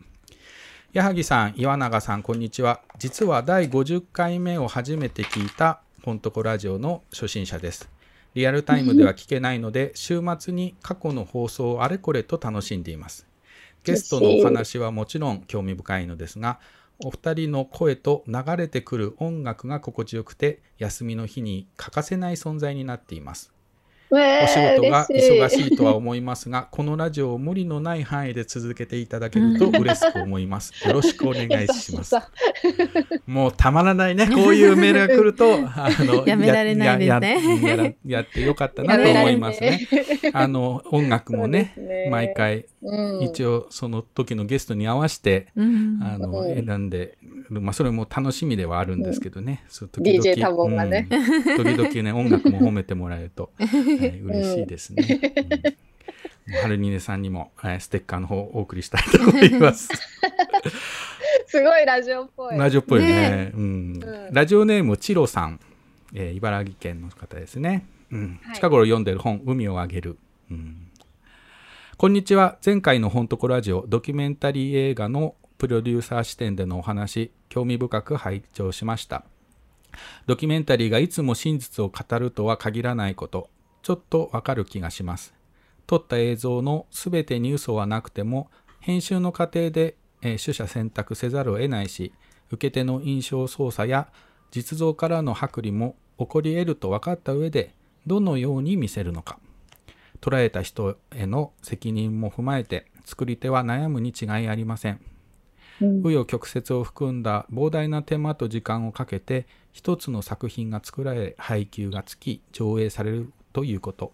[0.93, 2.81] 矢作さん岩永さんこんにちは。
[2.99, 7.89] 実は第50回目を初めて聞いたポントコラジオの初心者です。
[8.35, 13.25] リアルタイムでは聞けないので週末に過去の放送をあれこれと楽しんでいます。
[13.83, 16.59] ゲストのお話はもちろん興味深いのですが
[16.99, 23.52] お二人の声と流れてくる音楽が心地よくて休みの日に欠かせない存在になっています。
[24.13, 30.73] おお仕事が忙しいとは思いますが、 このラジオを無理のない範囲で続けていただけると 嬉しく思います。
[30.87, 32.15] よろしくお願いします。
[33.25, 34.27] もうたまらないね。
[34.27, 37.97] こういうメールが来ると、あのやめられないですね。
[38.05, 39.87] やってよかったなと思いますね。
[40.33, 42.07] あの音楽もねね。
[42.09, 45.99] 毎回うん、一応その時のゲストに合わせて、うん。
[46.01, 46.65] あのうん。
[46.65, 47.17] 選んで、
[47.49, 51.07] まあ、それも楽しみではあるんですけどね、そう時 DJ 多忙がね。
[51.09, 51.43] うん。
[51.57, 55.19] 時々ね音楽も褒めてもらえると、はい嬉しいですね。
[56.47, 59.89] うん、春にねさんにも、えーステッカーの方をお送りしたいと思います。
[61.47, 62.57] すごいラジオっぽい。
[62.57, 63.07] ラジオっぽいね。
[63.07, 63.51] ね。
[63.53, 63.61] うん。
[64.03, 64.33] うん。
[64.33, 65.59] ラジオネームチロさん、
[66.13, 67.85] えー茨城県の方ですね。
[68.11, 68.39] うん。
[68.43, 68.55] はい。
[68.55, 70.17] 近頃読んでる本「海をあげる」
[70.51, 70.87] うん。
[71.97, 72.57] こんにちは。
[72.65, 79.23] 前回の「本とこラジオ」ドキュメンタリー映画のプロデューサー視点でのお話興味深く拝聴しました。
[80.25, 83.49] ドキュメンタリーがいつも真実を語るとは限らないこと
[83.83, 85.33] ちょっとわかる気がします。
[85.85, 88.49] 撮った映像のすべてに嘘はなくても
[88.79, 92.13] 編集の過程で、えー取捨選択せざるを得ないし
[92.49, 94.07] 受け手の印象操作や
[94.51, 97.75] 実像からの剥離も起こり得ると分かった上で
[98.07, 99.37] どのように見せるのか。
[100.21, 105.01] 捉えた人への責任も踏まえて作り手は悩むに違いありません。
[105.81, 114.11] 紆余曲折を含んだ膨大な手間と時間をかけて一つの作品が作られ配給がつき上映されるということ。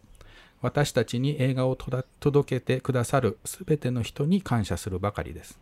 [0.62, 5.60] 私たちに映画を届けてくださる全ての人に感謝するばかりです。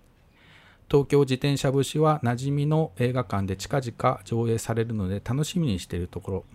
[0.90, 6.45] 東京自転車節は馴染みの映画館で近々上映されるので楽しみにしているところ。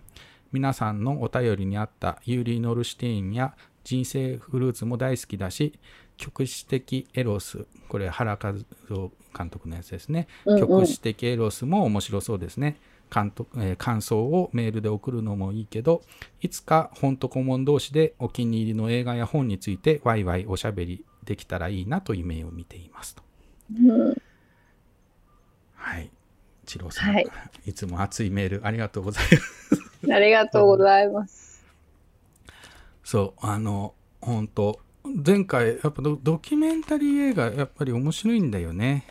[0.52, 3.54] 皆さんのお便りにあったユーリー・ノルシュテインや
[3.84, 5.72] 人生フルーツも大好きだし
[6.16, 8.54] 極私的エロスこれ原一
[8.90, 10.60] 男監督のやつですね、うんうん。
[10.60, 12.76] 極私的エロスも面白そうですね
[13.12, 16.02] 監督、えー感想をメールで送るのもいいけど
[16.40, 23.22] いつかほんとこもん同士でお気に入りの映画や本についてワイワイおしゃべりできたらいいなという夢を見ていますと。
[23.74, 24.14] うん
[25.74, 26.10] はい。
[26.62, 27.26] 一郎さん、はい。
[27.66, 30.12] い、つも熱いメールありがとうございます。
[30.12, 31.64] ありがとうございます。
[33.02, 33.46] そう。
[33.46, 39.04] あの本当前回やっぱドドキュメンタリー映画やっぱり面白いんだよね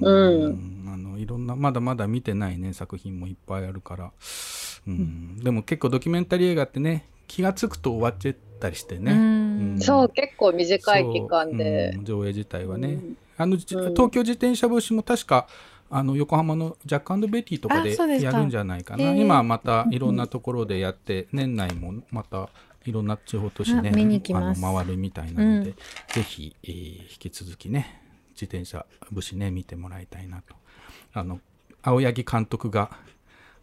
[0.00, 0.88] うん。
[0.92, 4.12] あのいろんなまだまだ見てないね作品もいっぱいあるから、
[4.86, 5.38] うん。
[5.38, 9.18] でも結構ドキュメンタリー映画ってね気がつくと終わっちゃったりしてね、うん。
[9.18, 9.80] うん。
[9.80, 11.98] そう、結構短い期間で。
[12.02, 13.16] 上映自体はね、うん。
[13.36, 13.94] あのじうん。
[13.94, 15.48] 東京自転車節も確か
[15.90, 19.04] あの横浜のジャックベティとかでやるんじゃないかな。
[19.04, 19.20] へー。
[19.20, 22.48] 今またいろんなところでやって年内もまた
[22.84, 24.64] いろんな地方都市ねあ見に行きます。
[24.64, 25.76] あの回るみたいなので、うん。
[26.08, 28.01] ぜひ、えー引き続きね
[28.42, 30.54] 自転車節ね見てもらいたいなと。
[31.14, 31.40] あの
[31.82, 32.90] 青柳監督が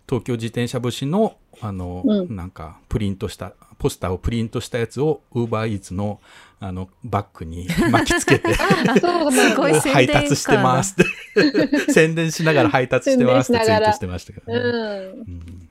[0.07, 2.35] 東京自転車節のあの、うん。
[2.35, 6.21] なんかプリントしたポスターをプリントしたやつをウーバーイーツの
[6.61, 11.91] あのバッグに 巻きつけて配達してますって。
[11.91, 14.67] 宣伝しながら配達してますってツイートしてましたけどね、うん。
[14.67, 15.69] うん。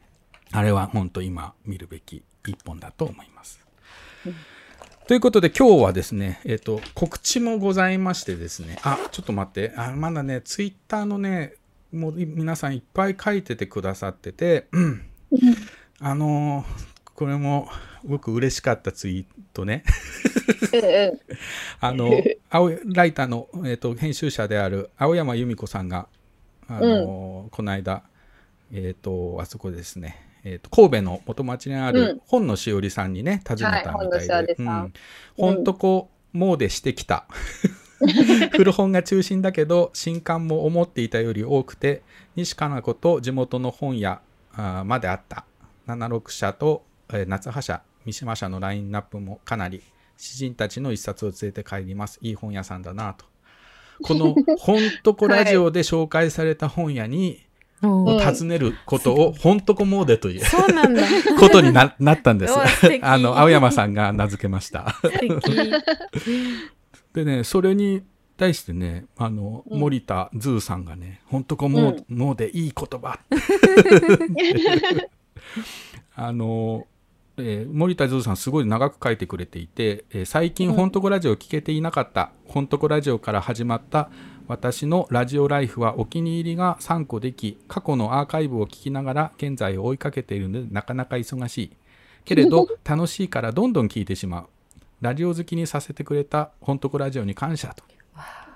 [0.51, 3.61] あれは本当今見るべき一本だと思います。
[5.09, 11.55] ということで今日はですね、えっ、と、告知もございましてですね、あ、ちょっと待って、あまだね、ツイッターのね、
[11.91, 15.07] もうい皆さんいっぱい書いててくださってて、うん。
[15.99, 17.69] あのーこれも
[18.05, 19.25] 僕嬉しかったツイー
[19.55, 19.83] トね。
[20.75, 21.21] うんうん。
[21.81, 22.11] あの、
[22.51, 26.07] 青いライターの、えー、と編集者である青山由美子さんが、
[26.69, 28.03] あのこの間、
[28.73, 34.93] えっ、と、あそこですね、えーと、神戸の元町にあるうん本のしおりさんにね、訪ねたみたいで、はい
[35.37, 37.27] 本んとこう、もうでしてきた。
[38.53, 42.03] 古本が中心だけど、新刊も思っていたより多くて、
[42.35, 44.23] 西加奈子と地元の本屋
[44.85, 45.45] まであった。
[45.87, 49.83] 76社と、えー夏葉社、三島社のラインナップもかなり、
[50.17, 52.19] 詩人たちの一冊を連れて帰ります。
[52.23, 53.27] いい本屋さんだなと。
[54.03, 57.48] この、ほんとこラジオで紹介された本屋に、
[57.83, 60.45] を訪ねることを、ほんとこモーデという。
[60.45, 61.03] そうなんだ。
[61.39, 62.55] ことにななったんです。
[63.03, 64.97] あの、青山さんが名付けました。
[67.15, 68.03] でね、それに
[68.37, 69.81] 対してね、あの、うん。
[69.81, 73.19] 森田ズーさんがね、ほんとこもう、もうでいい言葉。
[76.15, 76.87] あの、
[77.41, 80.91] えー森田ズーさんすごい長く書いてくれていて、えー最近ほん。
[80.91, 84.11] とこラジオを聞けていなかった、ほんとこラジオから始まった
[84.49, 91.77] 私のラジオライフはお気に入りが3個でき、過去のアーカイブを聞きながら現在を追いかけているのでなかなか忙しい。
[92.25, 94.47] けれど 楽しいからどんどん聞いてしまう。
[95.03, 97.85] ラジオ好きにさせてくれたほんとこラジオに感謝と。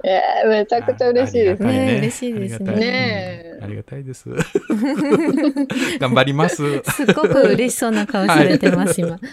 [0.05, 1.87] えー、めちゃくちゃ嬉しいですね。
[1.87, 4.31] ね嬉しいですねありがたいです。
[6.01, 6.83] 頑張ります。
[6.85, 9.21] すっごく嬉しそうな顔されてます、今。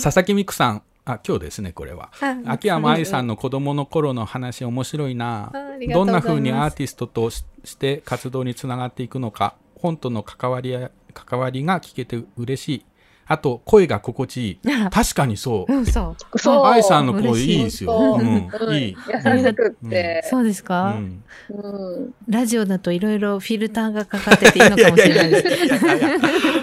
[0.00, 0.82] 佐々木美久さん。
[1.06, 2.10] あ、今日ですね、これは。
[2.20, 5.50] あ秋山愛さんの子供の頃の話面白いな。
[5.52, 6.26] どなうんございます。
[6.28, 12.84] 風にアーティストとしして活動につながっていくのか本との関わりや関わりが聞けて嬉しい
[13.26, 14.58] あと声が心地いい。
[14.90, 15.72] 確かにそう。
[15.72, 16.38] うん、そう。
[16.38, 16.64] そう。
[16.66, 18.50] 愛さんの声いいいですよ、そううん。
[18.68, 18.74] うん。
[18.74, 20.22] いい、優しくって。
[20.28, 22.14] そうですうか、ん、うん。
[22.28, 25.36] ラジオだといろいろフィルターがかかってていいのかもしれないで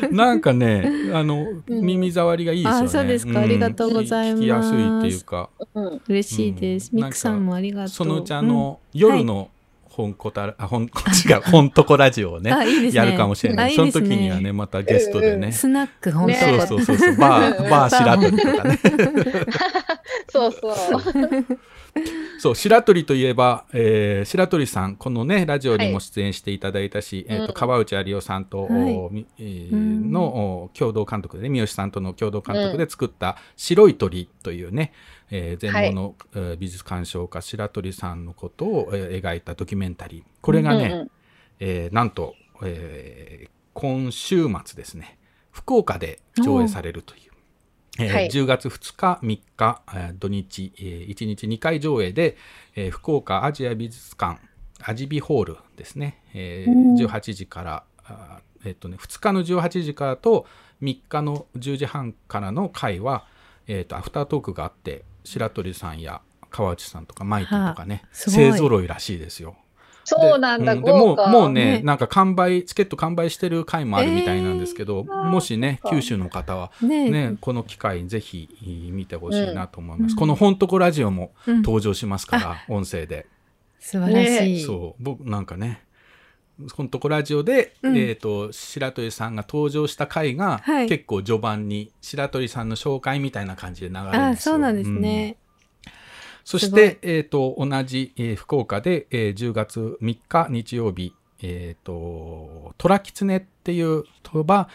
[0.07, 0.13] す。
[0.13, 1.81] なんかねあの、うん。
[1.81, 2.85] 耳障りがいいですよね。
[2.85, 3.33] あそうですか。
[3.33, 3.37] ん。
[3.37, 4.41] ありがとうございます。
[4.41, 5.49] 聞きやすいっていうか。
[5.73, 6.01] うん。
[6.07, 6.89] 嬉しいです。
[6.93, 7.03] うん。
[7.03, 7.89] ミクさんもありがとう。
[7.89, 9.49] そのうちあうんの、夜の
[10.01, 10.89] 本こた、あ、本、
[11.27, 12.91] 違う、本とこラジオをね、ね。
[12.91, 13.65] やるかもしれない。
[13.67, 15.51] あいいその時にはね、またゲストでね。
[15.51, 16.35] スナック本当。
[16.35, 18.79] そうこそうそうそう、バー、 バー白鳥とかね。
[20.29, 20.75] そうそう。
[22.39, 27.53] そう、白鳥といえば、えー白鳥さん、このね、ラジオにも出演していただいたし、えっ、と、うん。
[27.53, 28.95] 川内有夫さんと、はい。
[28.95, 30.11] おみえーうん。
[30.11, 34.93] のお共同監督でね、三好さんとの共同監督で作った、白い鳥というね、
[35.31, 40.23] えー全盲の、えー美術鑑賞家、白鳥さんのことを、えー描いたドキュメンタリー。
[40.41, 41.11] これがね、うんうん。
[41.59, 45.17] えーなんと、えー今週末ですね、
[45.51, 47.21] 福岡で上映されるという。
[47.99, 48.27] えーはい。
[48.29, 52.37] 10月2日、3日、えー土日、えー1日2回上映で、
[52.75, 54.39] えー福岡アジア美術館、
[54.83, 60.45] アジビホールですね、えー18時から、あーえっとね、2日の18時からと
[60.83, 63.25] 3日の10時半からの回は、
[63.67, 68.87] えーとアフタートークがあって、白鳥さんや川内さんとかマイティとかね、勢ぞろい。
[68.87, 69.55] らしいですよ。
[70.03, 71.25] そうなんだ、ででも豪華。
[71.25, 71.81] うもうねね。
[71.83, 77.09] なんか完売チケット完売してる回もあるみたいなんですけど、もしね九州の方はね。
[77.09, 78.49] ねこの機会ぜひ
[78.91, 80.17] 見てほしいなと思います、うん。
[80.17, 81.61] この「ほんとこラジオ」もうん。
[81.61, 83.27] 登場しますから、音声で。
[83.79, 84.63] 素晴らしい。
[84.63, 85.03] そう。
[85.03, 85.83] 僕なんかね
[86.75, 87.97] 「ほんとこラジオで」うん。
[87.97, 90.87] えー、と白鳥さんが登場した回が、はい。
[90.87, 94.25] 結構序盤に白鳥さんの紹介みたいな感じで流れるんですよ。
[94.27, 95.37] あ、そうなんですね。
[96.43, 96.81] そしすごい。
[96.81, 104.67] て、えっ、と、同じ、えー福岡で、えー10月3日日曜日、えっ、と、トラキツネっていう鳥羽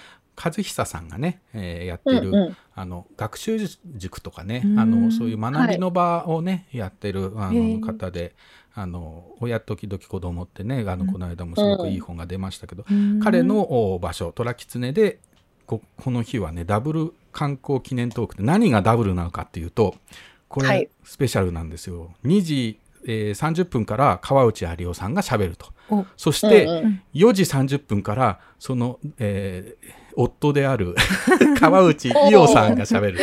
[0.42, 2.56] 和久さんがね、えーやってる、うんうん。
[2.74, 3.58] あの、学習
[3.96, 4.78] 塾とかねう、ん。
[4.78, 8.34] あの、そういう学びの場をね、やってる、あの、方で、
[8.76, 13.20] あの、親時々子供ってね、あの、この間もすごくいい本が出ましたけど、うん。
[13.20, 15.18] 彼のお場所、トラキツネで、
[15.66, 19.96] ここの日はねダブル観光記念トークで何がダブルなのかっていうと
[20.48, 20.88] これ、はい。
[21.04, 22.12] スペシャルなんですよ。
[22.24, 25.66] 2時、えー30分から川内有夫さんがしゃべると。
[25.90, 26.06] お。
[26.16, 27.02] そして、うんうん。
[27.14, 30.94] 4時30分からその、えー夫である
[31.58, 33.18] 川内伊代さんがしゃべる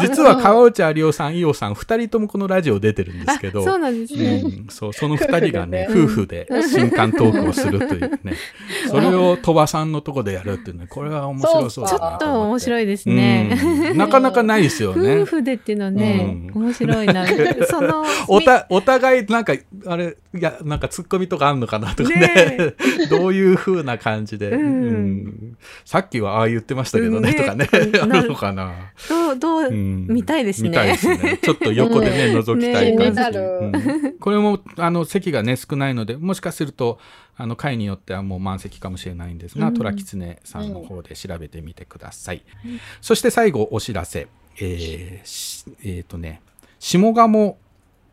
[0.00, 4.42] 実は川内有夫さん伊代さん2人ともこのラジオ出てるんですけどそうなんですね。
[4.44, 8.34] うん、そうその2人がね夫夫婦で新刊トークをするというね。
[8.88, 13.92] それを鳥羽さんのとこでやるっていうねこれは面白そうだなちょっと面い白いですね。
[13.94, 15.18] なかなかないですよね。
[15.22, 16.62] 夫婦でっていうのはね、うん。
[16.64, 17.26] 面白いな。
[17.68, 19.54] その、おたお互いなんか
[19.86, 22.18] あれいやなんかツッコミとかあんのかなとかね。
[22.18, 22.74] ね
[23.10, 24.62] どういう風な感じで、うん。
[24.62, 25.56] うん。
[25.84, 27.68] さっきはああ言ってましたけどね、とかね。
[28.02, 28.28] あなる。
[28.28, 30.06] のかな、どう、どう、うん。
[30.08, 30.68] 見たいですね。
[30.68, 31.38] 見たいですね。
[31.42, 32.38] ちょっと横でね、うん。
[32.38, 36.98] 覗きたい感じ、これもあの席がね少ないのでもしかすると
[37.36, 39.74] あの回によってはもう満席かもしれないんですが、うん。
[39.74, 42.42] トラキツネさんの方で調べてみてください、
[43.00, 44.28] そして最後お知らせ。
[44.60, 45.22] え
[45.84, 46.42] えーとね
[46.80, 47.58] 下鴨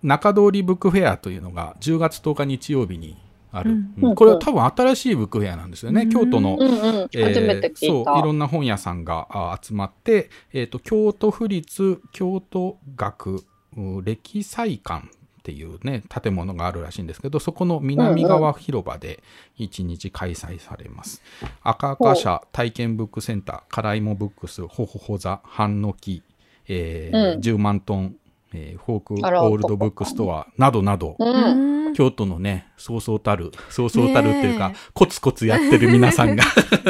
[0.04, 3.18] 中通りブックフェアというのが10月10日日曜日に
[3.58, 3.94] ある、うん。
[4.02, 4.16] うん。
[4.16, 6.10] これは多分新しいブックフェアなんですよね、うん。
[6.10, 7.10] 京都の、うんうん。
[7.14, 8.32] えそういろた。
[8.32, 13.44] んな本屋さんがあ集まって、えー、と京都府立京都学
[13.78, 15.10] う歴祭館っ
[15.44, 19.22] ていうね建物があるらしいんですけどそこの南側広場で
[19.60, 21.22] 1日開催されます、
[21.62, 26.24] 赤々舎体験ブックセンターカライモブックスホホホ座半の木、
[26.68, 27.40] えーうん。
[27.42, 28.16] 10万トン、
[28.56, 31.76] えーフォークオールドブックストアなどなど、うん。
[31.94, 36.44] 京都のね、そうそうたる、そうそうたるっていうか、コツコツやってる皆さんが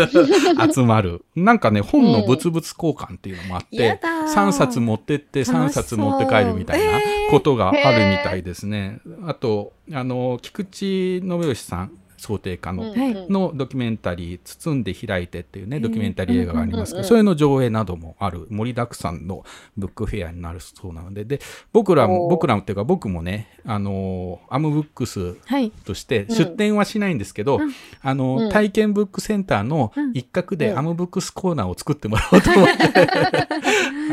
[0.73, 1.23] 集まる。
[1.35, 8.99] なんかね、本の物々交換っていうのもあって、やだー3冊持ってって3冊持って帰るみたいなことがあるみたいですね。
[9.27, 11.91] あと、あの、菊池信義さん、
[12.25, 19.45] 想定家の、うんのドキュメンタリー「包んで開いて」っていうねドキュメンタリー映画がありますけど、うんうんうんそれの上映などもある盛りだくさんの
[19.77, 21.39] ブックフェアになるそうなのでで
[21.71, 25.71] 僕らも僕らもっていうか僕もねあのアムブックスはい。
[25.85, 27.59] として出店はしないんですけど、
[28.01, 28.49] あの、うん。
[28.49, 30.11] 体験ブックセンターのうん。
[30.13, 30.79] 一角でうん。
[30.79, 33.07] アムブックスコーナーを作ってもらおうと思って、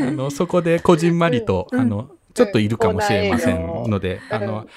[0.07, 1.79] あのそこでこじんまりと、うん。
[1.79, 4.35] あのちょっといるかもしれませんので、うん。
[4.35, 4.67] あの、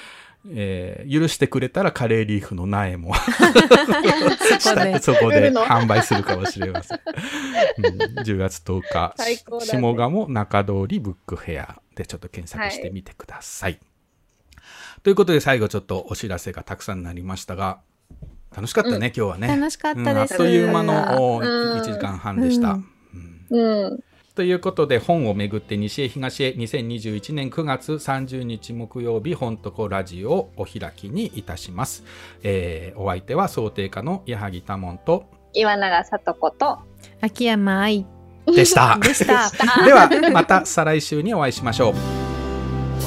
[0.52, 3.14] えー許してくれたらカレーリーフの苗も
[5.00, 5.50] そこで。
[5.66, 7.00] 販売するかもしれません。
[7.78, 7.84] うん
[8.20, 13.78] 10月10日、ね下鴨中通りブックフェアでちょっと検索してみてください。
[15.02, 17.80] ということで最後ちょっとお知らせがたくさんになりましたが、
[18.54, 19.48] 楽しかったね、今日はね。
[19.48, 20.10] 楽しかったです。
[20.10, 21.44] うんあっという間のおうん
[21.78, 22.72] 1時間半でした。
[22.72, 22.86] うん
[23.50, 24.00] うんうん。
[24.36, 32.04] ということで本をめぐって西へ東へ2021年9月30日木曜日本とこラジオをお開きにいたします、
[32.42, 36.78] えーお相手は想定家の矢作多門と岩永聡子と。
[37.22, 38.06] 秋山愛
[38.46, 39.50] でしたでした。
[39.84, 41.94] ではまた再来週にお会いしましょう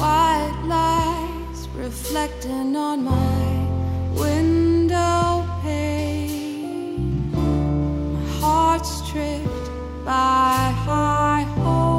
[0.00, 3.14] White lights reflecting on my
[4.16, 7.30] window pane.
[7.32, 9.49] My heart's tripped
[10.10, 11.89] by high hopes